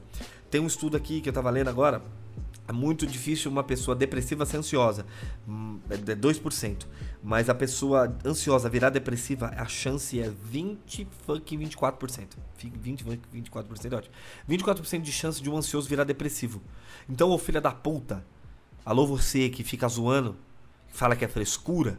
Tem 0.50 0.60
um 0.60 0.66
estudo 0.66 0.96
aqui 0.96 1.20
que 1.20 1.28
eu 1.28 1.32
tava 1.32 1.50
lendo 1.50 1.68
agora, 1.68 2.02
é 2.66 2.72
muito 2.72 3.06
difícil 3.06 3.50
uma 3.50 3.64
pessoa 3.64 3.94
depressiva 3.94 4.46
ser 4.46 4.58
ansiosa. 4.58 5.04
Hum, 5.48 5.80
é 5.90 5.96
2%. 5.96 6.86
Mas 7.22 7.48
a 7.48 7.54
pessoa 7.54 8.16
ansiosa 8.24 8.68
virar 8.68 8.90
depressiva, 8.90 9.52
a 9.56 9.66
chance 9.66 10.20
é 10.20 10.28
20 10.28 11.06
fucking 11.26 11.58
24%. 11.58 12.28
20 12.58 13.04
24% 13.04 13.92
é 13.92 13.96
ótimo. 13.96 14.14
24% 14.48 15.00
de 15.00 15.12
chance 15.12 15.42
de 15.42 15.50
um 15.50 15.56
ansioso 15.56 15.88
virar 15.88 16.04
depressivo. 16.04 16.62
Então, 17.08 17.30
ô 17.30 17.38
filha 17.38 17.60
da 17.60 17.72
puta, 17.72 18.24
alô 18.84 19.06
você 19.06 19.48
que 19.48 19.64
fica 19.64 19.88
zoando, 19.88 20.36
fala 20.88 21.16
que 21.16 21.24
é 21.24 21.28
frescura, 21.28 21.98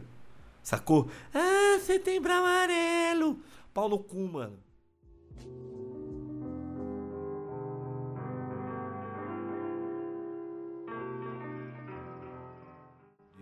sacou? 0.64 1.08
Ah, 1.32 1.78
setembro 1.84 2.32
amarelo. 2.32 3.38
Pau 3.72 3.88
no 3.88 3.98
cu, 3.98 4.26
mano. 4.26 4.58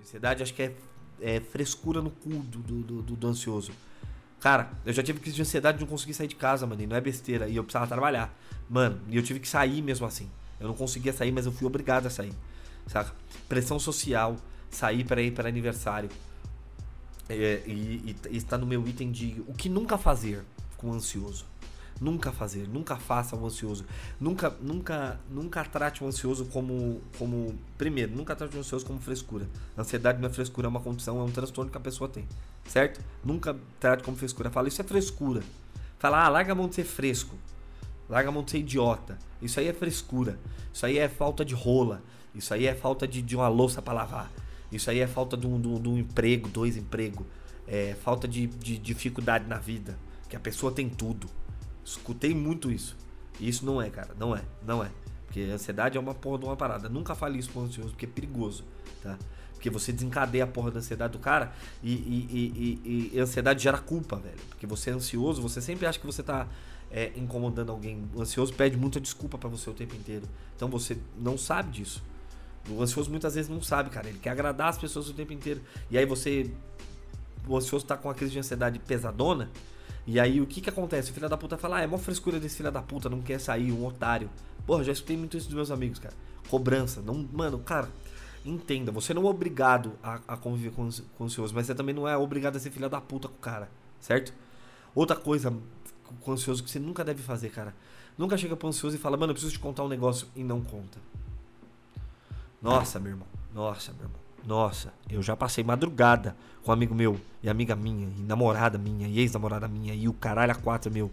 Ansiedade 0.01 0.43
acho 0.43 0.53
que 0.53 0.63
é, 0.63 0.75
é 1.21 1.41
frescura 1.41 2.03
no 2.03 2.11
cu 2.11 2.29
do, 2.29 2.59
do, 2.59 3.03
do, 3.03 3.17
do, 3.17 3.27
ansioso. 3.29 3.73
Cara, 4.41 4.71
eu 4.85 4.93
já 4.93 5.03
tive 5.03 5.21
crise 5.21 5.37
de 5.37 5.43
ansiedade 5.43 5.79
de 5.79 5.85
não 5.85 5.89
conseguir 5.91 6.13
sair 6.13 6.27
de 6.27 6.35
casa, 6.35 6.67
mano. 6.67 6.83
E 6.83 6.87
não 6.87 6.97
é 6.97 7.01
besteira. 7.01 7.49
E 7.49 7.57
eu 7.57 7.63
precisava 7.63 7.87
trabalhar. 7.87 8.37
Mano, 8.69 9.01
e 9.09 9.17
eu 9.17 9.23
tive 9.23 9.39
que 9.39 9.49
sair 9.49 9.81
mesmo 9.81 10.05
assim. 10.05 10.29
Eu 10.59 10.67
não 10.67 10.75
conseguia 10.75 11.13
sair, 11.13 11.31
mas 11.31 11.47
eu 11.47 11.53
fui 11.53 11.67
obrigado 11.67 12.07
a 12.07 12.11
sair. 12.11 12.33
Saca? 12.89 13.15
Pressão 13.49 13.79
social, 13.79 14.37
sair 14.71 15.05
para 15.05 15.23
ir 15.23 15.33
para 15.33 15.49
aniversário. 15.49 16.11
É, 17.29 17.63
e, 17.67 18.17
e, 18.31 18.37
está 18.37 18.59
no 18.59 18.67
meu 18.67 18.87
item 18.87 19.11
de 19.11 19.43
o 19.47 19.55
que 19.55 19.69
nunca 19.69 19.97
fazer 19.97 20.45
com 20.77 20.93
ansioso. 20.93 21.47
Nunca 22.01 22.33
fazer, 22.33 22.67
nunca 22.67 22.97
faça 22.97 23.37
o 23.37 23.47
ansioso. 23.47 23.85
Nunca, 24.19 24.53
nunca, 24.61 25.21
nunca 25.31 25.63
trate 25.65 26.03
o 26.03 26.07
ansioso 26.07 26.47
como, 26.47 27.01
como. 27.17 27.57
Primeiro, 27.79 28.17
nunca 28.17 28.35
trate 28.35 28.57
o 28.57 28.59
ansioso 28.59 28.85
como 28.85 28.99
frescura. 28.99 29.49
Ansiedade 29.79 30.21
não 30.21 30.29
é 30.29 30.33
frescura, 30.33 30.67
é 30.67 30.71
uma 30.71 30.81
condição, 30.81 31.21
é 31.21 31.23
um 31.23 31.31
transtorno 31.31 31.71
que 31.71 31.77
a 31.77 31.81
pessoa 31.81 32.09
tem. 32.09 32.27
Certo? 32.67 33.01
Nunca 33.25 33.57
trate 33.79 34.03
como 34.03 34.17
frescura. 34.17 34.51
Fala, 34.51 34.67
isso 34.67 34.81
é 34.81 34.85
frescura. 34.85 35.43
Fala, 35.99 36.25
ah, 36.25 36.29
larga 36.29 36.51
a 36.51 36.55
mão 36.57 36.69
de 36.69 36.75
ser 36.75 36.85
fresco. 36.85 37.37
Larga 38.09 38.31
a 38.31 38.33
mão 38.33 38.43
de 38.43 38.51
ser 38.51 38.59
idiota. 38.59 39.17
Isso 39.41 39.61
aí 39.61 39.69
é 39.69 39.73
frescura. 39.73 40.39
Isso 40.75 40.85
aí 40.85 40.99
é 40.99 41.09
falta 41.09 41.45
de 41.45 41.55
rola. 41.55 42.03
Isso 42.35 42.53
aí 42.53 42.67
é 42.67 42.75
falta 42.75 43.07
de, 43.07 43.23
de 43.23 43.37
uma 43.37 43.47
louça 43.47 43.81
para 43.81 43.93
lavar. 43.95 44.31
Isso 44.73 44.91
aí 44.91 45.01
é 45.01 45.07
falta 45.07 45.37
de 45.37 45.47
um, 45.47 45.61
de 45.61 45.69
um, 45.69 45.81
de 45.81 45.89
um 45.89 45.99
emprego, 45.99 46.49
dois 46.49 46.77
empregos. 46.77 47.27
É 47.67 47.95
falta 48.03 48.27
de, 48.27 48.47
de 48.47 48.79
dificuldade 48.79 49.47
na 49.47 49.59
vida. 49.59 49.97
Que 50.29 50.37
a 50.37 50.41
pessoa 50.41 50.73
tem 50.73 50.89
tudo. 50.89 51.29
Escutei 51.85 52.35
muito 52.35 52.71
isso. 52.71 52.97
E 53.39 53.49
isso 53.49 53.67
não 53.67 53.81
é, 53.81 53.91
cara. 53.91 54.15
Não 54.19 54.35
é. 54.35 54.43
Não 54.67 54.83
é. 54.83 54.91
Porque 55.27 55.41
ansiedade 55.41 55.97
é 55.97 56.01
uma 56.01 56.15
porra 56.15 56.39
de 56.39 56.45
uma 56.45 56.57
parada. 56.57 56.89
Nunca 56.89 57.15
fale 57.15 57.39
isso 57.39 57.51
pro 57.51 57.63
ansioso, 57.63 57.91
porque 57.91 58.05
é 58.05 58.09
perigoso, 58.09 58.65
tá? 59.03 59.19
Porque 59.55 59.71
você 59.71 59.91
desencadeia 59.91 60.45
a 60.45 60.47
porra 60.47 60.71
da 60.71 60.81
ansiedade 60.81 61.13
do 61.13 61.19
cara 61.19 61.53
e, 61.83 61.93
e, 61.93 62.81
e, 62.85 63.11
e, 63.15 63.19
ansiedade 63.19 63.63
gera 63.63 63.79
culpa, 63.79 64.17
velho. 64.17 64.37
Porque 64.51 64.67
você 64.67 64.91
é 64.91 64.93
ansioso, 64.93 65.41
você 65.41 65.63
sempre 65.63 65.87
acha 65.87 65.99
que 65.99 66.05
você 66.05 66.23
tá 66.23 66.47
é, 66.91 67.13
incomodando 67.17 67.71
alguém. 67.71 68.05
O 68.15 68.21
ansioso 68.21 68.53
pede 68.53 68.77
muita 68.77 69.01
desculpa 69.01 69.39
para 69.39 69.49
você 69.49 69.71
o 69.71 69.73
tempo 69.73 69.95
inteiro. 69.95 70.29
Então 70.55 70.69
você 70.69 70.99
não 71.17 71.39
sabe 71.39 71.71
disso. 71.71 72.03
O 72.69 72.83
ansioso 72.83 73.11
muitas 73.11 73.35
vezes 73.35 73.51
não 73.51 73.63
sabe, 73.63 73.91
cara. 73.91 74.09
Ele 74.09 74.19
quer 74.19 74.31
agradar 74.31 74.69
as 74.69 74.79
pessoas 74.79 75.09
o 75.09 75.15
tempo 75.15 75.33
inteiro. 75.33 75.61
E 75.91 75.99
aí 75.99 76.07
você. 76.07 76.51
O 77.47 77.57
ansioso 77.57 77.85
tá 77.85 77.97
com 77.97 78.09
uma 78.09 78.15
crise 78.15 78.33
de 78.33 78.39
ansiedade 78.39 78.79
pesadona 78.79 79.51
e 80.07 80.19
aí 80.19 80.41
o 80.41 80.47
que 80.47 80.61
que 80.61 80.69
acontece? 80.69 81.11
O 81.11 81.15
filho 81.15 81.29
da 81.29 81.37
puta 81.37 81.57
fala, 81.57 81.77
ah, 81.77 81.83
é 81.83 81.87
mó 81.87 81.97
frescura 81.97 82.41
desse 82.41 82.57
filho 82.57 82.73
da 82.73 82.83
puta, 82.83 83.09
não 83.09 83.23
quer 83.23 83.39
sair, 83.39 83.71
um 83.71 83.87
otário. 83.87 84.29
Porra, 84.67 84.83
já 84.83 84.93
escutei 84.93 85.17
muito 85.17 85.37
isso 85.37 85.47
dos 85.47 85.55
meus 85.55 85.71
amigos, 85.71 85.99
cara. 85.99 86.15
Cobrança. 86.49 87.01
Não, 87.01 87.29
mano, 87.33 87.59
cara, 87.61 87.89
entenda, 88.45 88.91
você 88.91 89.15
não 89.15 89.27
é 89.27 89.31
obrigado 89.31 89.93
a, 90.03 90.21
a 90.27 90.37
conviver 90.37 90.71
com, 90.73 90.89
com 91.17 91.25
o 91.25 91.27
ansioso, 91.27 91.55
mas 91.55 91.67
você 91.67 91.75
também 91.75 91.95
não 91.95 92.09
é 92.09 92.17
obrigado 92.17 92.57
a 92.57 92.61
ser 92.61 92.71
filha 92.71 92.89
da 92.89 93.01
puta 93.01 93.29
com 93.29 93.37
o 93.37 93.39
cara, 93.39 93.71
certo? 94.01 94.35
Outra 94.95 95.17
coisa 95.17 95.57
com 96.21 96.31
o 96.31 96.35
ansioso 96.35 96.63
que 96.65 96.71
você 96.71 96.81
nunca 96.81 97.05
deve 97.05 97.23
fazer, 97.23 97.51
cara. 97.51 97.75
Nunca 98.19 98.37
chega 98.37 98.57
pro 98.57 98.69
ansioso 98.69 98.97
e 98.97 98.99
fala, 98.99 99.17
mano, 99.17 99.31
eu 99.31 99.35
preciso 99.35 99.53
te 99.53 99.61
contar 99.61 99.85
um 99.85 99.89
negócio 99.89 100.27
e 100.35 100.43
não 100.43 100.61
conta. 100.61 100.99
Nossa, 102.63 103.01
meu 103.01 103.13
irmão. 103.13 103.27
Nossa, 103.53 103.93
meu 103.93 104.03
irmão. 104.03 104.21
Nossa, 104.45 104.93
eu 105.09 105.23
já 105.23 105.37
passei 105.37 105.63
madrugada 105.63 106.37
com 106.63 106.71
um 106.71 106.75
amigo 106.75 106.95
meu, 106.95 107.21
e 107.43 107.49
amiga 107.49 107.77
minha, 107.77 108.09
e 108.19 108.23
namorada 108.23 108.79
minha, 108.79 109.07
e 109.07 109.19
ex-namorada 109.19 109.69
minha, 109.69 109.95
e 109.95 110.09
o 110.09 110.13
caralho 110.13 110.53
a 110.53 110.55
quatro 110.55 110.91
meu. 110.91 111.11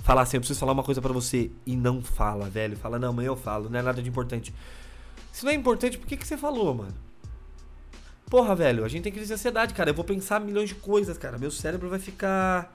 Falar 0.00 0.22
assim, 0.22 0.36
eu 0.36 0.40
preciso 0.40 0.58
falar 0.58 0.72
uma 0.72 0.82
coisa 0.82 1.00
para 1.00 1.12
você. 1.12 1.50
E 1.66 1.76
não 1.76 2.02
fala, 2.02 2.48
velho. 2.48 2.76
Fala, 2.76 2.98
não, 2.98 3.10
amanhã 3.10 3.28
eu 3.28 3.36
falo, 3.36 3.68
não 3.68 3.78
é 3.78 3.82
nada 3.82 4.02
de 4.02 4.08
importante. 4.08 4.54
Se 5.30 5.44
não 5.44 5.52
é 5.52 5.54
importante, 5.54 5.98
por 5.98 6.06
que, 6.06 6.16
que 6.16 6.26
você 6.26 6.36
falou, 6.36 6.74
mano? 6.74 6.94
Porra, 8.26 8.54
velho, 8.54 8.84
a 8.84 8.88
gente 8.88 9.02
tem 9.02 9.12
crise 9.12 9.28
de 9.28 9.34
ansiedade, 9.34 9.74
cara. 9.74 9.90
Eu 9.90 9.94
vou 9.94 10.04
pensar 10.04 10.40
milhões 10.40 10.68
de 10.68 10.74
coisas, 10.74 11.18
cara. 11.18 11.36
Meu 11.36 11.50
cérebro 11.50 11.88
vai 11.88 11.98
ficar. 11.98 12.72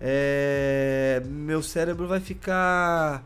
É. 0.00 1.22
Meu 1.26 1.62
cérebro 1.62 2.06
vai 2.06 2.20
ficar 2.20 3.24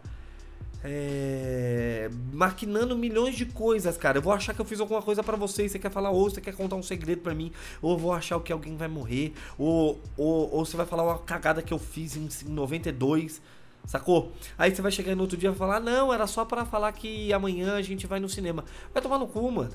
é, 0.83 2.09
maquinando 2.33 2.97
milhões 2.97 3.37
de 3.37 3.47
coisas, 3.47 3.97
cara. 3.97 4.19
Eu 4.19 4.23
vou 4.23 4.33
achar 4.33 4.55
que 4.55 4.61
eu 4.61 4.65
fiz 4.65 4.81
alguma 4.81 5.03
coisa 5.03 5.23
para 5.23 5.37
você 5.37 5.69
você 5.69 5.79
quer 5.79 5.91
falar, 5.91 6.11
ou 6.11 6.31
você 6.31 6.41
quer 6.41 6.55
contar 6.55 6.77
um 6.77 6.83
segredo 6.83 7.21
para 7.23 7.35
mim, 7.35 7.53
ou 7.83 7.93
eu 7.93 7.99
vou 7.99 8.13
achar 8.13 8.41
que 8.41 8.53
alguém 8.53 8.77
vai 8.77 8.89
morrer, 8.89 9.33
ou, 9.59 10.01
ou, 10.17 10.55
ou 10.55 10.65
você 10.65 10.77
vai 10.77 10.87
falar 10.87 11.05
uma 11.05 11.19
cagada 11.19 11.63
que 11.63 11.73
eu 11.73 11.79
fiz 11.79 12.17
em, 12.17 12.29
em 12.47 12.53
92. 12.53 13.41
Sacou? 13.87 14.33
Aí 14.59 14.75
você 14.75 14.83
vai 14.83 14.93
chegar 14.93 15.15
no 15.15 15.23
outro 15.23 15.37
dia 15.37 15.51
e 15.51 15.55
falar: 15.55 15.81
Não, 15.81 16.13
era 16.13 16.27
só 16.27 16.45
para 16.45 16.65
falar 16.65 16.93
que 16.93 17.33
amanhã 17.33 17.77
a 17.77 17.83
gente 17.83 18.07
vai 18.07 18.21
no 18.21 18.29
cinema. 18.29 18.65
Vai 18.93 19.03
tomar 19.03 19.19
no 19.19 19.27
cu, 19.27 19.51
mano. 19.51 19.73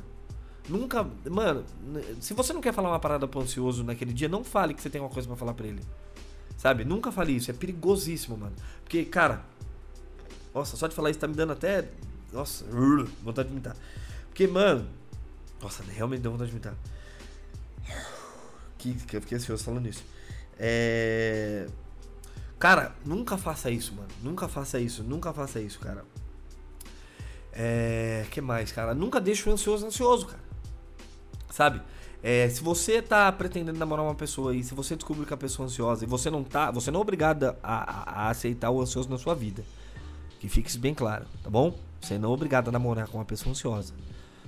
Nunca. 0.70 1.06
Mano, 1.30 1.64
se 2.20 2.34
você 2.34 2.54
não 2.54 2.62
quer 2.62 2.74
falar 2.74 2.90
uma 2.90 3.00
parada 3.00 3.28
pro 3.28 3.42
ansioso 3.42 3.84
naquele 3.84 4.14
dia, 4.14 4.30
não 4.30 4.44
fale 4.44 4.74
que 4.74 4.82
você 4.82 4.90
tem 4.90 5.02
uma 5.02 5.10
coisa 5.10 5.28
para 5.28 5.38
falar 5.38 5.54
pra 5.54 5.68
ele. 5.68 5.82
Sabe? 6.58 6.86
Nunca 6.86 7.12
fale 7.12 7.36
isso. 7.36 7.52
É 7.52 7.54
perigosíssimo, 7.54 8.38
mano. 8.38 8.56
Porque, 8.84 9.04
cara, 9.06 9.44
nossa, 10.56 10.78
só 10.78 10.88
de 10.88 10.96
falar 10.96 11.10
isso 11.10 11.20
tá 11.20 11.28
me 11.28 11.36
dando 11.36 11.52
até. 11.52 11.90
Nossa, 12.32 12.64
vontade 13.22 13.50
de 13.50 13.54
imitar. 13.54 13.76
Porque, 14.30 14.48
mano. 14.48 14.88
Nossa, 15.62 15.84
realmente 15.84 16.22
deu 16.22 16.32
vontade 16.32 16.50
de 16.50 16.56
imitar. 16.56 16.76
Que, 18.78 18.94
que 18.94 19.18
eu 19.18 19.22
fiquei 19.22 19.38
ansioso 19.38 19.66
falando 19.66 19.88
isso. 19.88 20.06
É. 20.58 21.68
Cara, 22.58 22.96
nunca 23.06 23.38
faça 23.38 23.70
isso, 23.70 23.94
mano. 23.94 24.08
Nunca 24.24 24.48
faça 24.48 24.80
isso, 24.80 25.04
nunca 25.04 25.34
faça 25.34 25.60
isso, 25.60 25.78
cara. 25.78 26.06
É. 27.52 28.26
que 28.32 28.40
mais, 28.40 28.72
cara? 28.72 28.96
Nunca 28.96 29.20
deixe 29.20 29.50
o 29.50 29.52
ansioso 29.52 29.86
ansioso, 29.86 30.28
cara. 30.28 30.44
Sabe? 31.52 31.82
É, 32.24 32.48
se 32.48 32.62
você 32.62 33.02
tá 33.02 33.30
pretendendo 33.32 33.78
namorar 33.78 34.06
uma 34.06 34.16
pessoa 34.16 34.56
e 34.56 34.64
se 34.64 34.74
você 34.74 34.96
descobrir 34.96 35.26
que 35.26 35.34
a 35.34 35.38
pessoa 35.38 35.66
é 35.66 35.68
ansiosa 35.68 36.06
e 36.06 36.08
você 36.08 36.30
não 36.30 36.46
tá, 36.46 36.72
você 36.72 36.90
não 36.90 37.00
é 37.00 37.02
obrigado 37.02 37.44
a, 37.44 37.56
a, 37.62 38.26
a 38.26 38.30
aceitar 38.30 38.72
o 38.72 38.82
ansioso 38.82 39.10
na 39.10 39.18
sua 39.18 39.36
vida. 39.36 39.64
Que 40.40 40.50
fique 40.50 40.78
bem 40.78 40.94
claro, 40.94 41.26
tá 41.44 41.50
bom? 41.50 41.78
Você 42.02 42.18
não 42.18 42.32
é 42.32 42.34
obrigado 42.34 42.70
a 42.70 42.72
namorar 42.72 43.08
com 43.08 43.18
uma 43.18 43.26
pessoa 43.26 43.52
ansiosa. 43.52 43.94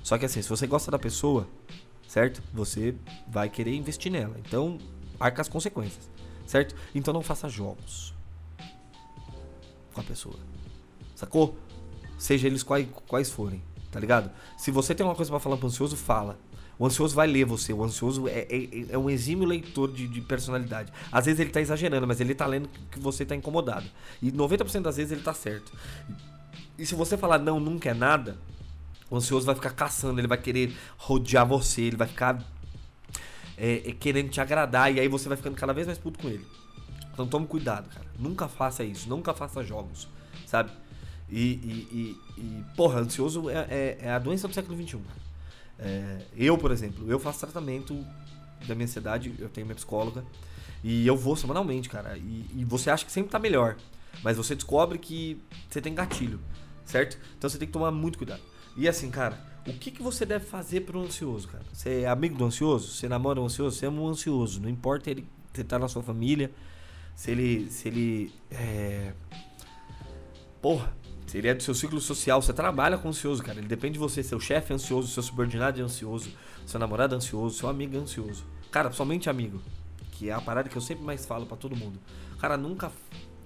Só 0.04 0.18
que 0.18 0.26
assim, 0.26 0.42
se 0.42 0.50
você 0.50 0.68
gosta 0.68 0.92
da 0.92 1.00
pessoa, 1.00 1.48
certo? 2.08 2.42
Você 2.54 2.96
vai 3.28 3.50
querer 3.50 3.74
investir 3.76 4.12
nela. 4.12 4.36
Então, 4.40 4.78
arca 5.20 5.42
as 5.42 5.50
consequências, 5.50 6.10
certo? 6.46 6.76
Então 6.94 7.14
não 7.14 7.22
faça 7.22 7.50
jogos 7.50 8.14
com 9.94 10.02
a 10.02 10.04
pessoa. 10.04 10.38
Sacou? 11.16 11.58
Seja 12.18 12.48
eles 12.48 12.64
quais, 12.64 12.88
quais 13.08 13.30
forem, 13.30 13.62
tá 13.92 14.00
ligado? 14.00 14.32
Se 14.58 14.72
você 14.72 14.94
tem 14.94 15.06
uma 15.06 15.16
coisa 15.16 15.32
para 15.32 15.40
falar 15.40 15.58
pro 15.58 15.68
ansioso, 15.68 15.96
fala. 15.96 16.40
O 16.80 16.86
ansioso 16.86 17.16
vai 17.16 17.28
ler 17.28 17.46
você. 17.46 17.74
O 17.74 17.84
ansioso 17.84 18.28
é, 18.28 18.48
é, 18.50 18.86
é 18.90 18.98
um 18.98 19.10
exímio 19.10 19.48
leitor 19.48 19.92
de, 19.92 20.08
de, 20.08 20.22
personalidade. 20.22 20.92
Às 21.12 21.26
vezes 21.26 21.40
ele 21.40 21.50
tá 21.50 21.60
exagerando, 21.60 22.06
mas 22.06 22.22
ele 22.22 22.36
tá 22.36 22.46
lendo 22.46 22.70
que 22.92 23.00
você 23.00 23.26
tá 23.26 23.36
incomodado. 23.36 23.86
E 24.22 24.32
90% 24.32 24.82
das 24.82 24.98
vezes 24.98 25.12
ele 25.12 25.22
tá 25.22 25.34
certo. 25.34 25.72
E 26.78 26.86
se 26.86 26.94
você 26.94 27.18
falar 27.18 27.40
não, 27.40 27.60
nunca 27.60 27.90
é 27.90 27.94
nada, 27.94 28.38
o 29.10 29.18
ansioso 29.18 29.46
vai 29.46 29.56
ficar 29.56 29.72
caçando, 29.72 30.20
ele 30.20 30.28
vai 30.28 30.38
querer 30.38 30.76
rodear 30.98 31.48
você, 31.48 31.82
ele 31.82 31.98
vai 31.98 32.08
ficar 32.08 32.44
é, 33.58 33.90
é, 33.90 33.92
querendo 33.94 34.30
te 34.30 34.40
agradar, 34.40 34.94
e 34.94 35.00
aí 35.00 35.08
você 35.08 35.28
vai 35.28 35.38
ficando 35.38 35.56
cada 35.56 35.74
vez 35.74 35.88
mais 35.88 35.98
puto 35.98 36.20
com 36.20 36.30
ele. 36.30 36.46
Então 37.12 37.26
tome 37.26 37.48
cuidado, 37.48 37.90
cara. 37.90 38.06
Nunca 38.20 38.48
faça 38.48 38.84
isso, 38.84 39.10
nunca 39.10 39.34
faça 39.34 39.64
jogos, 39.64 40.08
sabe? 40.46 40.70
E, 41.30 41.42
e, 41.42 42.18
e, 42.38 42.42
e 42.42 42.66
porra, 42.76 43.00
ansioso 43.00 43.50
é, 43.50 43.68
é, 43.70 43.98
é 44.02 44.12
a 44.12 44.20
doença 44.20 44.48
do 44.48 44.54
século 44.54 44.78
XXI, 44.78 44.98
cara. 45.00 45.27
É, 45.80 46.22
eu, 46.36 46.58
por 46.58 46.72
exemplo, 46.72 47.10
eu 47.10 47.20
faço 47.20 47.40
tratamento 47.40 48.06
da 48.68 48.74
minha 48.74 48.86
ansiedade, 48.86 49.34
eu 49.40 49.50
tenho 49.50 49.66
minha 49.66 49.76
psicóloga. 49.76 50.24
E 50.84 51.06
eu 51.06 51.18
vou 51.18 51.36
semanalmente, 51.36 51.90
cara. 51.90 52.18
E, 52.18 52.46
e 52.56 52.66
você 52.66 52.90
acha 52.90 53.06
que 53.06 53.12
sempre 53.12 53.32
tá 53.32 53.40
melhor. 53.40 53.76
Mas 54.24 54.38
você 54.38 54.56
descobre 54.56 54.98
que 54.98 55.42
você 55.70 55.82
tem 55.82 55.94
gatilho, 55.94 56.40
certo? 56.86 57.18
Então 57.38 57.50
você 57.50 57.58
tem 57.58 57.68
que 57.68 57.74
tomar 57.74 57.92
muito 57.92 58.18
cuidado. 58.18 58.42
E 58.76 58.88
assim, 58.88 59.10
cara, 59.10 59.40
o 59.68 59.74
que, 59.74 59.92
que 59.92 60.02
você 60.02 60.26
deve 60.26 60.46
fazer 60.46 60.82
pro 60.82 61.02
ansioso, 61.02 61.48
cara? 61.48 61.64
Você 61.74 62.02
é 62.02 62.08
amigo 62.08 62.38
do 62.38 62.46
ansioso? 62.46 62.90
Você 62.90 63.08
namora 63.08 63.42
um 63.42 63.46
ansioso? 63.46 63.78
Você 63.78 63.86
é 63.86 63.90
um 63.90 64.08
ansioso. 64.08 64.62
Não 64.62 64.70
importa 64.70 65.10
ele 65.10 65.28
você 65.58 65.64
tá 65.64 65.80
na 65.80 65.88
sua 65.88 66.04
família, 66.04 66.52
se 67.16 67.32
ele. 67.32 67.72
Se 67.72 67.88
ele. 67.88 68.32
É... 68.52 69.14
Porra, 70.62 70.94
ele 71.34 71.48
é 71.48 71.54
do 71.54 71.62
seu 71.62 71.74
ciclo 71.74 72.00
social, 72.00 72.42
você 72.42 72.54
trabalha 72.54 72.98
com 72.98 73.10
ansioso, 73.10 73.44
cara. 73.44 73.60
Ele 73.60 73.68
depende 73.68 73.94
de 73.94 74.00
você. 74.00 74.24
Seu 74.24 74.40
chefe 74.40 74.72
é 74.72 74.76
ansioso, 74.76 75.08
seu 75.10 75.24
subordinado 75.24 75.80
é 75.80 75.84
ansioso, 75.84 76.32
seu 76.66 76.80
namorado 76.80 77.16
é 77.16 77.18
ansioso, 77.18 77.58
seu 77.58 77.68
amigo 77.68 77.98
é 77.98 78.00
ansioso. 78.00 78.46
Cara, 78.72 78.92
somente 78.92 79.30
amigo. 79.30 79.62
Que 80.12 80.30
é 80.30 80.34
a 80.34 80.42
parada 80.42 80.70
que 80.70 80.76
eu 80.76 80.82
sempre 80.82 81.04
mais 81.04 81.26
falo 81.26 81.46
para 81.46 81.58
todo 81.58 81.76
mundo. 81.76 82.00
Cara, 82.40 82.56
nunca 82.56 82.92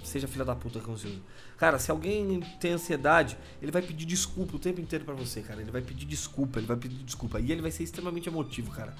seja 0.04 0.28
filha 0.28 0.46
da 0.46 0.56
puta 0.56 0.80
com 0.80 0.94
ansioso. 0.94 1.22
Cara, 1.58 1.78
se 1.80 1.92
alguém 1.92 2.40
tem 2.60 2.72
ansiedade, 2.72 3.38
ele 3.62 3.72
vai 3.72 3.82
pedir 3.82 4.06
desculpa 4.06 4.56
o 4.56 4.60
tempo 4.60 4.82
inteiro 4.82 5.06
para 5.06 5.14
você, 5.14 5.42
cara. 5.42 5.62
Ele 5.62 5.72
vai 5.72 5.82
pedir 5.82 6.06
desculpa, 6.06 6.60
ele 6.60 6.68
vai 6.68 6.78
pedir 6.78 7.04
desculpa. 7.04 7.40
E 7.40 7.52
ele 7.52 7.62
vai 7.62 7.72
ser 7.72 7.84
extremamente 7.84 8.30
emotivo, 8.30 8.72
cara. 8.72 8.96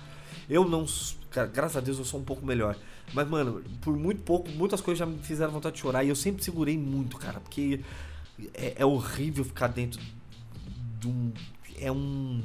Eu 0.50 0.68
não. 0.68 0.86
Cara, 1.30 1.48
graças 1.48 1.78
a 1.78 1.80
Deus 1.82 1.98
eu 1.98 2.06
sou 2.06 2.20
um 2.20 2.24
pouco 2.24 2.46
melhor. 2.46 2.76
Mas, 3.14 3.28
mano, 3.28 3.64
por 3.82 3.96
muito 3.96 4.22
pouco, 4.24 4.50
muitas 4.50 4.82
coisas 4.82 5.00
já 5.00 5.06
me 5.06 5.18
fizeram 5.20 5.52
vontade 5.52 5.76
de 5.76 5.82
chorar. 5.82 6.04
E 6.04 6.10
eu 6.10 6.16
sempre 6.16 6.44
segurei 6.44 6.78
muito, 6.78 7.18
cara. 7.18 7.40
Porque 7.40 7.80
é, 8.54 8.76
é 8.78 8.86
horrível 8.86 9.44
ficar 9.44 9.68
dentro 9.68 10.02
de 11.00 11.08
um. 11.08 11.32
É 11.80 11.92
um. 11.92 12.42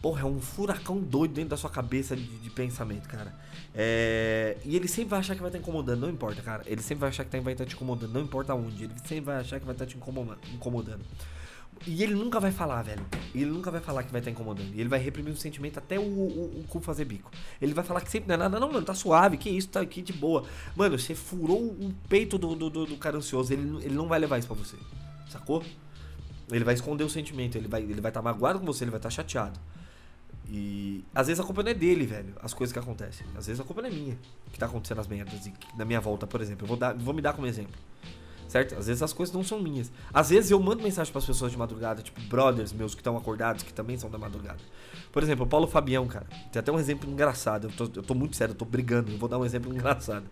Porra, 0.00 0.22
é 0.22 0.24
um 0.24 0.40
furacão 0.40 1.00
doido 1.00 1.34
dentro 1.34 1.50
da 1.50 1.56
sua 1.56 1.70
cabeça 1.70 2.14
de, 2.14 2.22
de 2.22 2.50
pensamento, 2.50 3.08
cara. 3.08 3.34
É, 3.74 4.56
e 4.64 4.76
ele 4.76 4.86
sempre 4.86 5.10
vai 5.10 5.18
achar 5.20 5.34
que 5.34 5.40
vai 5.40 5.48
estar 5.48 5.58
incomodando, 5.58 6.00
não 6.00 6.10
importa, 6.10 6.40
cara. 6.42 6.62
Ele 6.66 6.80
sempre 6.80 7.00
vai 7.00 7.08
achar 7.08 7.24
que 7.24 7.40
vai 7.40 7.52
estar 7.52 7.64
te 7.64 7.74
incomodando, 7.74 8.12
não 8.12 8.20
importa 8.22 8.54
onde. 8.54 8.84
Ele 8.84 8.94
sempre 9.00 9.24
vai 9.24 9.36
achar 9.36 9.58
que 9.58 9.66
vai 9.66 9.74
estar 9.74 9.86
te 9.86 9.96
incomodando. 9.96 11.04
E 11.84 12.02
ele 12.02 12.14
nunca 12.14 12.40
vai 12.40 12.50
falar, 12.50 12.82
velho. 12.82 13.04
Ele 13.34 13.46
nunca 13.46 13.70
vai 13.70 13.80
falar 13.80 14.02
que 14.02 14.10
vai 14.10 14.20
estar 14.20 14.30
incomodando. 14.30 14.72
E 14.74 14.80
ele 14.80 14.88
vai 14.88 14.98
reprimir 14.98 15.32
o 15.32 15.36
sentimento 15.36 15.78
até 15.78 15.98
o, 15.98 16.02
o, 16.02 16.60
o, 16.60 16.64
cu 16.68 16.80
fazer 16.80 17.04
bico. 17.04 17.30
Ele 17.60 17.74
vai 17.74 17.84
falar 17.84 18.00
que 18.00 18.10
sempre 18.10 18.28
não 18.28 18.34
é 18.34 18.38
nada. 18.38 18.58
Não, 18.58 18.72
mano, 18.72 18.84
tá 18.84 18.94
suave, 18.94 19.36
que 19.36 19.50
isso, 19.50 19.68
tá 19.68 19.80
aqui 19.80 20.00
de 20.00 20.12
boa. 20.12 20.44
Mano, 20.74 20.98
você 20.98 21.14
furou 21.14 21.64
o 21.64 21.94
peito 22.08 22.38
do, 22.38 22.54
do, 22.54 22.70
do, 22.70 22.86
do 22.86 22.96
cara 22.96 23.16
ansioso. 23.16 23.52
Ele, 23.52 23.84
ele 23.84 23.94
não 23.94 24.08
vai 24.08 24.18
levar 24.18 24.38
isso 24.38 24.48
pra 24.48 24.56
você. 24.56 24.76
Sacou? 25.28 25.62
Ele 26.50 26.64
vai 26.64 26.74
esconder 26.74 27.04
o 27.04 27.10
sentimento. 27.10 27.56
Ele 27.56 27.68
vai 27.68 27.80
estar 27.80 27.92
ele 27.92 28.00
vai 28.00 28.12
tá 28.12 28.22
magoado 28.22 28.58
com 28.58 28.66
você, 28.66 28.84
ele 28.84 28.90
vai 28.90 28.98
estar 28.98 29.08
tá 29.08 29.14
chateado. 29.14 29.58
E 30.48 31.04
às 31.12 31.26
vezes 31.26 31.40
a 31.40 31.44
culpa 31.44 31.62
não 31.62 31.72
é 31.72 31.74
dele, 31.74 32.06
velho, 32.06 32.34
as 32.40 32.54
coisas 32.54 32.72
que 32.72 32.78
acontecem. 32.78 33.26
Às 33.36 33.48
vezes 33.48 33.60
a 33.60 33.64
culpa 33.64 33.82
não 33.82 33.88
é 33.88 33.92
minha, 33.92 34.16
que 34.52 34.58
tá 34.58 34.66
acontecendo 34.66 35.00
as 35.00 35.08
merdas. 35.08 35.44
E 35.46 35.52
na 35.76 35.84
minha 35.84 36.00
volta, 36.00 36.26
por 36.26 36.40
exemplo. 36.40 36.64
Eu 36.64 36.68
vou, 36.68 36.76
dar, 36.76 36.94
vou 36.94 37.12
me 37.12 37.20
dar 37.20 37.32
como 37.32 37.46
exemplo 37.46 37.74
certo? 38.48 38.76
Às 38.76 38.86
vezes 38.86 39.02
as 39.02 39.12
coisas 39.12 39.34
não 39.34 39.42
são 39.42 39.60
minhas. 39.60 39.90
Às 40.12 40.30
vezes 40.30 40.50
eu 40.50 40.60
mando 40.60 40.82
mensagem 40.82 41.12
para 41.12 41.18
as 41.18 41.26
pessoas 41.26 41.52
de 41.52 41.58
madrugada, 41.58 42.02
tipo 42.02 42.20
brothers 42.22 42.72
meus 42.72 42.94
que 42.94 43.00
estão 43.00 43.16
acordados, 43.16 43.62
que 43.62 43.72
também 43.72 43.98
são 43.98 44.10
da 44.10 44.18
madrugada. 44.18 44.58
Por 45.12 45.22
exemplo, 45.22 45.46
o 45.46 45.48
Paulo 45.48 45.66
Fabião, 45.66 46.06
cara. 46.06 46.26
Tem 46.52 46.60
até 46.60 46.70
um 46.70 46.78
exemplo 46.78 47.10
engraçado. 47.10 47.68
Eu 47.68 47.70
tô, 47.70 48.00
eu 48.00 48.02
tô 48.02 48.14
muito 48.14 48.36
sério, 48.36 48.52
eu 48.52 48.56
tô 48.56 48.64
brigando. 48.64 49.10
Eu 49.10 49.18
vou 49.18 49.28
dar 49.28 49.38
um 49.38 49.44
exemplo 49.44 49.72
engraçado. 49.72 50.26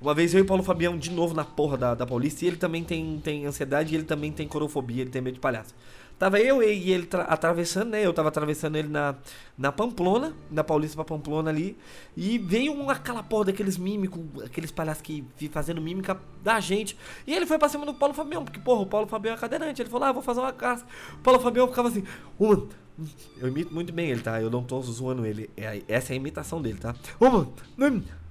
Uma 0.00 0.14
vez 0.14 0.32
eu 0.32 0.40
e 0.40 0.42
o 0.42 0.46
Paulo 0.46 0.62
Fabião 0.62 0.96
de 0.96 1.10
novo 1.10 1.34
na 1.34 1.44
porra 1.44 1.76
da, 1.76 1.94
da 1.94 2.06
Paulista 2.06 2.44
e 2.44 2.48
ele 2.48 2.56
também 2.56 2.82
tem, 2.82 3.20
tem 3.22 3.44
ansiedade 3.44 3.92
e 3.92 3.96
ele 3.96 4.04
também 4.04 4.32
tem 4.32 4.48
corofobia, 4.48 5.02
ele 5.02 5.10
tem 5.10 5.20
medo 5.20 5.34
de 5.34 5.40
palhaço. 5.40 5.74
Tava 6.20 6.38
eu 6.38 6.62
e 6.62 6.92
ele 6.92 7.08
atravessando, 7.28 7.92
né? 7.92 8.04
Eu 8.04 8.12
tava 8.12 8.28
atravessando 8.28 8.76
ele 8.76 8.88
na, 8.88 9.14
na 9.56 9.72
Pamplona, 9.72 10.34
na 10.50 10.62
Paulista 10.62 10.94
pra 10.94 11.02
Pamplona 11.02 11.48
ali. 11.48 11.78
E 12.14 12.36
veio 12.36 12.74
uma, 12.74 12.92
aquela 12.92 13.22
porra 13.22 13.46
daqueles 13.46 13.78
mímicos, 13.78 14.22
aqueles 14.44 14.70
palhaços 14.70 15.00
que 15.00 15.24
fazendo 15.50 15.80
mímica 15.80 16.20
da 16.44 16.60
gente. 16.60 16.94
E 17.26 17.34
ele 17.34 17.46
foi 17.46 17.58
pra 17.58 17.70
cima 17.70 17.86
do 17.86 17.94
Paulo 17.94 18.12
Fabião, 18.12 18.44
porque, 18.44 18.60
porra, 18.60 18.82
o 18.82 18.86
Paulo 18.86 19.06
Fabião 19.06 19.32
é 19.34 19.38
cadeirante. 19.38 19.80
Ele 19.80 19.88
falou, 19.88 20.08
ah, 20.08 20.12
vou 20.12 20.22
fazer 20.22 20.40
uma 20.40 20.52
caça. 20.52 20.84
O 21.14 21.22
Paulo 21.22 21.40
Fabião 21.40 21.66
ficava 21.66 21.88
assim, 21.88 22.04
uma. 22.38 22.68
Eu 23.38 23.48
imito 23.48 23.72
muito 23.72 23.90
bem 23.90 24.10
ele, 24.10 24.20
tá? 24.20 24.42
Eu 24.42 24.50
não 24.50 24.62
tô 24.62 24.78
zoando 24.82 25.24
ele. 25.24 25.48
É, 25.56 25.80
essa 25.88 26.12
é 26.12 26.14
a 26.14 26.16
imitação 26.16 26.60
dele, 26.60 26.78
tá? 26.78 26.94
Ô, 27.18 27.30
mano, 27.30 27.54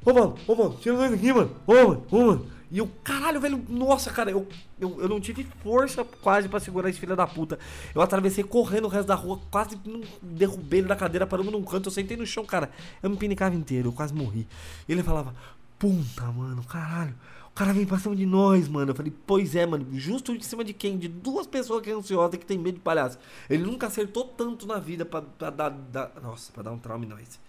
ô, 0.06 0.14
mano, 0.14 0.36
ô, 0.48 0.56
mano, 0.56 0.78
tira 0.80 0.96
dois 0.96 1.12
aqui, 1.12 1.34
mano. 1.34 1.56
Ô, 1.66 1.74
mano, 1.74 2.06
ô, 2.12 2.18
mano. 2.20 2.59
E 2.72 2.78
eu, 2.78 2.88
caralho, 3.04 3.42
velho, 3.42 3.66
nossa, 3.68 4.12
cara, 4.12 4.30
eu, 4.30 4.48
eu, 4.80 5.02
eu 5.02 5.10
não 5.10 5.20
tive 5.20 5.44
força 5.64 6.04
quase 6.04 6.48
para 6.48 6.60
segurar 6.60 6.90
esse 6.90 7.00
filho 7.00 7.16
da 7.16 7.26
puta. 7.26 7.58
Eu 7.96 8.02
atravessei 8.02 8.44
correndo 8.44 8.86
o 8.86 8.88
resto 8.88 9.08
da 9.08 9.16
rua, 9.16 9.40
quase 9.50 9.80
derrubei 10.22 10.80
ele 10.80 10.88
da 10.88 10.96
cadeira, 10.96 11.26
paramos 11.26 11.52
num 11.52 11.64
canto, 11.64 11.88
eu 11.88 11.92
sentei 11.92 12.16
no 12.16 12.28
chão, 12.28 12.46
cara. 12.46 12.70
Eu 13.02 13.10
me 13.10 13.18
pinicava 13.18 13.56
inteiro, 13.56 13.90
eu 13.90 13.94
quase 13.94 14.14
morri. 14.14 14.48
E 14.88 14.92
ele 14.92 15.02
falava, 15.02 15.34
puta, 15.80 16.26
mano, 16.26 16.64
caralho. 16.64 17.16
O 17.48 17.54
cara 17.60 17.74
vem 17.74 17.86
pra 17.86 17.98
cima 17.98 18.16
de 18.16 18.26
nós, 18.26 18.68
mano. 18.68 18.92
Eu 18.92 18.96
falei, 18.96 19.12
pois 19.26 19.56
é, 19.56 19.66
mano. 19.66 19.88
Justo 20.00 20.32
em 20.32 20.40
cima 20.40 20.64
de 20.64 20.72
quem? 20.72 20.98
De 20.98 21.08
duas 21.08 21.48
pessoas 21.48 21.82
que 21.82 21.90
é 21.90 21.94
ansiosa 21.94 22.38
que 22.38 22.46
tem 22.46 22.58
medo 22.58 22.76
de 22.76 22.82
palhaço. 22.82 23.18
Ele 23.50 23.64
nunca 23.64 23.88
acertou 23.88 24.24
tanto 24.24 24.68
na 24.68 24.80
vida 24.80 25.04
pra, 25.04 25.22
pra 25.22 25.50
dar, 25.50 25.70
dar. 25.70 26.12
Nossa, 26.22 26.54
pra 26.54 26.64
dar 26.64 26.72
um 26.72 26.78
trauma 26.78 27.04
em 27.04 27.10
nós. 27.10 27.40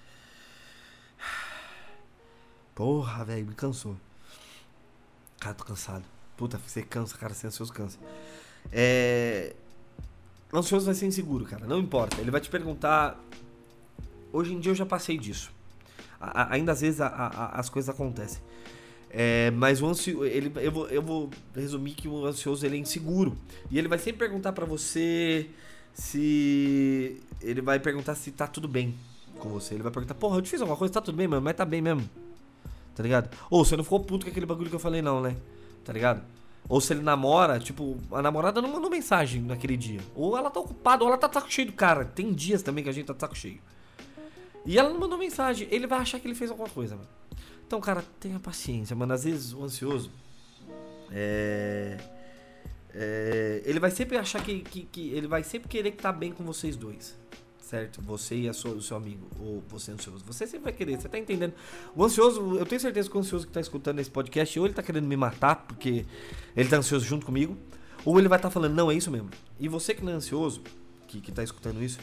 Porra, 2.74 3.24
velho, 3.24 3.46
me 3.46 3.54
cansou. 3.54 3.94
Cara, 5.40 5.54
tô 5.54 5.64
cansado. 5.64 6.04
Puta, 6.36 6.58
você 6.58 6.82
cansa, 6.82 7.16
cara, 7.16 7.32
ser 7.32 7.46
ansioso 7.46 7.72
cansa. 7.72 7.98
É. 8.70 9.54
Ansioso 10.52 10.84
vai 10.84 10.94
ser 10.94 11.06
inseguro, 11.06 11.46
cara. 11.46 11.66
Não 11.66 11.78
importa. 11.78 12.20
Ele 12.20 12.30
vai 12.30 12.42
te 12.42 12.50
perguntar. 12.50 13.18
Hoje 14.32 14.52
em 14.52 14.60
dia 14.60 14.70
eu 14.70 14.76
já 14.76 14.84
passei 14.84 15.16
disso. 15.16 15.50
A, 16.20 16.54
ainda 16.54 16.72
às 16.72 16.82
vezes 16.82 17.00
a, 17.00 17.06
a, 17.06 17.58
as 17.58 17.70
coisas 17.70 17.88
acontecem. 17.88 18.42
É, 19.08 19.50
mas 19.52 19.80
o 19.80 19.86
ansioso, 19.86 20.24
ele, 20.24 20.52
eu, 20.56 20.70
vou, 20.70 20.88
eu 20.88 21.02
vou 21.02 21.30
resumir 21.54 21.94
que 21.94 22.06
o 22.06 22.26
ansioso 22.26 22.64
ele 22.66 22.76
é 22.76 22.78
inseguro. 22.78 23.36
E 23.70 23.78
ele 23.78 23.88
vai 23.88 23.98
sempre 23.98 24.18
perguntar 24.18 24.52
para 24.52 24.66
você 24.66 25.48
se. 25.94 27.18
Ele 27.40 27.62
vai 27.62 27.80
perguntar 27.80 28.14
se 28.14 28.30
tá 28.30 28.46
tudo 28.46 28.68
bem 28.68 28.94
com 29.38 29.48
você. 29.48 29.74
Ele 29.74 29.82
vai 29.82 29.90
perguntar, 29.90 30.14
porra, 30.14 30.36
eu 30.36 30.42
te 30.42 30.50
fiz 30.50 30.60
alguma 30.60 30.76
coisa, 30.76 30.92
tá 30.92 31.00
tudo 31.00 31.16
bem, 31.16 31.26
mano, 31.26 31.42
mas 31.42 31.56
tá 31.56 31.64
bem 31.64 31.80
mesmo 31.80 32.08
tá 33.00 33.02
ligado? 33.02 33.30
Ou 33.48 33.64
você 33.64 33.76
não 33.76 33.82
ficou 33.82 34.00
puto 34.00 34.26
com 34.26 34.30
aquele 34.30 34.44
bagulho 34.44 34.68
que 34.68 34.76
eu 34.76 34.80
falei, 34.80 35.00
não, 35.00 35.22
né? 35.22 35.34
Tá 35.84 35.92
ligado? 35.92 36.22
Ou 36.68 36.80
se 36.80 36.92
ele 36.92 37.00
namora, 37.00 37.58
tipo, 37.58 37.96
a 38.12 38.20
namorada 38.20 38.60
não 38.60 38.70
mandou 38.70 38.90
mensagem 38.90 39.40
naquele 39.40 39.76
dia. 39.76 40.00
Ou 40.14 40.36
ela 40.36 40.50
tá 40.50 40.60
ocupada, 40.60 41.02
ou 41.02 41.08
ela 41.08 41.16
tá 41.16 41.26
de 41.26 41.34
saco 41.34 41.50
cheio 41.50 41.68
do 41.68 41.72
cara. 41.72 42.04
Tem 42.04 42.30
dias 42.32 42.62
também 42.62 42.84
que 42.84 42.90
a 42.90 42.92
gente 42.92 43.06
tá 43.06 43.14
de 43.14 43.20
saco 43.20 43.34
cheio. 43.34 43.58
E 44.66 44.78
ela 44.78 44.90
não 44.90 45.00
mandou 45.00 45.18
mensagem. 45.18 45.66
Ele 45.70 45.86
vai 45.86 46.00
achar 46.00 46.20
que 46.20 46.26
ele 46.26 46.34
fez 46.34 46.50
alguma 46.50 46.68
coisa, 46.68 46.94
mano. 46.94 47.08
Então, 47.66 47.80
cara, 47.80 48.04
tenha 48.20 48.38
paciência, 48.38 48.94
mano. 48.94 49.14
Às 49.14 49.24
vezes 49.24 49.54
o 49.54 49.64
ansioso. 49.64 50.10
É. 51.10 51.96
é 52.94 53.62
ele 53.64 53.80
vai 53.80 53.90
sempre 53.90 54.18
achar 54.18 54.44
que, 54.44 54.60
que, 54.60 54.82
que, 54.82 55.08
Ele 55.08 55.26
vai 55.26 55.42
sempre 55.42 55.68
querer 55.68 55.92
que 55.92 56.02
tá 56.02 56.12
bem 56.12 56.32
com 56.32 56.44
vocês 56.44 56.76
dois 56.76 57.18
certo? 57.70 58.02
Você 58.02 58.34
e 58.34 58.52
sua, 58.52 58.72
o 58.72 58.82
seu 58.82 58.96
amigo, 58.96 59.28
ou 59.38 59.62
você 59.68 59.92
ansioso. 59.92 60.24
Você 60.26 60.44
sempre 60.44 60.64
vai 60.64 60.72
querer, 60.72 61.00
você 61.00 61.08
tá 61.08 61.16
entendendo? 61.16 61.54
O 61.94 62.04
ansioso, 62.04 62.56
eu 62.56 62.66
tenho 62.66 62.80
certeza 62.80 63.08
que 63.08 63.16
o 63.16 63.20
ansioso 63.20 63.46
que 63.46 63.52
tá 63.52 63.60
escutando 63.60 64.00
esse 64.00 64.10
podcast, 64.10 64.58
ou 64.58 64.66
ele 64.66 64.74
tá 64.74 64.82
querendo 64.82 65.06
me 65.06 65.16
matar, 65.16 65.54
porque 65.54 66.04
ele 66.56 66.68
tá 66.68 66.78
ansioso 66.78 67.04
junto 67.04 67.24
comigo, 67.24 67.56
ou 68.04 68.18
ele 68.18 68.26
vai 68.26 68.38
estar 68.38 68.48
tá 68.48 68.52
falando, 68.52 68.74
não, 68.74 68.90
é 68.90 68.94
isso 68.94 69.08
mesmo. 69.08 69.30
E 69.58 69.68
você 69.68 69.94
que 69.94 70.04
não 70.04 70.10
é 70.10 70.16
ansioso, 70.16 70.62
que, 71.06 71.20
que 71.20 71.30
tá 71.30 71.44
escutando 71.44 71.80
isso, 71.80 72.00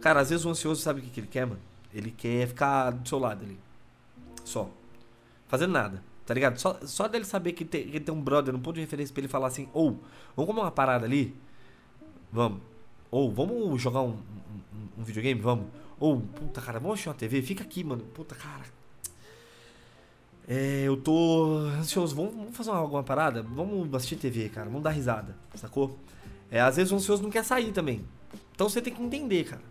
cara, 0.00 0.20
às 0.20 0.30
vezes 0.30 0.44
o 0.44 0.50
ansioso 0.50 0.80
sabe 0.80 1.00
o 1.00 1.02
que, 1.02 1.10
que 1.10 1.18
ele 1.18 1.26
quer, 1.26 1.46
mano? 1.46 1.60
Ele 1.92 2.12
quer 2.12 2.46
ficar 2.46 2.90
do 2.90 3.08
seu 3.08 3.18
lado 3.18 3.44
ali. 3.44 3.58
Só. 4.44 4.70
Fazendo 5.48 5.72
nada. 5.72 6.00
Tá 6.24 6.32
ligado? 6.32 6.58
Só, 6.58 6.78
só 6.82 7.08
dele 7.08 7.24
saber 7.24 7.54
que 7.54 7.64
tem, 7.64 7.82
que 7.88 7.96
ele 7.96 8.04
tem 8.04 8.14
um 8.14 8.22
brother, 8.22 8.54
um 8.54 8.60
ponto 8.60 8.76
de 8.76 8.82
referência 8.82 9.12
pra 9.12 9.22
ele 9.22 9.28
falar 9.28 9.48
assim, 9.48 9.68
ou, 9.72 9.88
oh, 9.90 10.06
vamos 10.36 10.46
comer 10.46 10.60
uma 10.60 10.70
parada 10.70 11.06
ali? 11.06 11.34
Vamos. 12.30 12.60
Ou, 13.10 13.32
vamos 13.32 13.80
jogar 13.80 14.02
um, 14.02 14.16
um 14.96 15.02
videogame? 15.02 15.40
Vamos. 15.40 15.66
Ou, 15.98 16.20
puta, 16.20 16.60
cara, 16.60 16.78
vamos 16.78 16.94
assistir 16.94 17.08
uma 17.08 17.14
TV? 17.14 17.42
Fica 17.42 17.64
aqui, 17.64 17.82
mano. 17.82 18.02
Puta, 18.14 18.34
cara. 18.34 18.64
É, 20.46 20.84
eu 20.84 20.96
tô 20.96 21.58
ansioso. 21.78 22.14
Vamos, 22.14 22.34
vamos 22.34 22.56
fazer 22.56 22.70
uma, 22.70 22.78
alguma 22.78 23.02
parada? 23.02 23.42
Vamos 23.42 23.92
assistir 23.94 24.16
TV, 24.16 24.48
cara. 24.48 24.66
Vamos 24.66 24.82
dar 24.82 24.90
risada, 24.90 25.36
sacou? 25.54 25.98
É, 26.50 26.60
às 26.60 26.76
vezes 26.76 26.90
o 26.90 26.96
ansioso 26.96 27.22
não 27.22 27.30
quer 27.30 27.44
sair 27.44 27.72
também. 27.72 28.04
Então 28.54 28.68
você 28.68 28.80
tem 28.80 28.94
que 28.94 29.02
entender, 29.02 29.44
cara. 29.44 29.62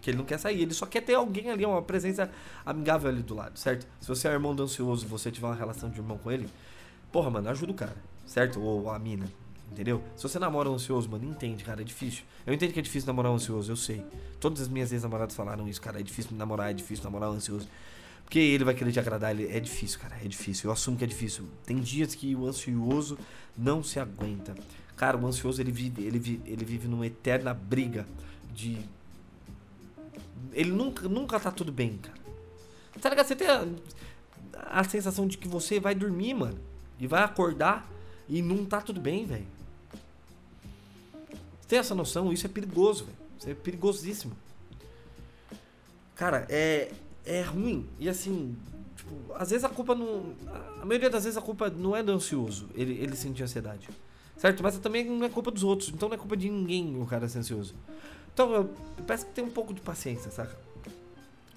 Que 0.00 0.10
ele 0.10 0.18
não 0.18 0.24
quer 0.24 0.38
sair, 0.38 0.62
ele 0.62 0.74
só 0.74 0.86
quer 0.86 1.00
ter 1.00 1.14
alguém 1.14 1.50
ali, 1.50 1.64
uma 1.64 1.82
presença 1.82 2.30
amigável 2.66 3.08
ali 3.08 3.22
do 3.22 3.34
lado, 3.34 3.56
certo? 3.56 3.86
Se 4.00 4.08
você 4.08 4.26
é 4.26 4.32
irmão 4.32 4.54
do 4.54 4.64
ansioso 4.64 5.06
você 5.06 5.30
tiver 5.30 5.46
uma 5.46 5.54
relação 5.54 5.88
de 5.90 5.98
irmão 5.98 6.18
com 6.18 6.30
ele, 6.30 6.48
porra, 7.12 7.30
mano, 7.30 7.48
ajuda 7.50 7.70
o 7.70 7.74
cara, 7.74 7.96
certo? 8.26 8.60
Ou 8.60 8.90
a 8.90 8.98
mina. 8.98 9.26
Entendeu? 9.72 10.02
Se 10.14 10.22
você 10.22 10.38
namora 10.38 10.70
um 10.70 10.74
ansioso, 10.74 11.08
mano, 11.08 11.24
entende, 11.24 11.64
cara, 11.64 11.80
é 11.80 11.84
difícil. 11.84 12.24
Eu 12.46 12.52
entendo 12.52 12.74
que 12.74 12.78
é 12.78 12.82
difícil 12.82 13.06
namorar 13.06 13.32
um 13.32 13.36
ansioso, 13.36 13.72
eu 13.72 13.76
sei. 13.76 14.04
Todas 14.38 14.60
as 14.60 14.68
minhas 14.68 14.92
ex-namoradas 14.92 15.34
falaram 15.34 15.66
isso, 15.66 15.80
cara, 15.80 15.98
é 15.98 16.02
difícil 16.02 16.36
namorar, 16.36 16.70
é 16.70 16.74
difícil 16.74 17.02
namorar 17.02 17.30
um 17.30 17.32
ansioso. 17.32 17.66
Porque 18.22 18.38
ele 18.38 18.64
vai 18.64 18.74
querer 18.74 18.92
te 18.92 19.00
agradar, 19.00 19.30
ele 19.30 19.48
é 19.48 19.58
difícil, 19.58 19.98
cara, 19.98 20.16
é 20.22 20.28
difícil. 20.28 20.68
Eu 20.68 20.72
assumo 20.72 20.98
que 20.98 21.04
é 21.04 21.06
difícil. 21.06 21.48
Tem 21.64 21.80
dias 21.80 22.14
que 22.14 22.36
o 22.36 22.46
ansioso 22.46 23.18
não 23.56 23.82
se 23.82 23.98
aguenta. 23.98 24.54
Cara, 24.94 25.16
o 25.16 25.26
ansioso 25.26 25.62
ele 25.62 25.72
vive, 25.72 26.02
ele 26.02 26.18
vive, 26.18 26.42
ele 26.44 26.64
vive 26.66 26.86
numa 26.86 27.06
eterna 27.06 27.54
briga 27.54 28.06
de 28.54 28.78
ele 30.52 30.70
nunca 30.70 31.08
nunca 31.08 31.40
tá 31.40 31.50
tudo 31.50 31.72
bem, 31.72 31.96
cara. 31.96 32.18
Tá 33.00 33.08
ligado? 33.08 33.26
Você 33.26 33.36
tem 33.36 33.48
a, 33.48 33.66
a 34.70 34.84
sensação 34.84 35.26
de 35.26 35.38
que 35.38 35.48
você 35.48 35.80
vai 35.80 35.94
dormir, 35.94 36.34
mano. 36.34 36.58
E 37.00 37.06
vai 37.06 37.22
acordar 37.22 37.90
e 38.28 38.42
não 38.42 38.66
tá 38.66 38.82
tudo 38.82 39.00
bem, 39.00 39.24
velho. 39.24 39.46
Tem 41.72 41.78
essa 41.78 41.94
noção? 41.94 42.30
Isso 42.30 42.44
é 42.44 42.50
perigoso, 42.50 43.06
velho. 43.06 43.16
Isso 43.38 43.48
é 43.48 43.54
perigosíssimo. 43.54 44.36
Cara, 46.14 46.46
é, 46.50 46.92
é 47.24 47.40
ruim. 47.40 47.88
E 47.98 48.10
assim, 48.10 48.54
tipo, 48.94 49.14
às 49.34 49.48
vezes 49.48 49.64
a 49.64 49.70
culpa 49.70 49.94
não. 49.94 50.34
A 50.82 50.84
maioria 50.84 51.08
das 51.08 51.24
vezes 51.24 51.38
a 51.38 51.40
culpa 51.40 51.70
não 51.70 51.96
é 51.96 52.02
do 52.02 52.12
ansioso, 52.12 52.68
ele, 52.74 52.92
ele 52.98 53.16
sentir 53.16 53.42
ansiedade. 53.42 53.88
Certo? 54.36 54.62
Mas 54.62 54.76
também 54.80 55.02
não 55.02 55.24
é 55.24 55.30
culpa 55.30 55.50
dos 55.50 55.64
outros. 55.64 55.88
Então 55.88 56.10
não 56.10 56.14
é 56.14 56.18
culpa 56.18 56.36
de 56.36 56.50
ninguém 56.50 57.00
o 57.00 57.06
cara 57.06 57.26
ser 57.26 57.38
ansioso. 57.38 57.74
Então 58.34 58.52
eu, 58.52 58.70
eu 58.98 59.04
peço 59.06 59.24
que 59.24 59.32
tenha 59.32 59.46
um 59.46 59.50
pouco 59.50 59.72
de 59.72 59.80
paciência, 59.80 60.30
saca? 60.30 60.54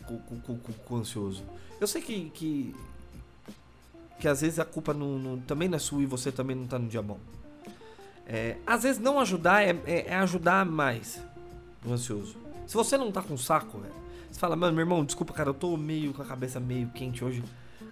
Com, 0.08 0.18
com, 0.18 0.40
com, 0.40 0.58
com 0.58 0.96
o 0.96 0.98
ansioso. 0.98 1.44
Eu 1.78 1.88
sei 1.88 2.02
que, 2.02 2.30
que. 2.30 2.74
que 4.18 4.30
às 4.30 4.40
vezes 4.40 4.60
a 4.60 4.64
culpa 4.64 4.94
não, 4.94 5.20
não, 5.20 5.42
também 5.42 5.68
não 5.68 5.76
é 5.76 5.80
sua 5.80 6.02
e 6.02 6.06
você 6.06 6.32
também 6.32 6.56
não 6.56 6.68
tá 6.68 6.80
no 6.80 6.88
dia 6.88 7.02
bom. 7.02 7.20
É, 8.28 8.58
às 8.66 8.84
vezes 8.84 9.00
não 9.00 9.20
ajudar 9.20 9.64
é, 9.64 9.80
é, 9.86 10.08
é 10.08 10.16
ajudar 10.16 10.66
mais 10.66 11.22
o 11.86 11.94
ansioso. 11.94 12.36
Se 12.66 12.74
você 12.74 12.98
não 12.98 13.12
tá 13.12 13.22
com 13.22 13.38
saco, 13.38 13.78
velho 13.80 14.06
você 14.36 14.40
fala, 14.42 14.58
mano, 14.58 14.74
meu 14.74 14.82
irmão, 14.82 15.06
desculpa, 15.06 15.32
cara, 15.32 15.50
eu 15.50 15.54
tô 15.54 15.78
meio 15.78 16.14
com 16.14 16.22
a 16.22 16.26
cabeça 16.26 16.60
meio 16.60 16.90
quente 16.90 17.24
hoje. 17.24 17.42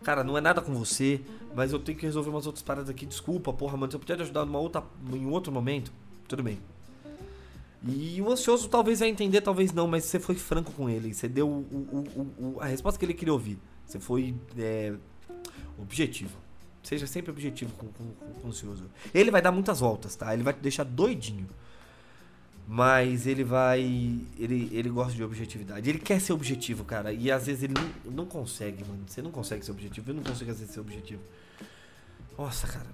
Cara, 0.03 0.25
não 0.25 0.37
é 0.37 0.41
nada 0.41 0.59
com 0.59 0.73
você, 0.73 1.21
mas 1.55 1.71
eu 1.71 1.79
tenho 1.79 1.97
que 1.97 2.05
resolver 2.05 2.29
umas 2.29 2.45
outras 2.45 2.61
paradas 2.61 2.89
aqui. 2.89 3.05
Desculpa, 3.05 3.53
porra, 3.53 3.77
mano, 3.77 3.89
se 3.89 3.95
eu 3.95 3.99
puder 4.01 4.17
te 4.17 4.23
ajudar 4.23 4.43
numa 4.43 4.59
outra, 4.59 4.83
em 5.13 5.25
outro 5.25 5.53
momento, 5.53 5.93
tudo 6.27 6.43
bem. 6.43 6.59
E 7.81 8.21
o 8.21 8.29
ansioso 8.29 8.67
talvez 8.67 8.99
vai 8.99 9.07
entender, 9.07 9.39
talvez 9.39 9.71
não, 9.71 9.87
mas 9.87 10.03
você 10.03 10.19
foi 10.19 10.35
franco 10.35 10.73
com 10.73 10.89
ele. 10.89 11.13
Você 11.13 11.29
deu 11.29 11.47
o, 11.47 11.61
o, 11.61 12.55
o, 12.55 12.57
a 12.59 12.65
resposta 12.65 12.99
que 12.99 13.05
ele 13.05 13.13
queria 13.13 13.31
ouvir. 13.31 13.57
Você 13.85 13.97
foi 13.97 14.35
é, 14.57 14.93
objetivo. 15.79 16.37
Seja 16.83 17.07
sempre 17.07 17.31
objetivo 17.31 17.71
com, 17.77 17.87
com, 17.87 18.11
com 18.11 18.47
o 18.47 18.49
ansioso. 18.49 18.89
Ele 19.13 19.31
vai 19.31 19.41
dar 19.41 19.51
muitas 19.51 19.79
voltas, 19.79 20.15
tá? 20.15 20.33
Ele 20.33 20.43
vai 20.43 20.53
te 20.53 20.59
deixar 20.59 20.83
doidinho. 20.83 21.47
Mas 22.67 23.25
ele 23.25 23.43
vai. 23.43 23.81
Ele, 23.81 24.69
ele 24.71 24.89
gosta 24.89 25.13
de 25.13 25.23
objetividade. 25.23 25.89
Ele 25.89 25.99
quer 25.99 26.19
ser 26.19 26.33
objetivo, 26.33 26.83
cara. 26.83 27.11
E 27.11 27.31
às 27.31 27.45
vezes 27.45 27.63
ele 27.63 27.73
não, 27.73 28.11
não 28.11 28.25
consegue, 28.25 28.83
mano. 28.83 29.03
Você 29.07 29.21
não 29.21 29.31
consegue 29.31 29.65
ser 29.65 29.71
objetivo. 29.71 30.11
Eu 30.11 30.15
não 30.15 30.23
consigo 30.23 30.51
às 30.51 30.59
vezes 30.59 30.73
ser 30.73 30.79
objetivo. 30.79 31.21
Nossa, 32.37 32.67
cara. 32.67 32.87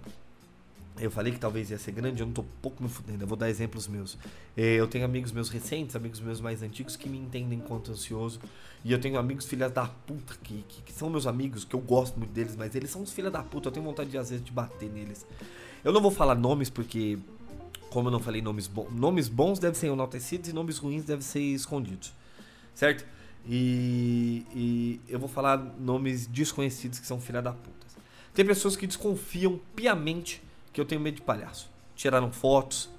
Eu 1.00 1.10
falei 1.10 1.32
que 1.32 1.40
talvez 1.40 1.72
ia 1.72 1.78
ser 1.78 1.94
grande, 1.94 2.22
eu 2.22 2.26
não 2.26 2.34
tô 2.34 2.44
pouco 2.62 2.84
me 2.84 2.90
fudendo. 2.90 3.24
Eu 3.24 3.28
vou 3.28 3.38
dar 3.38 3.50
exemplos 3.50 3.88
meus. 3.88 4.18
É, 4.58 4.74
eu 4.74 4.86
tenho 4.86 5.06
amigos 5.06 5.32
meus 5.32 5.50
recentes, 5.50 5.96
amigos 5.96 6.20
meus 6.20 6.42
mais 6.42 6.62
antigos 6.62 6.98
que 6.98 7.08
me 7.08 7.18
entendem 7.18 7.58
enquanto 7.58 7.92
ansioso. 7.92 8.42
E 8.84 8.92
eu 8.92 9.00
tenho 9.00 9.20
amigos 9.20 9.46
filhas 9.46 9.72
da 9.72 9.86
puta 9.86 10.36
que, 10.42 10.64
que, 10.68 10.82
que, 10.84 10.94
são 10.94 11.10
meus 11.10 11.28
amigos, 11.28 11.66
que 11.66 11.76
eu 11.76 11.82
gosto 11.82 12.18
muito 12.18 12.32
deles, 12.32 12.56
mas 12.56 12.74
eles 12.76 12.90
são 12.90 13.02
os 13.02 13.12
filhos 13.12 13.32
da 13.32 13.44
puta. 13.44 13.68
Eu 13.68 13.72
tenho 13.74 13.86
vontade 13.86 14.10
de 14.10 14.18
às 14.18 14.30
vezes 14.30 14.44
de 14.44 14.52
bater 14.52 14.90
neles. 14.90 15.26
Eu 15.84 15.92
não 15.92 16.02
vou 16.02 16.12
falar 16.12 16.36
nomes 16.36 16.70
porque 16.70 17.20
como 17.90 18.08
eu 18.08 18.12
não 18.12 18.20
falei 18.20 18.42
nomes 18.42 18.68
bons, 18.68 18.90
nomes 18.92 19.28
bons 19.28 19.60
devem 19.60 19.78
ser 19.78 19.88
enaltecidos 19.88 20.50
e 20.50 20.54
nomes 20.54 20.78
ruins 20.78 21.04
devem 21.04 21.22
ser 21.22 21.40
escondidos, 21.40 22.14
certo? 22.74 23.06
E, 23.48 24.46
e, 24.54 25.02
eu 25.08 25.20
vou 25.20 25.28
falar 25.28 25.58
nomes 25.58 26.28
desconhecidos 26.28 27.00
que 27.00 27.08
são 27.08 27.20
filha 27.20 27.42
da 27.42 27.52
puta. 27.52 27.88
Tem 28.34 28.46
pessoas 28.46 28.76
que 28.76 28.86
desconfiam 28.86 29.60
piamente 29.76 30.42
que 30.72 30.80
eu 30.80 30.86
tenho 30.86 31.02
medo 31.02 31.16
de 31.16 31.22
palhaço. 31.22 31.70
Tiraram 31.96 32.32
fotos, 32.32 32.90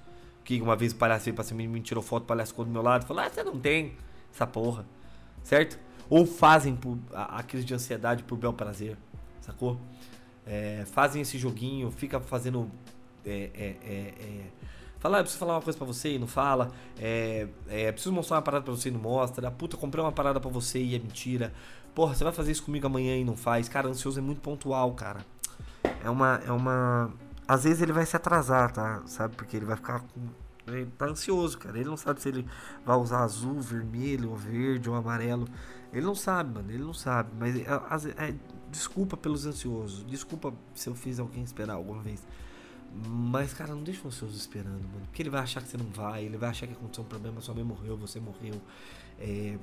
que 0.44 0.60
uma 0.60 0.74
vez 0.74 0.92
o 0.92 0.96
palhaço 0.96 1.26
veio 1.26 1.34
pra 1.34 1.44
cima 1.44 1.62
e 1.62 1.68
me 1.68 1.80
tirou 1.80 2.02
foto, 2.02 2.24
o 2.24 2.26
palhaço 2.26 2.50
ficou 2.50 2.64
do 2.64 2.70
meu 2.70 2.82
lado 2.82 3.06
falou: 3.06 3.22
Ah, 3.22 3.30
você 3.30 3.44
não 3.44 3.58
tem 3.58 3.92
essa 4.34 4.46
porra, 4.46 4.84
certo? 5.42 5.78
Ou 6.08 6.26
fazem 6.26 6.74
por, 6.74 6.98
a, 7.12 7.38
a 7.38 7.42
crise 7.42 7.64
de 7.64 7.74
ansiedade 7.74 8.22
por 8.22 8.36
bel 8.36 8.52
prazer, 8.52 8.96
sacou? 9.40 9.78
É, 10.46 10.84
fazem 10.86 11.22
esse 11.22 11.38
joguinho, 11.38 11.90
fica 11.90 12.18
fazendo 12.18 12.70
é, 13.24 13.50
é, 13.54 13.66
é, 13.84 14.14
é 14.20 14.44
Fala, 15.00 15.18
ah, 15.18 15.22
preciso 15.22 15.38
falar 15.38 15.54
uma 15.54 15.62
coisa 15.62 15.78
pra 15.78 15.86
você 15.86 16.14
e 16.14 16.18
não 16.18 16.26
fala. 16.26 16.70
É, 16.98 17.48
é, 17.68 17.90
preciso 17.90 18.12
mostrar 18.12 18.36
uma 18.36 18.42
parada 18.42 18.64
pra 18.66 18.74
você 18.74 18.90
e 18.90 18.92
não 18.92 19.00
mostra. 19.00 19.50
Puta, 19.50 19.74
comprei 19.78 20.04
uma 20.04 20.12
parada 20.12 20.38
pra 20.38 20.50
você 20.50 20.78
e 20.78 20.94
é 20.94 20.98
mentira. 20.98 21.54
Porra, 21.94 22.14
você 22.14 22.22
vai 22.22 22.34
fazer 22.34 22.52
isso 22.52 22.62
comigo 22.62 22.86
amanhã 22.86 23.16
e 23.16 23.24
não 23.24 23.34
faz. 23.34 23.66
Cara, 23.66 23.88
ansioso 23.88 24.18
é 24.18 24.22
muito 24.22 24.42
pontual, 24.42 24.92
cara. 24.92 25.24
É 26.04 26.10
uma. 26.10 26.42
É 26.46 26.52
uma. 26.52 27.10
Às 27.48 27.64
vezes 27.64 27.80
ele 27.80 27.94
vai 27.94 28.04
se 28.04 28.14
atrasar, 28.14 28.72
tá? 28.72 29.02
Sabe? 29.06 29.34
Porque 29.36 29.56
ele 29.56 29.64
vai 29.64 29.76
ficar 29.76 30.00
com. 30.00 30.20
Ele 30.66 30.86
tá 30.86 31.06
ansioso, 31.06 31.58
cara. 31.58 31.78
Ele 31.78 31.88
não 31.88 31.96
sabe 31.96 32.20
se 32.20 32.28
ele 32.28 32.46
vai 32.84 32.96
usar 32.96 33.20
azul, 33.20 33.60
vermelho, 33.60 34.30
ou 34.30 34.36
verde 34.36 34.88
ou 34.88 34.94
amarelo. 34.94 35.48
Ele 35.92 36.04
não 36.04 36.14
sabe, 36.14 36.54
mano. 36.54 36.70
Ele 36.70 36.82
não 36.82 36.94
sabe. 36.94 37.30
Mas 37.38 37.56
é, 37.56 38.28
é, 38.28 38.34
desculpa 38.70 39.16
pelos 39.16 39.46
ansiosos. 39.46 40.04
Desculpa 40.06 40.52
se 40.74 40.88
eu 40.88 40.94
fiz 40.94 41.18
alguém 41.18 41.42
esperar 41.42 41.74
alguma 41.74 42.02
vez. 42.02 42.26
Mas, 42.92 43.52
cara, 43.52 43.74
não 43.74 43.82
deixa 43.82 44.02
o 44.04 44.08
ansioso 44.08 44.36
esperando, 44.36 44.82
mano. 44.82 45.06
Porque 45.06 45.22
ele 45.22 45.30
vai 45.30 45.40
achar 45.42 45.62
que 45.62 45.68
você 45.68 45.76
não 45.76 45.90
vai, 45.90 46.24
ele 46.24 46.36
vai 46.36 46.50
achar 46.50 46.66
que 46.66 46.72
aconteceu 46.72 47.04
um 47.04 47.06
problema, 47.06 47.40
sua 47.40 47.54
mãe 47.54 47.64
morreu, 47.64 47.96
você 47.96 48.18
morreu. 48.18 48.60
É. 49.18 49.56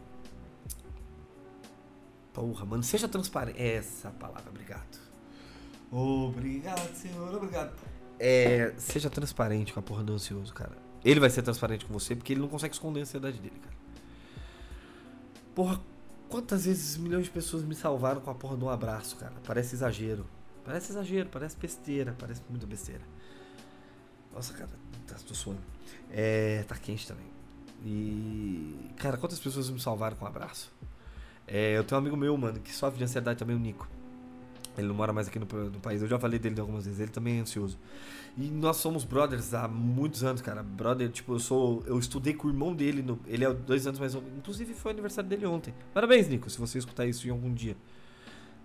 Porra, 2.33 2.65
mano, 2.65 2.83
seja 2.83 3.07
transparente. 3.07 3.61
Essa 3.61 4.11
palavra, 4.11 4.49
obrigado. 4.49 5.07
Obrigado, 5.91 6.95
senhor, 6.95 7.33
obrigado. 7.35 7.73
É, 8.19 8.73
seja 8.77 9.09
transparente 9.09 9.73
com 9.73 9.79
a 9.79 9.83
porra 9.83 10.03
do 10.03 10.13
ansioso, 10.13 10.53
cara. 10.53 10.86
Ele 11.07 11.21
vai 11.21 11.29
ser 11.29 11.41
transparente 11.41 11.85
com 11.85 11.93
você 11.93 12.13
porque 12.13 12.33
ele 12.33 12.41
não 12.41 12.49
consegue 12.49 12.73
esconder 12.73 12.99
a 12.99 13.03
ansiedade 13.03 13.39
dele, 13.39 13.57
cara. 13.63 13.75
Porra, 15.55 15.79
quantas 16.27 16.65
vezes 16.65 16.97
milhões 16.97 17.23
de 17.23 17.31
pessoas 17.31 17.63
me 17.63 17.73
salvaram 17.73 18.19
com 18.19 18.29
a 18.29 18.35
porra 18.35 18.57
de 18.57 18.65
um 18.65 18.69
abraço, 18.69 19.15
cara? 19.15 19.33
Parece 19.45 19.73
exagero. 19.73 20.25
Parece 20.65 20.91
exagero, 20.91 21.29
parece 21.29 21.55
besteira, 21.55 22.13
parece 22.19 22.41
muita 22.49 22.67
besteira. 22.67 23.03
Nossa, 24.33 24.53
cara, 24.53 24.69
tá, 25.07 25.15
tô 25.25 25.33
suando. 25.33 25.61
É, 26.11 26.63
tá 26.67 26.75
quente 26.75 27.07
também. 27.07 27.25
E. 27.85 28.91
Cara, 28.97 29.15
quantas 29.15 29.39
pessoas 29.39 29.69
me 29.69 29.79
salvaram 29.79 30.17
com 30.17 30.25
um 30.25 30.27
abraço? 30.27 30.75
É, 31.47 31.77
eu 31.77 31.85
tenho 31.85 32.01
um 32.01 32.03
amigo 32.03 32.17
meu, 32.17 32.37
mano, 32.37 32.59
que 32.59 32.73
sofre 32.73 32.97
de 32.97 33.05
ansiedade 33.05 33.39
também, 33.39 33.55
o 33.55 33.59
Nico. 33.59 33.87
Ele 34.77 34.87
não 34.87 34.95
mora 34.95 35.11
mais 35.11 35.27
aqui 35.27 35.39
no, 35.39 35.45
no, 35.45 35.79
país. 35.79 36.01
Eu 36.01 36.07
já 36.07 36.19
falei 36.19 36.37
dele 36.37 36.59
algumas 36.59 36.85
vezes. 36.85 36.99
Ele 36.99 37.11
também 37.11 37.37
é 37.37 37.41
ansioso. 37.41 37.77
E 38.37 38.49
nós 38.49 38.77
somos 38.77 39.03
brothers 39.03 39.53
há 39.53 39.67
muitos 39.67 40.23
anos, 40.23 40.41
cara. 40.41 40.61
Brother, 40.61 41.09
tipo, 41.09 41.33
eu 41.33 41.39
sou. 41.39 41.83
Eu 41.87 41.97
estudei 41.97 42.33
com 42.33 42.47
o 42.47 42.51
irmão 42.51 42.75
dele. 42.75 43.01
No, 43.01 43.19
ele 43.25 43.43
é 43.43 43.53
dois 43.53 43.87
anos 43.87 43.99
mais 43.99 44.13
novo. 44.13 44.27
Inclusive 44.37 44.73
foi 44.73 44.91
aniversário 44.91 45.29
dele 45.29 45.45
ontem. 45.45 45.73
Parabéns, 45.93 46.27
Nico, 46.27 46.49
se 46.49 46.59
você 46.59 46.77
escutar 46.77 47.05
isso 47.05 47.27
em 47.27 47.31
algum 47.31 47.51
dia. 47.53 47.75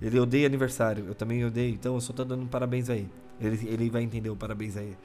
Ele 0.01 0.19
odeia 0.19 0.47
aniversário. 0.47 1.07
Eu 1.07 1.15
também 1.15 1.45
odeio. 1.45 1.75
Então 1.75 1.95
eu 1.95 2.01
só 2.01 2.13
tô 2.13 2.25
dando 2.25 2.43
um 2.43 2.49
parabéns 2.49 2.91
aí. 2.91 3.09
Ele, 3.41 3.69
ele 3.69 3.91
vai 3.91 4.03
entender 4.03 4.29
o 4.31 4.37
parabéns 4.37 4.77
aí. 4.77 4.97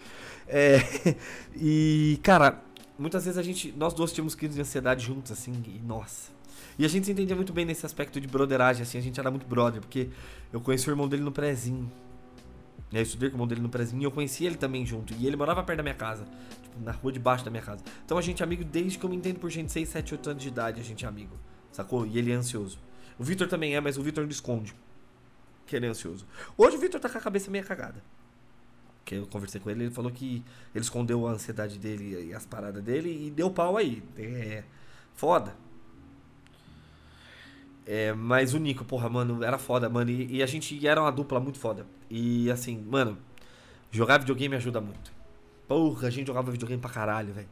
É, 0.47 0.79
e, 1.55 2.19
cara, 2.21 2.61
muitas 2.99 3.23
vezes 3.25 3.37
a 3.37 3.43
gente. 3.43 3.71
Nós 3.77 3.93
dois 3.93 4.11
tínhamos 4.11 4.35
crise 4.35 4.55
de 4.55 4.61
ansiedade 4.61 5.05
juntos, 5.05 5.31
assim, 5.31 5.53
e 5.67 5.79
nossa. 5.79 6.36
E 6.77 6.85
a 6.85 6.87
gente 6.87 7.05
se 7.05 7.11
entendia 7.11 7.35
muito 7.35 7.51
bem 7.51 7.65
nesse 7.65 7.85
aspecto 7.85 8.21
de 8.21 8.27
broderagem, 8.27 8.83
assim, 8.83 8.97
a 8.97 9.01
gente 9.01 9.19
era 9.19 9.31
muito 9.31 9.47
brother, 9.47 9.81
porque 9.81 10.09
eu 10.53 10.61
conheci 10.61 10.87
o 10.89 10.91
irmão 10.91 11.07
dele 11.07 11.23
no 11.23 11.31
prézinho. 11.31 11.91
Eu 12.93 13.01
estudei 13.01 13.29
com 13.29 13.33
o 13.33 13.37
irmão 13.37 13.47
dele 13.47 13.61
no 13.61 13.69
prézinho 13.69 14.01
e 14.01 14.05
eu 14.05 14.11
conheci 14.11 14.45
ele 14.45 14.55
também 14.55 14.85
junto. 14.85 15.13
E 15.15 15.25
ele 15.27 15.35
morava 15.35 15.63
perto 15.63 15.77
da 15.77 15.83
minha 15.83 15.95
casa, 15.95 16.25
tipo, 16.61 16.79
na 16.83 16.91
rua 16.91 17.11
de 17.11 17.19
baixo 17.19 17.43
da 17.43 17.51
minha 17.51 17.63
casa. 17.63 17.83
Então 18.05 18.17
a 18.17 18.21
gente 18.21 18.41
é 18.41 18.45
amigo 18.45 18.63
desde 18.63 18.97
que 18.97 19.05
eu 19.05 19.09
me 19.09 19.15
entendo 19.15 19.39
por 19.39 19.49
gente, 19.49 19.71
6, 19.71 19.89
7, 19.89 20.13
8 20.13 20.29
anos 20.29 20.43
de 20.43 20.49
idade, 20.49 20.79
a 20.79 20.83
gente 20.83 21.03
é 21.03 21.07
amigo. 21.07 21.35
Sacou? 21.71 22.05
E 22.05 22.17
ele 22.17 22.31
é 22.31 22.35
ansioso. 22.35 22.79
O 23.17 23.23
Vitor 23.23 23.47
também 23.47 23.75
é, 23.75 23.81
mas 23.81 23.97
o 23.97 24.03
Vitor 24.03 24.23
não 24.23 24.31
esconde 24.31 24.73
que 25.65 25.75
ele 25.75 25.85
é 25.85 25.89
ansioso. 25.89 26.25
Hoje 26.57 26.77
o 26.77 26.79
Vitor 26.79 26.99
tá 26.99 27.09
com 27.09 27.17
a 27.17 27.21
cabeça 27.21 27.51
meio 27.51 27.65
cagada 27.65 28.01
que 29.07 29.15
eu 29.15 29.25
conversei 29.25 29.61
com 29.61 29.69
ele, 29.69 29.85
ele 29.85 29.93
falou 29.93 30.11
que 30.11 30.43
ele 30.75 30.83
escondeu 30.83 31.25
a 31.25 31.31
ansiedade 31.31 31.79
dele 31.79 32.27
e 32.27 32.33
as 32.33 32.45
paradas 32.45 32.83
dele 32.83 33.27
e 33.27 33.31
deu 33.31 33.49
pau 33.49 33.77
aí. 33.77 34.03
É 34.17 34.65
foda. 35.13 35.55
É, 37.87 38.11
mas 38.11 38.53
o 38.53 38.59
Nico, 38.59 38.83
porra, 38.83 39.07
mano, 39.07 39.41
era 39.41 39.57
foda, 39.57 39.87
mano. 39.87 40.11
E, 40.11 40.35
e, 40.35 40.43
a 40.43 40.45
gente 40.45 40.85
era 40.85 41.01
uma 41.01 41.11
dupla 41.11 41.39
muito 41.39 41.57
foda. 41.57 41.85
E 42.09 42.51
assim, 42.51 42.83
mano, 42.85 43.17
jogar 43.89 44.17
videogame 44.17 44.55
ajuda 44.57 44.81
muito. 44.81 45.11
Porra, 45.67 46.09
a 46.09 46.11
gente 46.11 46.27
jogava 46.27 46.51
videogame 46.51 46.81
pra 46.81 46.89
caralho, 46.89 47.33
velho. 47.33 47.47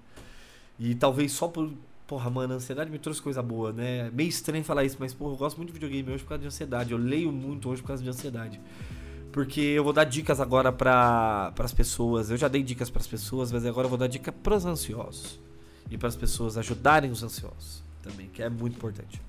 E 0.78 0.94
talvez 0.94 1.32
só 1.32 1.48
por. 1.48 1.72
Porra, 2.06 2.30
mano, 2.30 2.54
a 2.54 2.58
ansiedade 2.58 2.92
me 2.92 3.00
trouxe 3.00 3.22
coisa 3.22 3.42
boa, 3.42 3.72
né? 3.72 4.12
Meio 4.14 4.30
estranho 4.30 4.64
falar 4.64 4.84
isso, 4.84 4.98
mas, 5.00 5.14
porra, 5.14 5.34
eu 5.34 5.38
gosto 5.38 5.58
muito 5.58 5.70
de 5.70 5.74
videogame 5.74 6.12
hoje 6.12 6.24
por 6.24 6.30
causa 6.30 6.42
de 6.42 6.48
ansiedade. 6.48 6.92
Eu 6.92 6.98
leio 6.98 7.32
muito 7.32 7.70
hoje 7.70 7.82
por 7.82 7.88
causa 7.88 8.04
de 8.04 8.10
ansiedade 8.10 8.60
porque 9.32 9.60
eu 9.60 9.84
vou 9.84 9.92
dar 9.92 10.06
dicas 10.06 10.40
agora 10.40 10.72
para 10.72 11.54
as 11.60 11.74
pessoas. 11.74 12.32
Eu 12.32 12.38
já 12.38 12.48
dei 12.48 12.64
dicas 12.64 12.90
para 12.90 13.02
as 13.02 13.08
pessoas, 13.08 13.52
mas 13.52 13.66
agora 13.66 13.86
eu 13.86 13.90
vou 13.90 13.98
dar 13.98 14.08
dica 14.08 14.32
para 14.32 14.56
os 14.56 14.66
ansiosos 14.66 15.42
e 15.92 15.98
para 15.98 16.08
as 16.08 16.16
pessoas 16.16 16.58
ajudarem 16.58 17.12
os 17.12 17.22
ansiosos 17.22 17.84
também, 18.02 18.30
que 18.30 18.42
é 18.42 18.50
muito 18.50 18.78
importante. 18.78 19.22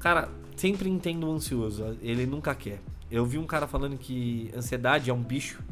Cara, 0.00 0.28
sempre 0.56 0.88
entendo 0.88 1.28
o 1.28 1.32
ansioso, 1.32 1.96
ele 2.02 2.26
nunca 2.26 2.54
quer. 2.54 2.80
Eu 3.10 3.24
vi 3.24 3.38
um 3.38 3.46
cara 3.46 3.66
falando 3.66 3.96
que 3.96 4.50
ansiedade 4.56 5.10
é 5.10 5.14
um 5.14 5.22
bicho 5.22 5.62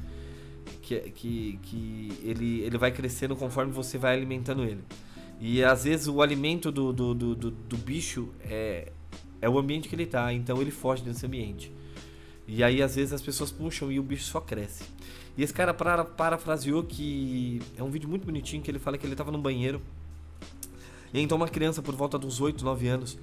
que, 0.82 1.00
que, 1.10 1.58
que 1.62 2.12
ele, 2.22 2.60
ele 2.60 2.78
vai 2.78 2.92
crescendo 2.92 3.34
conforme 3.34 3.72
você 3.72 3.98
vai 3.98 4.14
alimentando 4.14 4.64
ele. 4.64 4.84
E 5.40 5.64
às 5.64 5.84
vezes 5.84 6.08
o 6.08 6.20
alimento 6.20 6.70
do, 6.70 6.92
do, 6.92 7.14
do, 7.14 7.34
do, 7.34 7.50
do 7.50 7.76
bicho 7.76 8.28
é, 8.40 8.92
É 9.40 9.48
o 9.48 9.58
ambiente 9.58 9.88
que 9.88 9.94
ele 9.94 10.06
tá, 10.06 10.32
então 10.32 10.60
ele 10.60 10.70
foge 10.70 11.02
desse 11.02 11.24
ambiente. 11.24 11.72
E 12.46 12.64
aí, 12.64 12.82
às 12.82 12.96
vezes, 12.96 13.12
as 13.12 13.20
pessoas 13.20 13.52
puxam 13.52 13.92
e 13.92 14.00
o 14.00 14.02
bicho 14.02 14.24
só 14.24 14.40
cresce. 14.40 14.82
E 15.36 15.42
esse 15.42 15.52
cara 15.52 15.74
para, 15.74 16.02
parafraseou 16.02 16.82
que. 16.82 17.60
É 17.76 17.82
um 17.82 17.90
vídeo 17.90 18.08
muito 18.08 18.24
bonitinho 18.24 18.62
que 18.62 18.70
ele 18.70 18.78
fala 18.78 18.96
que 18.96 19.06
ele 19.06 19.14
tava 19.14 19.30
no 19.30 19.38
banheiro. 19.38 19.82
E 21.12 21.20
então 21.20 21.36
uma 21.36 21.48
criança 21.48 21.82
por 21.82 21.94
volta 21.94 22.18
dos 22.18 22.40
8, 22.40 22.64
9 22.64 22.88
anos, 22.88 23.18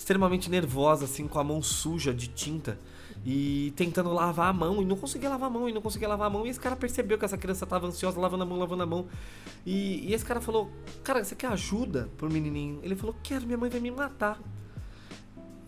extremamente 0.00 0.50
nervosa, 0.50 1.04
assim, 1.04 1.28
com 1.28 1.38
a 1.38 1.44
mão 1.44 1.62
suja 1.62 2.14
de 2.14 2.28
tinta. 2.28 2.78
E 3.22 3.70
tentando 3.76 4.10
lavar 4.14 4.48
a 4.48 4.52
mão, 4.52 4.80
e 4.80 4.84
não 4.86 4.96
conseguia 4.96 5.28
lavar 5.28 5.48
a 5.48 5.52
mão, 5.52 5.68
e 5.68 5.72
não 5.74 5.82
conseguia 5.82 6.08
lavar 6.08 6.28
a 6.28 6.30
mão. 6.30 6.46
E 6.46 6.48
esse 6.48 6.58
cara 6.58 6.74
percebeu 6.74 7.18
que 7.18 7.24
essa 7.26 7.36
criança 7.36 7.66
tava 7.66 7.86
ansiosa, 7.86 8.18
lavando 8.18 8.44
a 8.44 8.46
mão, 8.46 8.58
lavando 8.58 8.82
a 8.82 8.86
mão. 8.86 9.06
E, 9.66 10.08
e 10.08 10.14
esse 10.14 10.24
cara 10.24 10.40
falou: 10.40 10.70
Cara, 11.04 11.22
você 11.22 11.34
quer 11.34 11.48
ajuda 11.48 12.08
pro 12.16 12.32
menininho? 12.32 12.80
Ele 12.82 12.96
falou: 12.96 13.14
Quero, 13.22 13.44
minha 13.44 13.58
mãe 13.58 13.68
vai 13.68 13.78
me 13.78 13.90
matar. 13.90 14.40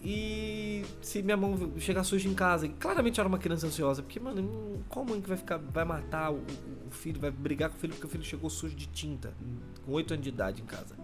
E 0.03 0.83
se 1.03 1.23
minha 1.23 1.37
mão 1.37 1.79
chegar 1.79 2.03
suja 2.03 2.27
em 2.27 2.35
casa, 2.35 2.65
e 2.65 2.71
claramente 2.71 3.21
era 3.21 3.29
uma 3.29 3.39
criança 3.39 3.67
ansiosa, 3.67 4.03
porque, 4.03 4.19
mano, 4.19 4.83
qual 4.89 5.05
mãe 5.05 5.21
que 5.21 5.29
vai 5.29 5.37
ficar, 5.37 5.59
vai 5.59 5.85
matar 5.85 6.33
o, 6.33 6.43
o 6.87 6.91
filho, 6.91 7.21
vai 7.21 7.31
brigar 7.31 7.69
com 7.69 7.77
o 7.77 7.79
filho 7.79 7.93
porque 7.93 8.07
o 8.07 8.11
filho 8.11 8.25
chegou 8.25 8.49
sujo 8.49 8.75
de 8.75 8.87
tinta, 8.87 9.35
com 9.85 9.93
8 9.93 10.15
anos 10.15 10.25
de 10.25 10.31
idade 10.31 10.63
em 10.63 10.65
casa, 10.65 10.97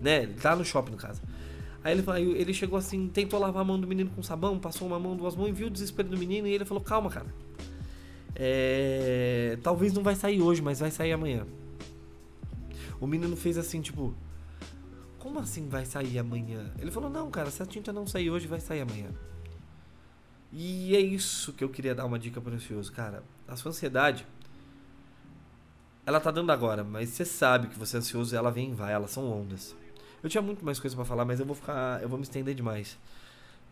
né? 0.00 0.28
Tá 0.40 0.54
no 0.54 0.64
shopping 0.64 0.92
no 0.92 0.96
caso. 0.96 1.20
Aí 1.82 1.92
ele, 1.92 2.10
aí 2.10 2.30
ele 2.40 2.52
chegou 2.52 2.78
assim, 2.78 3.08
tentou 3.08 3.38
lavar 3.38 3.62
a 3.62 3.64
mão 3.64 3.80
do 3.80 3.86
menino 3.86 4.10
com 4.10 4.22
sabão, 4.22 4.58
passou 4.58 4.86
uma 4.86 4.98
mão, 4.98 5.16
duas 5.16 5.34
mãos 5.34 5.48
e 5.48 5.52
viu 5.52 5.68
o 5.68 5.70
desespero 5.70 6.08
do 6.08 6.18
menino 6.18 6.46
e 6.46 6.52
ele 6.52 6.64
falou: 6.64 6.82
Calma, 6.82 7.10
cara. 7.10 7.34
É... 8.34 9.58
Talvez 9.62 9.92
não 9.92 10.02
vai 10.02 10.14
sair 10.14 10.40
hoje, 10.40 10.60
mas 10.60 10.80
vai 10.80 10.90
sair 10.90 11.12
amanhã. 11.12 11.46
O 13.00 13.06
menino 13.06 13.34
fez 13.34 13.56
assim, 13.56 13.80
tipo, 13.80 14.14
como 15.18 15.38
assim 15.38 15.68
vai 15.68 15.86
sair 15.86 16.18
amanhã? 16.18 16.70
Ele 16.78 16.90
falou: 16.90 17.08
Não, 17.08 17.30
cara, 17.30 17.50
se 17.50 17.62
a 17.62 17.66
tinta 17.66 17.92
não 17.92 18.06
sair 18.06 18.30
hoje, 18.30 18.46
vai 18.46 18.60
sair 18.60 18.82
amanhã. 18.82 19.08
E 20.52 20.94
é 20.96 21.00
isso 21.00 21.52
que 21.52 21.62
eu 21.62 21.68
queria 21.68 21.94
dar 21.94 22.04
uma 22.04 22.18
dica 22.18 22.40
para 22.40 22.52
o 22.52 22.54
ansioso, 22.54 22.92
cara. 22.92 23.22
A 23.46 23.56
sua 23.56 23.70
ansiedade, 23.70 24.26
ela 26.04 26.20
tá 26.20 26.30
dando 26.30 26.50
agora, 26.50 26.82
mas 26.82 27.10
você 27.10 27.24
sabe 27.24 27.68
que 27.68 27.78
você 27.78 27.96
é 27.96 27.98
ansioso, 28.00 28.34
ela 28.34 28.50
vem 28.50 28.72
e 28.72 28.74
vai, 28.74 28.92
elas 28.92 29.12
são 29.12 29.30
ondas. 29.30 29.76
Eu 30.22 30.28
tinha 30.28 30.42
muito 30.42 30.64
mais 30.64 30.78
coisa 30.78 30.94
para 30.94 31.04
falar, 31.04 31.24
mas 31.24 31.40
eu 31.40 31.46
vou 31.46 31.56
ficar, 31.56 32.02
eu 32.02 32.08
vou 32.08 32.18
me 32.18 32.24
estender 32.24 32.54
demais 32.54 32.98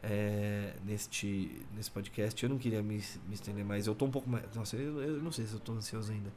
é, 0.02 0.74
neste, 0.84 1.66
nesse 1.74 1.90
podcast. 1.90 2.42
Eu 2.42 2.50
não 2.50 2.58
queria 2.58 2.82
me, 2.82 3.02
me 3.26 3.34
estender 3.34 3.64
mais. 3.64 3.86
Eu 3.86 3.94
tô 3.94 4.04
um 4.04 4.10
pouco 4.10 4.28
mais, 4.28 4.44
nossa, 4.54 4.76
eu, 4.76 5.02
eu 5.02 5.22
não 5.22 5.32
sei 5.32 5.46
se 5.46 5.54
eu 5.54 5.60
tô 5.60 5.72
ansioso 5.72 6.12
ainda. 6.12 6.32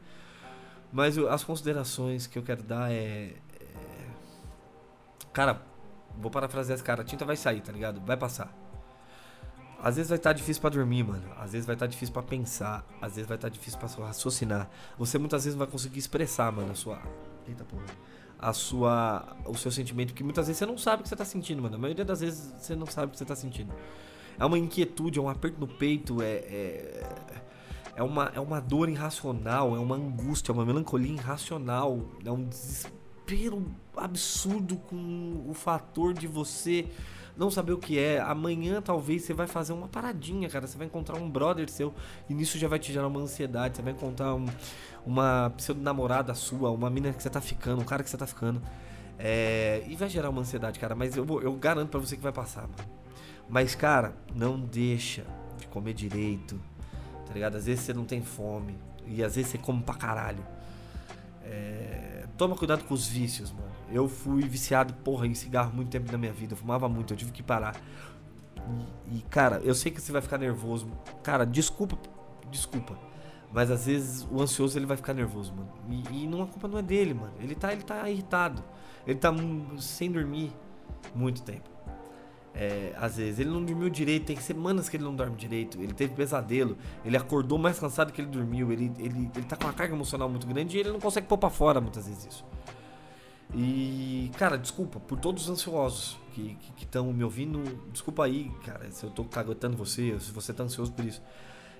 Mas 0.92 1.18
as 1.18 1.44
considerações 1.44 2.28
que 2.28 2.38
eu 2.38 2.44
quero 2.44 2.62
dar 2.64 2.92
é, 2.92 3.34
Cara, 5.34 5.62
vou 6.18 6.30
parafrasear 6.30 6.76
esse 6.76 6.84
cara, 6.84 7.02
a 7.02 7.06
tinta 7.06 7.24
vai 7.24 7.38
sair, 7.38 7.62
tá 7.62 7.72
ligado? 7.72 8.02
Vai 8.02 8.18
passar. 8.18 8.54
Às 9.82 9.96
vezes 9.96 10.10
vai 10.10 10.18
estar 10.18 10.32
tá 10.32 10.34
difícil 10.34 10.62
para 10.62 10.72
dormir, 10.72 11.04
mano. 11.04 11.24
Às 11.38 11.54
vezes 11.54 11.66
vai 11.66 11.76
estar 11.76 11.88
tá 11.88 11.90
difícil 11.90 12.14
para 12.14 12.22
pensar. 12.22 12.86
Às 13.02 13.16
vezes 13.16 13.28
vai 13.28 13.38
estar 13.38 13.50
tá 13.50 13.54
difícil 13.54 13.80
para 13.80 14.06
raciocinar. 14.06 14.70
Você 14.98 15.18
muitas 15.18 15.44
vezes 15.44 15.58
não 15.58 15.66
vai 15.66 15.72
conseguir 15.72 15.98
expressar, 15.98 16.52
mano, 16.52 16.72
a 16.72 16.76
sua. 16.76 17.02
Eita 17.48 17.64
porra. 17.64 17.86
A 18.42 18.54
sua. 18.54 19.36
O 19.46 19.56
seu 19.56 19.72
sentimento. 19.72 20.10
Porque 20.10 20.24
muitas 20.24 20.48
vezes 20.48 20.60
você 20.60 20.66
não 20.66 20.78
sabe 20.78 21.02
o 21.02 21.04
que 21.04 21.10
você 21.10 21.16
tá 21.16 21.26
sentindo, 21.26 21.62
mano. 21.62 21.76
A 21.76 21.78
maioria 21.78 22.04
das 22.04 22.22
vezes 22.22 22.54
você 22.58 22.76
não 22.76 22.88
sabe 22.88 23.08
o 23.08 23.12
que 23.12 23.18
você 23.18 23.26
tá 23.26 23.36
sentindo. 23.36 23.72
É 24.40 24.46
uma 24.46 24.58
inquietude, 24.58 25.20
é 25.20 25.22
um 25.22 25.30
aperto 25.30 25.60
no 25.60 25.68
peito, 25.68 26.22
é. 26.22 26.32
é... 26.32 27.32
É 27.94 28.02
uma, 28.02 28.32
é 28.34 28.40
uma 28.40 28.62
dor 28.62 28.88
irracional, 28.88 29.76
é 29.76 29.80
uma 29.80 29.98
angústia, 29.98 30.54
é 30.54 30.56
uma 30.56 30.66
melancolia 30.66 31.12
irracional, 31.12 32.00
é 32.24 32.32
um 32.32 32.46
desespero 32.46 33.70
absurdo 33.96 34.78
com 34.78 35.44
o 35.46 35.54
fator 35.54 36.14
de 36.14 36.26
você 36.26 36.88
não 37.38 37.50
saber 37.50 37.74
o 37.74 37.78
que 37.78 37.98
é. 37.98 38.20
Amanhã 38.20 38.82
talvez 38.82 39.24
você 39.24 39.34
vai 39.34 39.48
fazer 39.48 39.74
uma 39.74 39.88
paradinha, 39.88 40.50
cara. 40.50 40.68
Você 40.68 40.78
vai 40.78 40.88
encontrar 40.88 41.18
um 41.18 41.30
brother 41.30 41.70
seu 41.70 41.94
e 42.30 42.34
nisso 42.34 42.58
já 42.58 42.68
vai 42.68 42.80
te 42.80 42.92
gerar 42.92 43.08
uma 43.08 43.20
ansiedade. 43.20 43.78
Você 43.78 43.82
vai 43.82 43.94
encontrar 43.94 44.36
um, 44.36 44.46
uma 45.06 45.52
pseudo-namorada 45.58 46.34
sua, 46.34 46.70
uma 46.72 46.90
mina 46.90 47.14
que 47.14 47.22
você 47.22 47.30
tá 47.30 47.42
ficando, 47.42 47.82
um 47.82 47.86
cara 47.86 48.04
que 48.04 48.10
você 48.10 48.18
tá 48.18 48.28
ficando. 48.28 48.62
É, 49.18 49.84
e 49.88 49.96
vai 49.96 50.10
gerar 50.10 50.30
uma 50.30 50.42
ansiedade, 50.42 50.80
cara. 50.80 50.96
Mas 50.96 51.16
eu, 51.16 51.26
eu 51.42 51.54
garanto 51.54 51.90
para 51.90 52.00
você 52.00 52.16
que 52.16 52.24
vai 52.24 52.32
passar, 52.32 52.64
mano. 52.64 53.02
Mas, 53.48 53.76
cara, 53.76 54.16
não 54.34 54.60
deixa 54.60 55.26
de 55.60 55.68
comer 55.68 55.94
direito. 55.94 56.60
Tá 57.28 57.34
ligado? 57.34 57.56
Às 57.56 57.66
vezes 57.66 57.84
você 57.84 57.94
não 57.94 58.06
tem 58.06 58.22
fome. 58.22 58.76
E 59.06 59.24
às 59.24 59.36
vezes 59.36 59.52
você 59.52 59.58
come 59.58 59.82
pra 59.84 59.96
caralho. 59.96 60.44
É, 61.44 62.26
toma 62.38 62.56
cuidado 62.56 62.84
com 62.86 62.94
os 62.94 63.08
vícios, 63.08 63.52
mano. 63.52 63.71
Eu 63.92 64.08
fui 64.08 64.42
viciado, 64.44 64.94
porra, 64.96 65.28
em 65.28 65.34
cigarro 65.34 65.74
muito 65.74 65.90
tempo 65.90 66.12
da 66.12 66.18
minha 66.18 66.32
vida. 66.32 66.54
Eu 66.54 66.58
fumava 66.58 66.88
muito, 66.88 67.14
eu 67.14 67.18
tive 67.18 67.32
que 67.32 67.44
parar. 67.44 67.76
E, 69.10 69.18
e, 69.18 69.22
cara, 69.24 69.60
eu 69.64 69.76
sei 69.76 69.92
que 69.92 70.02
você 70.02 70.12
vai 70.12 70.22
ficar 70.22 70.38
nervoso. 70.38 70.88
Cara, 71.24 71.46
desculpa, 71.46 71.98
desculpa. 72.50 72.98
Mas 73.54 73.70
às 73.70 73.86
vezes 73.86 74.28
o 74.32 74.42
ansioso 74.42 74.78
ele 74.78 74.86
vai 74.86 74.96
ficar 74.96 75.14
nervoso, 75.14 75.54
mano. 75.54 75.72
E, 75.90 76.24
e 76.24 76.28
não, 76.28 76.44
a 76.44 76.48
culpa 76.48 76.68
não 76.68 76.78
é 76.78 76.82
dele, 76.82 77.14
mano. 77.14 77.34
Ele 77.40 77.54
tá, 77.54 77.74
ele 77.74 77.84
tá 77.84 78.10
irritado. 78.10 78.64
Ele 79.06 79.20
tá 79.20 79.34
sem 79.78 80.12
dormir 80.12 80.54
muito 81.14 81.42
tempo. 81.42 81.70
É, 82.54 82.94
às 82.98 83.16
vezes 83.16 83.40
ele 83.40 83.50
não 83.50 83.64
dormiu 83.64 83.90
direito, 83.90 84.26
tem 84.26 84.36
semanas 84.36 84.90
que 84.90 84.98
ele 84.98 85.06
não 85.06 85.16
dorme 85.16 85.38
direito, 85.38 85.82
ele 85.82 85.94
teve 85.94 86.14
pesadelo, 86.14 86.78
ele 87.06 87.16
acordou 87.16 87.58
mais 87.58 87.80
cansado 87.80 88.12
que 88.12 88.20
ele 88.20 88.28
dormiu, 88.28 88.74
ele, 88.74 88.92
ele, 89.00 89.32
ele 89.34 89.46
tá 89.46 89.56
com 89.56 89.64
uma 89.64 89.74
carga 89.74 89.96
emocional 89.96 90.28
muito 90.28 90.46
grande 90.46 90.76
e 90.76 90.82
ele 90.82 90.92
não 90.92 91.00
consegue 91.00 91.28
pôr 91.28 91.38
pra 91.38 91.50
fora 91.50 91.80
muitas 91.80 92.08
vezes 92.08 92.26
isso. 92.26 92.46
E, 93.54 94.32
cara, 94.38 94.58
desculpa 94.58 95.00
por 95.00 95.20
todos 95.20 95.44
os 95.44 95.50
ansiosos 95.50 96.18
que 96.34 96.58
estão 96.78 97.12
me 97.12 97.24
ouvindo, 97.24 97.62
desculpa 97.92 98.26
aí, 98.26 98.50
cara, 98.66 98.90
se 98.92 99.04
eu 99.04 99.10
tô 99.10 99.26
cagotando 99.26 99.76
você, 99.76 100.18
se 100.20 100.32
você 100.32 100.54
tá 100.54 100.64
ansioso 100.64 100.92
por 100.94 101.04
isso. 101.04 101.22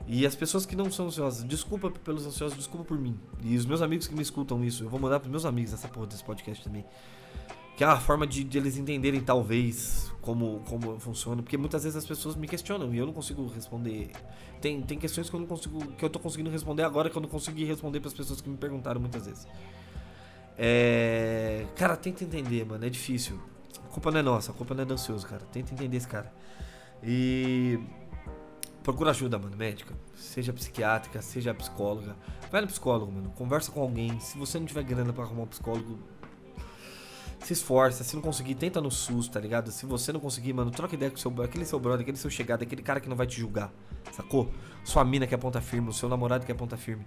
E 0.08 0.26
as 0.26 0.36
pessoas 0.36 0.66
que 0.66 0.76
não 0.76 0.92
são 0.92 1.08
ansiosas, 1.08 1.44
desculpa 1.44 1.90
pelos 1.90 2.26
ansiosos, 2.26 2.58
desculpa 2.58 2.86
por 2.86 3.00
mim. 3.00 3.18
E 3.44 3.56
os 3.56 3.66
meus 3.66 3.82
amigos 3.82 4.08
que 4.08 4.16
me 4.16 4.22
escutam 4.22 4.64
isso, 4.64 4.84
eu 4.84 4.90
vou 4.90 5.00
mandar 5.00 5.20
pros 5.20 5.32
meus 5.32 5.46
amigos 5.46 5.74
essa 5.74 5.88
porra 5.88 6.08
desse 6.08 6.24
podcast 6.24 6.64
também 6.64 6.86
que 7.82 7.84
é 7.84 7.88
uma 7.88 8.00
forma 8.00 8.28
de, 8.28 8.44
de, 8.44 8.60
eles 8.60 8.78
entenderem 8.78 9.22
talvez 9.22 10.12
como 10.22 10.62
como 10.68 11.00
funciona, 11.00 11.42
porque 11.42 11.58
muitas 11.58 11.84
vezes 11.84 11.98
as 11.98 12.06
pessoas 12.06 12.36
me 12.36 12.48
questionam 12.48 12.94
e 12.94 12.98
eu 13.00 13.08
não 13.08 13.14
consigo 13.14 13.48
responder. 13.48 14.12
Tem, 14.62 14.82
tem 14.84 15.00
questões 15.00 15.32
que 15.32 15.36
eu 15.36 15.40
não 15.40 15.48
consigo 15.48 15.80
que 15.94 16.06
eu 16.06 16.10
tô 16.10 16.20
conseguindo 16.20 16.52
responder 16.52 16.84
agora 16.84 17.10
que 17.10 17.18
eu 17.18 17.22
não 17.24 17.28
consegui 17.28 17.66
responder 17.66 18.00
para 18.00 18.10
as 18.10 18.14
pessoas 18.14 18.40
que 18.40 18.48
me 18.48 18.56
perguntaram 18.56 19.02
muitas 19.02 19.26
vezes. 19.26 19.48
É, 20.58 21.66
cara, 21.76 21.96
tenta 21.96 22.24
entender, 22.24 22.66
mano, 22.66 22.86
é 22.86 22.90
difícil. 22.90 23.40
A 23.86 23.94
culpa 23.94 24.12
não 24.12 24.20
é 24.20 24.24
nossa, 24.24 24.52
a 24.52 24.54
culpa 24.54 24.74
não 24.74 24.84
é 24.84 24.86
do 24.86 24.94
ansioso, 24.94 25.26
cara. 25.28 25.42
Tenta 25.52 25.74
entender 25.74 25.98
esse 25.98 26.08
cara. 26.08 26.32
E 27.04 27.80
procura 28.84 29.12
ajuda, 29.12 29.38
mano, 29.38 29.56
médica. 29.58 29.94
Seja 30.16 30.54
psiquiátrica, 30.54 31.22
seja 31.22 31.54
psicóloga. 31.54 32.16
Vai 32.52 32.62
no 32.62 32.68
psicólogo, 32.68 33.12
mano. 33.12 33.32
Conversa 33.32 33.72
com 33.72 33.82
alguém. 33.82 34.20
Se 34.20 34.38
você 34.38 34.60
não 34.60 34.66
tiver 34.66 34.84
grana 34.84 35.12
para 35.12 35.24
arrumar 35.24 35.44
um 35.44 35.48
psicólogo, 35.48 36.00
se 37.44 37.54
esforça, 37.54 38.04
se 38.04 38.16
não 38.16 38.22
conseguir, 38.22 38.56
tenta 38.56 38.80
no 38.80 38.92
SUS, 38.92 39.28
tá 39.28 39.40
ligado? 39.40 39.72
Se 39.72 39.86
você 39.86 40.14
não 40.14 40.20
conseguir, 40.20 40.54
mano, 40.54 40.70
troca 40.70 40.94
ideia 40.94 41.10
com 41.10 41.18
seu, 41.18 41.34
aquele 41.42 41.66
seu 41.66 41.80
brother, 41.80 42.02
aquele 42.02 42.18
seu 42.18 42.30
chegado, 42.30 42.62
aquele 42.62 42.84
cara 42.84 43.00
que 43.00 43.10
não 43.10 43.16
vai 43.16 43.26
te 43.26 43.40
julgar, 43.40 43.74
sacou? 44.12 44.52
Sua 44.84 45.04
mina 45.04 45.26
que 45.26 45.34
é 45.34 45.38
ponta 45.38 45.60
firme, 45.60 45.90
o 45.90 45.94
seu 45.94 46.08
namorado 46.08 46.46
que 46.46 46.52
é 46.52 46.56
ponta 46.56 46.78
firme. 46.78 47.06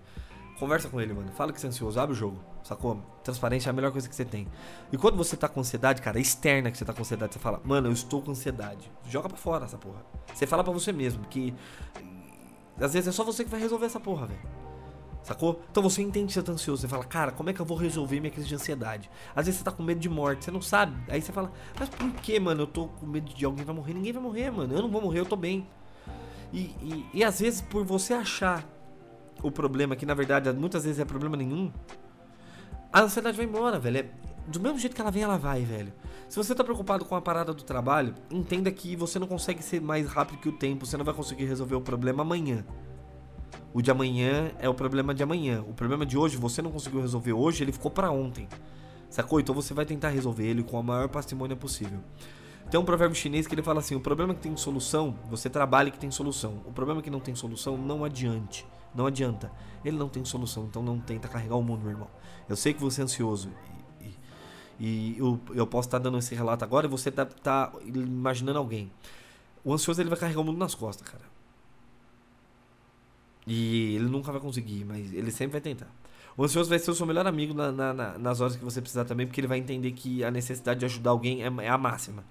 Conversa 0.58 0.88
com 0.88 1.00
ele, 1.00 1.12
mano. 1.12 1.30
Fala 1.32 1.52
que 1.52 1.60
você 1.60 1.66
é 1.66 1.70
ansioso, 1.70 1.98
abre 1.98 2.14
o 2.14 2.16
jogo, 2.16 2.38
sacou? 2.62 3.02
Transparência 3.24 3.68
é 3.68 3.70
a 3.70 3.72
melhor 3.72 3.90
coisa 3.90 4.08
que 4.08 4.14
você 4.14 4.24
tem. 4.24 4.46
E 4.92 4.96
quando 4.96 5.16
você 5.16 5.36
tá 5.36 5.48
com 5.48 5.60
ansiedade, 5.60 6.00
cara, 6.00 6.18
externa 6.20 6.70
que 6.70 6.78
você 6.78 6.84
tá 6.84 6.92
com 6.92 7.00
ansiedade, 7.00 7.34
você 7.34 7.40
fala, 7.40 7.60
mano, 7.64 7.88
eu 7.88 7.92
estou 7.92 8.22
com 8.22 8.30
ansiedade. 8.30 8.90
Joga 9.08 9.28
pra 9.28 9.36
fora 9.36 9.64
essa 9.64 9.76
porra. 9.76 10.04
Você 10.32 10.46
fala 10.46 10.62
pra 10.62 10.72
você 10.72 10.92
mesmo 10.92 11.24
que. 11.24 11.52
Às 12.80 12.92
vezes 12.92 13.08
é 13.08 13.12
só 13.12 13.24
você 13.24 13.44
que 13.44 13.50
vai 13.50 13.60
resolver 13.60 13.86
essa 13.86 14.00
porra, 14.00 14.26
velho. 14.26 14.40
Sacou? 15.24 15.62
Então 15.70 15.82
você 15.82 16.02
entende 16.02 16.26
que 16.26 16.32
você 16.34 16.42
tá 16.42 16.52
ansioso. 16.52 16.82
Você 16.82 16.88
fala, 16.88 17.04
cara, 17.04 17.32
como 17.32 17.48
é 17.48 17.52
que 17.52 17.60
eu 17.60 17.64
vou 17.64 17.76
resolver 17.76 18.20
minha 18.20 18.30
crise 18.30 18.46
de 18.46 18.54
ansiedade? 18.54 19.10
Às 19.34 19.46
vezes 19.46 19.58
você 19.58 19.64
tá 19.64 19.72
com 19.72 19.82
medo 19.82 19.98
de 19.98 20.08
morte, 20.08 20.44
você 20.44 20.50
não 20.50 20.60
sabe. 20.60 20.94
Aí 21.08 21.20
você 21.20 21.32
fala, 21.32 21.50
mas 21.78 21.88
por 21.88 22.10
que, 22.16 22.38
mano? 22.38 22.62
Eu 22.62 22.66
tô 22.66 22.88
com 22.88 23.06
medo 23.06 23.32
de 23.32 23.44
alguém 23.44 23.64
vai 23.64 23.74
morrer. 23.74 23.94
Ninguém 23.94 24.12
vai 24.12 24.22
morrer, 24.22 24.50
mano. 24.50 24.74
Eu 24.74 24.82
não 24.82 24.90
vou 24.90 25.00
morrer, 25.00 25.20
eu 25.20 25.26
tô 25.26 25.34
bem. 25.34 25.66
E, 26.52 26.58
e, 26.58 27.06
e 27.14 27.24
às 27.24 27.40
vezes, 27.40 27.62
por 27.62 27.84
você 27.84 28.12
achar 28.12 28.64
o 29.44 29.50
problema, 29.50 29.94
que 29.94 30.06
na 30.06 30.14
verdade 30.14 30.50
muitas 30.52 30.84
vezes 30.84 30.98
é 30.98 31.04
problema 31.04 31.36
nenhum, 31.36 31.70
a 32.92 33.02
ansiedade 33.02 33.36
vai 33.36 33.44
embora, 33.44 33.78
velho. 33.78 33.98
É, 33.98 34.06
do 34.46 34.60
mesmo 34.60 34.78
jeito 34.78 34.94
que 34.94 35.00
ela 35.00 35.10
vem, 35.10 35.22
ela 35.22 35.36
vai, 35.36 35.62
velho. 35.62 35.92
Se 36.28 36.36
você 36.36 36.54
tá 36.54 36.62
preocupado 36.62 37.04
com 37.04 37.14
a 37.14 37.20
parada 37.20 37.52
do 37.52 37.62
trabalho, 37.62 38.14
entenda 38.30 38.70
que 38.70 38.94
você 38.96 39.18
não 39.18 39.26
consegue 39.26 39.62
ser 39.62 39.80
mais 39.80 40.06
rápido 40.06 40.38
que 40.38 40.48
o 40.48 40.52
tempo. 40.52 40.86
Você 40.86 40.96
não 40.96 41.04
vai 41.04 41.12
conseguir 41.12 41.44
resolver 41.44 41.74
o 41.74 41.80
problema 41.80 42.22
amanhã. 42.22 42.64
O 43.72 43.82
de 43.82 43.90
amanhã 43.90 44.52
é 44.58 44.68
o 44.68 44.74
problema 44.74 45.12
de 45.12 45.22
amanhã. 45.22 45.62
O 45.68 45.74
problema 45.74 46.06
de 46.06 46.16
hoje, 46.16 46.36
você 46.36 46.62
não 46.62 46.70
conseguiu 46.70 47.00
resolver 47.00 47.32
hoje, 47.32 47.64
ele 47.64 47.72
ficou 47.72 47.90
para 47.90 48.10
ontem. 48.10 48.48
Sacou? 49.10 49.40
Então 49.40 49.54
você 49.54 49.74
vai 49.74 49.84
tentar 49.84 50.10
resolver 50.10 50.46
ele 50.46 50.62
com 50.62 50.78
a 50.78 50.82
maior 50.82 51.08
parcimônia 51.08 51.56
possível. 51.56 51.98
Tem 52.70 52.78
um 52.78 52.84
provérbio 52.84 53.16
chinês 53.16 53.46
que 53.46 53.54
ele 53.54 53.62
fala 53.62 53.80
assim: 53.80 53.94
o 53.94 54.00
problema 54.00 54.34
que 54.34 54.40
tem 54.40 54.56
solução, 54.56 55.18
você 55.28 55.50
trabalha 55.50 55.90
que 55.90 55.98
tem 55.98 56.10
solução. 56.10 56.62
O 56.64 56.72
problema 56.72 57.02
que 57.02 57.10
não 57.10 57.20
tem 57.20 57.34
solução, 57.34 57.76
não 57.76 58.04
adiante. 58.04 58.66
Não 58.94 59.06
adianta. 59.06 59.50
Ele 59.84 59.96
não 59.96 60.08
tem 60.08 60.24
solução, 60.24 60.64
então 60.64 60.82
não 60.82 60.98
tenta 60.98 61.28
carregar 61.28 61.56
o 61.56 61.62
mundo, 61.62 61.82
meu 61.82 61.90
irmão. 61.90 62.08
Eu 62.48 62.56
sei 62.56 62.72
que 62.72 62.80
você 62.80 63.00
é 63.00 63.04
ansioso. 63.04 63.50
E, 64.00 64.84
e, 64.84 65.18
eu, 65.18 65.40
eu, 65.54 65.66
posso 65.66 65.88
estar 65.88 65.98
dando 65.98 66.18
esse 66.18 66.34
relato 66.34 66.64
agora 66.64 66.86
e 66.86 66.88
você 66.90 67.10
tá, 67.10 67.24
tá 67.26 67.72
imaginando 67.84 68.58
alguém. 68.58 68.90
O 69.64 69.72
ansioso 69.72 70.00
ele 70.00 70.08
vai 70.08 70.18
carregar 70.18 70.40
o 70.40 70.44
mundo 70.44 70.58
nas 70.58 70.74
costas, 70.74 71.08
cara. 71.08 71.24
E 73.46 73.94
ele 73.96 74.06
nunca 74.06 74.32
vai 74.32 74.40
conseguir, 74.40 74.84
mas 74.84 75.12
ele 75.12 75.30
sempre 75.30 75.52
vai 75.52 75.60
tentar. 75.60 75.88
O 76.36 76.44
ansioso 76.44 76.68
vai 76.68 76.78
ser 76.78 76.90
o 76.90 76.94
seu 76.94 77.06
melhor 77.06 77.26
amigo 77.26 77.54
na, 77.54 77.70
na, 77.70 77.92
na, 77.92 78.18
nas 78.18 78.40
horas 78.40 78.56
que 78.56 78.64
você 78.64 78.80
precisar 78.80 79.04
também, 79.04 79.26
porque 79.26 79.40
ele 79.40 79.46
vai 79.46 79.58
entender 79.58 79.92
que 79.92 80.24
a 80.24 80.30
necessidade 80.30 80.80
de 80.80 80.86
ajudar 80.86 81.10
alguém 81.10 81.42
é, 81.42 81.46
é 81.46 81.68
a 81.68 81.78
máxima. 81.78 82.24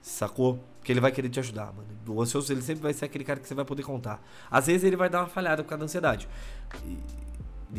Sacou? 0.00 0.58
Porque 0.78 0.92
ele 0.92 1.00
vai 1.00 1.12
querer 1.12 1.28
te 1.28 1.38
ajudar, 1.40 1.72
mano. 1.72 1.88
O 2.06 2.22
ansioso, 2.22 2.52
ele 2.52 2.62
sempre 2.62 2.82
vai 2.82 2.92
ser 2.92 3.04
aquele 3.04 3.24
cara 3.24 3.38
que 3.40 3.46
você 3.46 3.54
vai 3.54 3.64
poder 3.64 3.82
contar. 3.82 4.22
Às 4.50 4.66
vezes 4.66 4.84
ele 4.84 4.96
vai 4.96 5.10
dar 5.10 5.20
uma 5.20 5.28
falhada 5.28 5.62
por 5.62 5.68
causa 5.68 5.80
da 5.80 5.84
ansiedade. 5.84 6.28
E, 6.84 6.98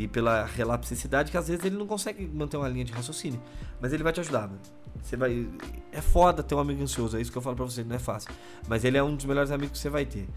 e 0.02 0.08
pela 0.08 0.44
relapsicidade, 0.44 1.30
que 1.30 1.36
às 1.36 1.48
vezes 1.48 1.64
ele 1.64 1.76
não 1.76 1.86
consegue 1.86 2.26
manter 2.26 2.56
uma 2.56 2.68
linha 2.68 2.84
de 2.84 2.92
raciocínio. 2.92 3.40
Mas 3.80 3.92
ele 3.92 4.02
vai 4.02 4.12
te 4.12 4.20
ajudar, 4.20 4.42
mano. 4.42 4.60
Você 5.02 5.16
vai. 5.16 5.48
É 5.90 6.00
foda 6.00 6.42
ter 6.42 6.54
um 6.54 6.58
amigo 6.58 6.82
ansioso, 6.82 7.16
é 7.16 7.20
isso 7.20 7.32
que 7.32 7.38
eu 7.38 7.42
falo 7.42 7.56
pra 7.56 7.64
você, 7.64 7.82
não 7.82 7.96
é 7.96 7.98
fácil. 7.98 8.30
Mas 8.68 8.84
ele 8.84 8.96
é 8.96 9.02
um 9.02 9.16
dos 9.16 9.24
melhores 9.24 9.50
amigos 9.50 9.72
que 9.72 9.78
você 9.78 9.90
vai 9.90 10.04
ter. 10.04 10.28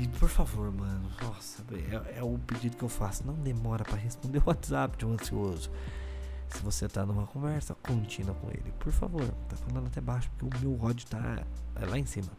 E 0.00 0.08
por 0.18 0.28
favor, 0.28 0.72
mano, 0.72 1.10
nossa, 1.22 1.62
é, 1.72 2.18
é 2.18 2.22
o 2.22 2.38
pedido 2.46 2.76
que 2.76 2.82
eu 2.82 2.88
faço. 2.88 3.26
Não 3.26 3.34
demora 3.34 3.84
para 3.84 3.96
responder 3.96 4.38
o 4.38 4.42
WhatsApp 4.46 4.96
de 4.96 5.06
um 5.06 5.12
ansioso. 5.12 5.70
Se 6.54 6.62
você 6.62 6.88
tá 6.88 7.04
numa 7.06 7.26
conversa 7.26 7.74
contínua 7.74 8.34
com 8.34 8.48
ele, 8.48 8.72
por 8.78 8.92
favor, 8.92 9.24
tá 9.48 9.56
falando 9.56 9.86
até 9.86 10.00
baixo, 10.00 10.30
porque 10.36 10.56
o 10.56 10.60
meu 10.60 10.80
ódio 10.82 11.06
tá 11.06 11.42
é 11.76 11.86
lá 11.86 11.98
em 11.98 12.06
cima. 12.06 12.30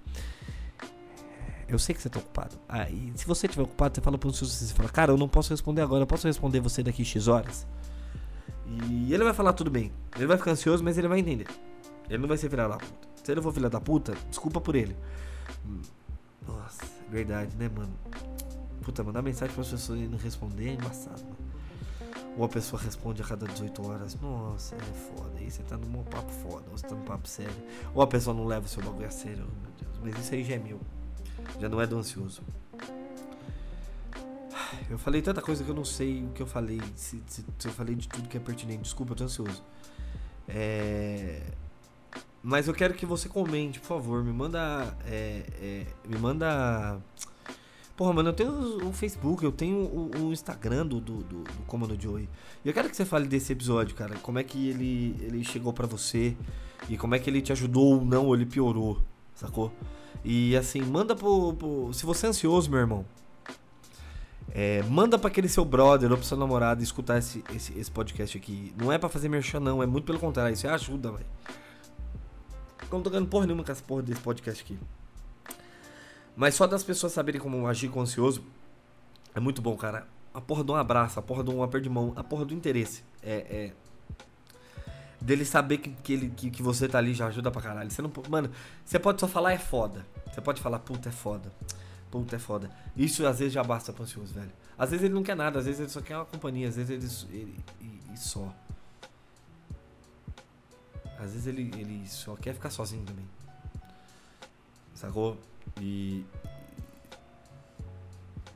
Eu 1.67 1.79
sei 1.79 1.95
que 1.95 2.01
você 2.01 2.09
tá 2.09 2.19
ocupado. 2.19 2.55
Ah, 2.69 2.89
e 2.89 3.11
se 3.15 3.25
você 3.25 3.47
estiver 3.47 3.63
ocupado, 3.63 3.95
você 3.95 4.01
fala 4.01 4.17
pro 4.17 4.29
ansioso 4.29 4.53
você 4.53 4.73
fala, 4.73 4.89
cara, 4.89 5.11
eu 5.11 5.17
não 5.17 5.27
posso 5.27 5.49
responder 5.49 5.81
agora, 5.81 6.03
eu 6.03 6.07
posso 6.07 6.27
responder 6.27 6.59
você 6.59 6.83
daqui 6.83 7.03
X 7.03 7.27
horas. 7.27 7.65
E 8.89 9.13
ele 9.13 9.23
vai 9.23 9.33
falar 9.33 9.53
tudo 9.53 9.71
bem. 9.71 9.91
Ele 10.15 10.27
vai 10.27 10.37
ficar 10.37 10.51
ansioso, 10.51 10.83
mas 10.83 10.97
ele 10.97 11.07
vai 11.07 11.19
entender. 11.19 11.47
Ele 12.09 12.19
não 12.19 12.27
vai 12.27 12.37
ser 12.37 12.49
filha 12.49 12.67
da 12.67 12.77
puta. 12.77 13.07
Se 13.23 13.31
ele 13.31 13.41
for 13.41 13.53
filha 13.53 13.69
da 13.69 13.81
puta, 13.81 14.13
desculpa 14.29 14.61
por 14.61 14.75
ele. 14.75 14.95
Nossa, 16.45 16.83
verdade, 17.09 17.55
né, 17.55 17.69
mano? 17.69 17.93
Puta, 18.81 19.03
mandar 19.03 19.21
mensagem 19.21 19.53
para 19.53 19.63
as 19.63 19.69
pessoas 19.69 19.99
e 19.99 20.07
não 20.07 20.17
responder 20.17 20.69
é 20.69 20.73
embaçado, 20.73 21.23
mano. 21.23 21.42
Ou 22.37 22.45
a 22.45 22.49
pessoa 22.49 22.81
responde 22.81 23.21
a 23.21 23.25
cada 23.25 23.45
18 23.45 23.87
horas. 23.87 24.15
Nossa, 24.19 24.75
é 24.75 24.79
foda. 24.79 25.37
Aí 25.37 25.51
você 25.51 25.61
tá 25.63 25.77
num 25.77 26.03
papo 26.03 26.31
foda, 26.31 26.63
ou 26.71 26.77
você 26.77 26.87
tá 26.87 26.95
num 26.95 27.03
papo 27.03 27.27
sério. 27.27 27.55
Ou 27.93 28.01
a 28.01 28.07
pessoa 28.07 28.35
não 28.35 28.45
leva 28.45 28.65
o 28.65 28.69
seu 28.69 28.83
bagulho 28.83 29.07
a 29.07 29.11
sério, 29.11 29.45
meu 29.61 29.71
Deus. 29.79 29.99
Mas 30.01 30.25
isso 30.25 30.33
aí 30.33 30.43
já 30.43 30.55
é 30.55 30.59
meu. 30.59 30.79
Já 31.59 31.69
não 31.69 31.79
é 31.79 31.85
do 31.85 31.97
ansioso. 31.97 32.41
Eu 34.89 34.97
falei 34.97 35.21
tanta 35.21 35.41
coisa 35.41 35.63
que 35.63 35.69
eu 35.69 35.75
não 35.75 35.85
sei 35.85 36.23
o 36.23 36.29
que 36.29 36.41
eu 36.41 36.47
falei. 36.47 36.81
Se, 36.95 37.21
se, 37.27 37.45
se 37.57 37.67
eu 37.67 37.71
falei 37.71 37.95
de 37.95 38.07
tudo 38.07 38.27
que 38.27 38.37
é 38.37 38.39
pertinente. 38.39 38.83
Desculpa, 38.83 39.13
eu 39.13 39.17
tô 39.17 39.23
ansioso. 39.23 39.63
É. 40.47 41.41
Mas 42.41 42.67
eu 42.67 42.73
quero 42.73 42.93
que 42.93 43.05
você 43.05 43.29
comente, 43.29 43.79
por 43.79 43.87
favor. 43.87 44.23
Me 44.23 44.33
manda. 44.33 44.95
É, 45.05 45.43
é, 45.61 45.85
me 46.07 46.17
manda. 46.17 46.99
Porra, 47.95 48.11
mano, 48.11 48.29
eu 48.29 48.33
tenho 48.33 48.87
o 48.87 48.91
Facebook, 48.91 49.43
eu 49.43 49.51
tenho 49.51 49.77
o, 49.77 50.11
o 50.17 50.33
Instagram 50.33 50.87
do, 50.87 50.99
do, 50.99 51.17
do, 51.17 51.43
do 51.43 51.63
Comando 51.67 51.99
Joey. 51.99 52.27
E 52.65 52.67
eu 52.67 52.73
quero 52.73 52.89
que 52.89 52.97
você 52.97 53.05
fale 53.05 53.27
desse 53.27 53.53
episódio, 53.53 53.95
cara. 53.95 54.15
Como 54.17 54.39
é 54.39 54.43
que 54.43 54.69
ele, 54.69 55.15
ele 55.21 55.43
chegou 55.43 55.71
para 55.71 55.85
você 55.85 56.35
e 56.89 56.97
como 56.97 57.13
é 57.13 57.19
que 57.19 57.29
ele 57.29 57.41
te 57.41 57.51
ajudou 57.51 57.99
ou 57.99 58.05
não, 58.05 58.25
ou 58.25 58.35
ele 58.35 58.47
piorou, 58.47 58.99
sacou? 59.35 59.71
E 60.25 60.55
assim, 60.57 60.81
manda 60.81 61.15
pro. 61.15 61.53
pro 61.53 61.93
se 61.93 62.03
você 62.05 62.25
é 62.25 62.29
ansioso, 62.29 62.69
meu 62.69 62.79
irmão, 62.79 63.05
é, 64.51 64.81
manda 64.83 65.19
para 65.19 65.27
aquele 65.27 65.47
seu 65.47 65.63
brother 65.63 66.09
ou 66.09 66.17
pra 66.17 66.25
seu 66.25 66.37
namorado 66.37 66.81
escutar 66.81 67.19
esse, 67.19 67.43
esse, 67.55 67.77
esse 67.77 67.91
podcast 67.91 68.35
aqui. 68.35 68.73
Não 68.75 68.91
é 68.91 68.97
para 68.97 69.09
fazer 69.09 69.29
merchan, 69.29 69.59
não. 69.59 69.83
É 69.83 69.85
muito 69.85 70.05
pelo 70.05 70.19
contrário. 70.19 70.53
Isso 70.53 70.65
é 70.65 70.69
ajuda, 70.71 71.11
velho. 71.11 71.25
Eu 72.81 72.97
não 72.97 73.01
tô 73.01 73.09
ganhando 73.11 73.27
porra 73.27 73.45
nenhuma 73.45 73.63
com 73.63 73.71
essa 73.71 73.83
porra 73.83 74.01
desse 74.01 74.21
podcast 74.21 74.63
aqui. 74.63 74.79
Mas 76.35 76.55
só 76.55 76.65
das 76.65 76.83
pessoas 76.83 77.13
saberem 77.13 77.39
como 77.39 77.67
agir 77.67 77.89
com 77.89 77.99
o 77.99 78.01
ansioso 78.03 78.43
é 79.35 79.39
muito 79.39 79.61
bom, 79.61 79.75
cara. 79.75 80.07
A 80.33 80.41
porra 80.41 80.63
de 80.63 80.71
um 80.71 80.75
abraço, 80.75 81.19
a 81.19 81.21
porra 81.21 81.43
de 81.43 81.51
um 81.51 81.61
aperto 81.61 81.83
de 81.83 81.89
mão, 81.89 82.13
a 82.15 82.23
porra 82.23 82.45
do 82.45 82.53
interesse. 82.53 83.03
É. 83.21 83.71
é... 83.71 83.73
Dele 85.21 85.45
saber 85.45 85.77
que, 85.77 85.89
que, 85.89 86.13
ele, 86.13 86.29
que, 86.29 86.51
que 86.51 86.61
você 86.61 86.87
tá 86.87 86.97
ali 86.97 87.13
já 87.13 87.27
ajuda 87.27 87.49
pra 87.49 87.61
caralho. 87.61 87.89
Você 87.89 88.01
não. 88.01 88.11
Mano, 88.29 88.51
você 88.83 88.99
pode 88.99 89.21
só 89.21 89.27
falar 89.27 89.53
é 89.53 89.57
foda. 89.57 90.05
Você 90.31 90.41
pode 90.41 90.61
falar, 90.61 90.79
puta, 90.79 91.09
é 91.09 91.11
foda. 91.11 91.51
Puta, 92.11 92.35
é 92.35 92.39
foda. 92.39 92.69
Isso 92.95 93.25
às 93.25 93.39
vezes 93.39 93.53
já 93.53 93.63
basta 93.63 93.93
pro 93.93 94.03
ansioso, 94.03 94.33
velho. 94.33 94.51
Às 94.77 94.89
vezes 94.89 95.05
ele 95.05 95.13
não 95.13 95.23
quer 95.23 95.35
nada, 95.35 95.59
às 95.59 95.65
vezes 95.65 95.79
ele 95.79 95.89
só 95.89 96.01
quer 96.01 96.17
uma 96.17 96.25
companhia, 96.25 96.67
às 96.67 96.75
vezes 96.75 97.25
ele. 97.29 97.37
ele 97.37 97.65
e, 97.79 98.13
e 98.13 98.17
só. 98.17 98.53
Às 101.17 101.31
vezes 101.31 101.47
ele, 101.47 101.71
ele 101.77 102.05
só 102.07 102.35
quer 102.35 102.53
ficar 102.53 102.69
sozinho 102.69 103.05
também. 103.05 103.25
Sacou? 104.93 105.39
E. 105.81 106.25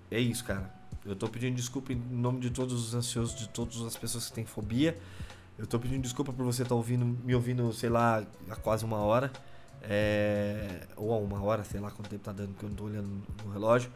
É 0.10 0.20
isso, 0.20 0.44
cara. 0.44 0.72
Eu 1.06 1.16
tô 1.16 1.28
pedindo 1.28 1.56
desculpa 1.56 1.94
em 1.94 1.96
nome 1.96 2.40
de 2.40 2.50
todos 2.50 2.74
os 2.74 2.94
ansiosos, 2.94 3.36
de 3.36 3.48
todas 3.50 3.82
as 3.82 3.96
pessoas 3.96 4.28
que 4.28 4.34
têm 4.34 4.46
fobia. 4.46 4.98
Eu 5.58 5.66
tô 5.66 5.80
pedindo 5.80 6.02
desculpa 6.02 6.32
por 6.32 6.46
você 6.46 6.62
estar 6.62 6.70
tá 6.70 6.76
ouvindo, 6.76 7.06
me 7.06 7.34
ouvindo, 7.34 7.72
sei 7.74 7.90
lá, 7.90 8.24
há 8.50 8.56
quase 8.56 8.86
uma 8.86 8.98
hora. 8.98 9.32
É, 9.82 10.88
ou 10.96 11.14
há 11.14 11.18
uma 11.18 11.42
hora, 11.42 11.64
sei 11.64 11.80
lá 11.80 11.90
quanto 11.90 12.10
tempo 12.10 12.24
tá 12.24 12.32
dando, 12.32 12.54
que 12.56 12.64
eu 12.64 12.70
não 12.70 12.76
tô 12.76 12.84
olhando 12.84 13.10
no 13.46 13.52
relógio. 13.52 13.92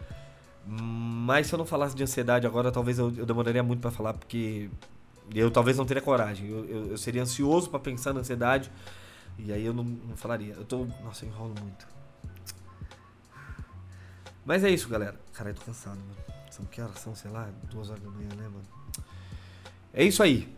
Mas 0.66 1.48
se 1.48 1.54
eu 1.54 1.58
não 1.58 1.66
falasse 1.66 1.96
de 1.96 2.04
ansiedade 2.04 2.48
agora, 2.48 2.72
talvez 2.72 2.98
eu, 2.98 3.14
eu 3.16 3.26
demoraria 3.26 3.64
muito 3.64 3.82
para 3.82 3.92
falar, 3.92 4.14
porque 4.14 4.70
eu 5.34 5.52
talvez 5.52 5.78
não 5.78 5.86
teria 5.86 6.02
coragem. 6.02 6.48
Eu, 6.48 6.66
eu, 6.66 6.86
eu 6.92 6.98
seria 6.98 7.22
ansioso 7.22 7.70
para 7.70 7.80
pensar 7.80 8.14
na 8.14 8.22
ansiedade. 8.22 8.72
E 9.38 9.52
aí 9.52 9.66
eu 9.66 9.74
não, 9.74 9.84
não 9.84 10.16
falaria. 10.16 10.54
Eu 10.54 10.66
tô. 10.66 10.86
Nossa, 11.04 11.26
eu 11.26 11.30
enrolo 11.30 11.56
muito. 11.60 11.88
Mas 14.46 14.64
é 14.64 14.70
isso, 14.70 14.90
galera. 14.90 15.20
Cara, 15.34 15.50
eu 15.50 15.54
tô 15.54 15.62
cansado, 15.62 15.98
mano. 15.98 16.42
São 16.50 16.66
que 16.66 16.82
horas 16.82 17.00
são, 17.00 17.16
sei 17.16 17.32
lá, 17.32 17.50
duas 17.70 17.90
horas 17.90 18.04
da 18.04 18.10
manhã, 18.10 18.30
né, 18.36 18.44
mano? 18.44 18.66
É 19.94 20.04
isso 20.04 20.22
aí. 20.22 20.54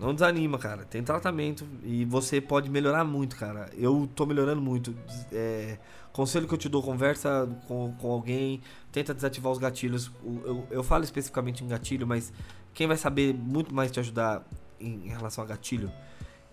Não 0.00 0.14
desanima, 0.14 0.58
cara. 0.58 0.84
Tem 0.84 1.02
tratamento 1.02 1.66
e 1.82 2.04
você 2.04 2.40
pode 2.40 2.68
melhorar 2.68 3.04
muito, 3.04 3.36
cara. 3.36 3.70
Eu 3.74 4.08
tô 4.14 4.26
melhorando 4.26 4.60
muito. 4.60 4.94
É, 5.30 5.78
conselho 6.12 6.48
que 6.48 6.54
eu 6.54 6.58
te 6.58 6.68
dou, 6.68 6.82
conversa 6.82 7.48
com, 7.68 7.94
com 7.94 8.10
alguém, 8.10 8.60
tenta 8.90 9.14
desativar 9.14 9.52
os 9.52 9.58
gatilhos. 9.58 10.10
Eu, 10.24 10.42
eu, 10.44 10.66
eu, 10.70 10.82
falo 10.82 11.04
especificamente 11.04 11.62
em 11.62 11.68
gatilho, 11.68 12.06
mas 12.06 12.32
quem 12.74 12.86
vai 12.86 12.96
saber 12.96 13.34
muito 13.34 13.74
mais 13.74 13.90
te 13.90 14.00
ajudar 14.00 14.42
em, 14.80 15.06
em 15.06 15.08
relação 15.08 15.44
a 15.44 15.46
gatilho 15.46 15.92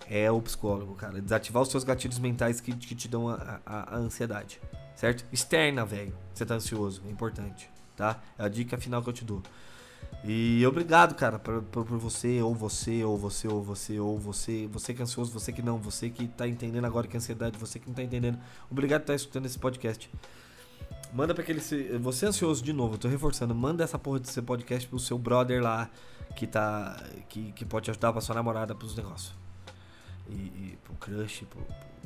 é 0.08 0.30
o 0.30 0.42
psicólogo, 0.42 0.94
cara. 0.96 1.22
Desativar 1.22 1.64
os 1.64 1.70
seus 1.70 1.84
gatilhos 1.84 2.20
mentais 2.20 2.62
que, 2.62 2.76
que 2.76 2.96
te 2.96 3.08
dão 3.08 3.30
a, 3.30 3.60
a, 3.66 3.96
a 3.96 3.98
ansiedade 3.98 4.60
certo? 5.00 5.24
Externa, 5.32 5.86
velho. 5.86 6.14
Você 6.34 6.46
tá 6.46 6.56
ansioso, 6.56 7.02
é 7.08 7.10
importante, 7.10 7.70
tá? 7.96 8.20
É 8.38 8.44
a 8.44 8.50
dica 8.50 8.78
final 8.78 9.02
que 9.02 9.10
eu 9.10 9.14
te 9.14 9.24
dou. 9.24 9.42
E 10.26 10.66
obrigado, 10.68 11.16
cara, 11.16 11.40
por, 11.40 11.62
por, 11.64 11.86
por, 11.86 11.98
você, 11.98 12.42
ou 12.42 12.54
você, 12.54 13.02
ou 13.02 13.18
você, 13.18 13.48
ou 13.48 13.64
você, 13.64 14.00
ou 14.00 14.20
você, 14.20 14.68
você 14.68 14.94
que 14.94 15.02
é 15.02 15.04
ansioso, 15.04 15.32
você 15.32 15.54
que 15.54 15.62
não, 15.62 15.78
você 15.78 16.10
que 16.10 16.28
tá 16.28 16.46
entendendo 16.46 16.84
agora 16.84 17.08
que 17.08 17.16
é 17.16 17.18
ansiedade, 17.18 17.58
você 17.58 17.80
que 17.80 17.88
não 17.88 17.94
tá 17.94 18.04
entendendo. 18.04 18.38
Obrigado 18.70 19.02
por 19.02 19.04
estar 19.04 19.14
tá 19.14 19.16
escutando 19.16 19.46
esse 19.46 19.58
podcast. 19.58 20.12
Manda 21.14 21.34
pra 21.34 21.44
aquele. 21.44 21.62
Você 21.62 22.26
é 22.26 22.28
ansioso 22.28 22.62
de 22.62 22.74
novo, 22.74 22.96
eu 22.96 22.98
tô 22.98 23.08
reforçando. 23.08 23.56
Manda 23.56 23.86
essa 23.86 23.98
porra 23.98 24.20
desse 24.20 24.42
podcast 24.42 24.86
pro 24.86 25.00
seu 25.00 25.18
brother 25.18 25.64
lá 25.64 25.90
que 26.36 26.46
tá. 26.46 27.02
que, 27.30 27.54
que 27.54 27.64
pode 27.64 27.86
te 27.86 27.92
ajudar 27.92 28.12
pra 28.12 28.20
sua 28.20 28.36
namorada 28.36 28.76
pros 28.76 28.96
negócios. 28.98 29.34
E, 30.28 30.34
e 30.34 30.78
pro 30.84 30.94
crush, 30.96 31.46
pro, 31.50 31.62
pro, 31.62 31.99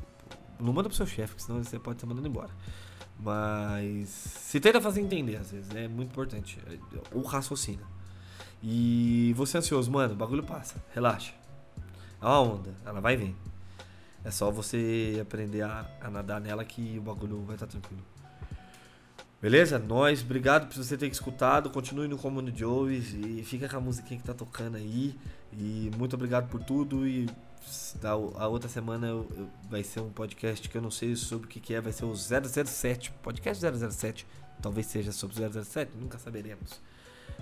não 0.63 0.73
manda 0.73 0.89
pro 0.89 0.95
seu 0.95 1.05
chefe, 1.05 1.41
senão 1.41 1.63
você 1.63 1.77
pode 1.77 1.97
estar 1.97 2.07
mandando 2.07 2.27
embora. 2.27 2.51
Mas 3.19 4.09
se 4.09 4.59
tenta 4.59 4.81
fazer 4.81 5.01
entender, 5.01 5.37
às 5.37 5.51
vezes, 5.51 5.69
é 5.75 5.87
muito 5.87 6.11
importante. 6.11 6.59
O 7.11 7.21
raciocínio. 7.21 7.85
E 8.61 9.33
você 9.35 9.57
é 9.57 9.59
ansioso, 9.59 9.91
mano, 9.91 10.13
o 10.13 10.17
bagulho 10.17 10.43
passa. 10.43 10.83
Relaxa. 10.93 11.33
É 12.21 12.25
uma 12.25 12.41
onda, 12.41 12.73
ela 12.85 13.01
vai 13.01 13.17
vir. 13.17 13.35
É 14.23 14.31
só 14.31 14.49
você 14.49 15.19
aprender 15.21 15.63
a, 15.63 15.85
a 15.99 16.09
nadar 16.09 16.39
nela 16.39 16.63
que 16.63 16.97
o 16.97 17.01
bagulho 17.01 17.43
vai 17.43 17.55
estar 17.55 17.67
tá 17.67 17.71
tranquilo. 17.73 18.03
Beleza? 19.41 19.77
Nós, 19.77 20.21
obrigado 20.21 20.69
por 20.69 20.81
você 20.81 20.97
ter 20.97 21.07
escutado. 21.07 21.69
Continue 21.69 22.07
no 22.07 22.17
Comando 22.17 22.49
de 22.49 22.63
e 22.63 23.43
fica 23.43 23.67
com 23.67 23.75
a 23.75 23.81
musiquinha 23.81 24.17
que 24.17 24.25
tá 24.25 24.33
tocando 24.33 24.77
aí. 24.77 25.19
E 25.51 25.91
muito 25.97 26.15
obrigado 26.15 26.49
por 26.49 26.63
tudo. 26.63 27.05
E 27.05 27.29
a 28.37 28.47
outra 28.47 28.69
semana 28.69 29.07
eu, 29.07 29.27
eu, 29.37 29.49
vai 29.69 29.83
ser 29.83 30.01
um 30.01 30.09
podcast 30.09 30.67
que 30.67 30.77
eu 30.77 30.81
não 30.81 30.91
sei 30.91 31.15
sobre 31.15 31.47
o 31.47 31.49
que, 31.49 31.59
que 31.59 31.73
é, 31.73 31.81
vai 31.81 31.93
ser 31.93 32.05
o 32.05 32.13
007, 32.13 33.11
podcast 33.21 33.63
007. 33.91 34.25
Talvez 34.61 34.87
seja 34.87 35.11
sobre 35.11 35.35
007, 35.63 35.91
nunca 35.99 36.17
saberemos. 36.17 36.79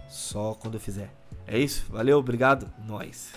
Só 0.09 0.53
quando 0.53 0.75
eu 0.75 0.79
fizer. 0.79 1.13
É 1.47 1.57
isso, 1.57 1.85
valeu, 1.89 2.17
obrigado, 2.17 2.71
nós. 2.85 3.31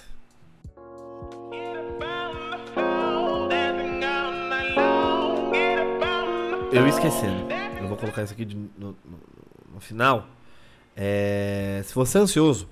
Eu 6.72 6.89
esquecendo, 6.89 7.47
eu 7.80 7.87
vou 7.87 7.97
colocar 7.97 8.24
isso 8.24 8.32
aqui 8.32 8.45
de, 8.45 8.57
no, 8.57 8.68
no, 8.76 8.97
no, 9.74 9.80
final. 9.80 10.26
É, 10.97 11.82
se 11.85 11.95
você 11.95 12.18
é 12.18 12.20
ansioso 12.20 12.68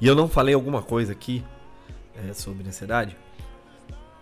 e 0.00 0.06
eu 0.06 0.14
não 0.14 0.28
falei 0.28 0.54
alguma 0.54 0.82
coisa 0.82 1.12
aqui 1.12 1.44
é, 2.16 2.32
sobre 2.32 2.66
ansiedade, 2.66 3.16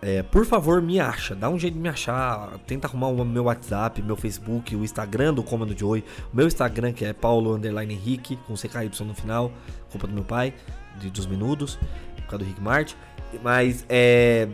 é, 0.05 0.21
por 0.21 0.45
favor, 0.45 0.81
me 0.81 0.99
acha. 0.99 1.33
Dá 1.33 1.49
um 1.49 1.57
jeito 1.57 1.75
de 1.75 1.79
me 1.79 1.87
achar. 1.87 2.59
Tenta 2.67 2.87
arrumar 2.87 3.07
o 3.07 3.23
meu 3.23 3.45
WhatsApp, 3.45 4.01
meu 4.01 4.17
Facebook, 4.17 4.75
o 4.75 4.83
Instagram 4.83 5.33
do 5.33 5.41
Comando 5.41 5.77
Joy. 5.77 6.03
O 6.33 6.35
meu 6.35 6.45
Instagram, 6.45 6.91
que 6.91 7.05
é 7.05 7.13
Paulo 7.13 7.55
Underline 7.55 7.93
Henrique, 7.93 8.35
com 8.45 8.53
CKY 8.53 8.91
no 9.05 9.13
final. 9.13 9.49
Culpa 9.89 10.05
do 10.05 10.13
meu 10.13 10.25
pai, 10.25 10.53
de, 10.99 11.09
dos 11.09 11.25
minutos, 11.25 11.79
por 12.17 12.25
causa 12.25 12.39
do 12.39 12.45
Rick 12.45 12.59
Martin. 12.59 12.97
Mas 13.41 13.85
é. 13.87 14.49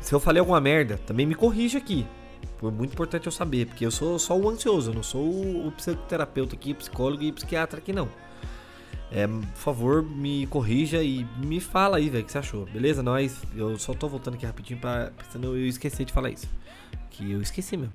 Se 0.00 0.14
eu 0.14 0.20
falei 0.20 0.38
alguma 0.38 0.60
merda, 0.60 0.96
também 0.98 1.26
me 1.26 1.34
corrija 1.34 1.78
aqui. 1.78 2.06
Foi 2.58 2.70
muito 2.70 2.92
importante 2.92 3.26
eu 3.26 3.32
saber, 3.32 3.66
porque 3.66 3.84
eu 3.84 3.90
sou 3.90 4.16
só 4.16 4.38
o 4.38 4.48
ansioso, 4.48 4.90
eu 4.90 4.94
não 4.94 5.02
sou 5.02 5.24
o 5.24 5.72
psicoterapeuta 5.72 6.54
aqui, 6.54 6.72
psicólogo 6.72 7.22
e 7.24 7.32
psiquiatra 7.32 7.78
aqui 7.80 7.92
não. 7.92 8.08
É, 9.10 9.26
por 9.26 9.56
favor, 9.56 10.02
me 10.02 10.46
corrija 10.46 11.02
e 11.02 11.26
me 11.38 11.60
fala 11.60 11.96
aí, 11.96 12.10
velho, 12.10 12.22
o 12.22 12.26
que 12.26 12.32
você 12.32 12.38
achou. 12.38 12.66
Beleza? 12.66 13.02
Nós, 13.02 13.42
eu 13.56 13.78
só 13.78 13.94
tô 13.94 14.08
voltando 14.08 14.34
aqui 14.34 14.44
rapidinho 14.44 14.78
pra, 14.78 15.10
senão 15.30 15.56
eu 15.56 15.66
esquecer 15.66 16.04
de 16.04 16.12
falar 16.12 16.30
isso. 16.30 16.48
Que 17.10 17.32
eu 17.32 17.40
esqueci 17.40 17.76
mesmo. 17.76 17.92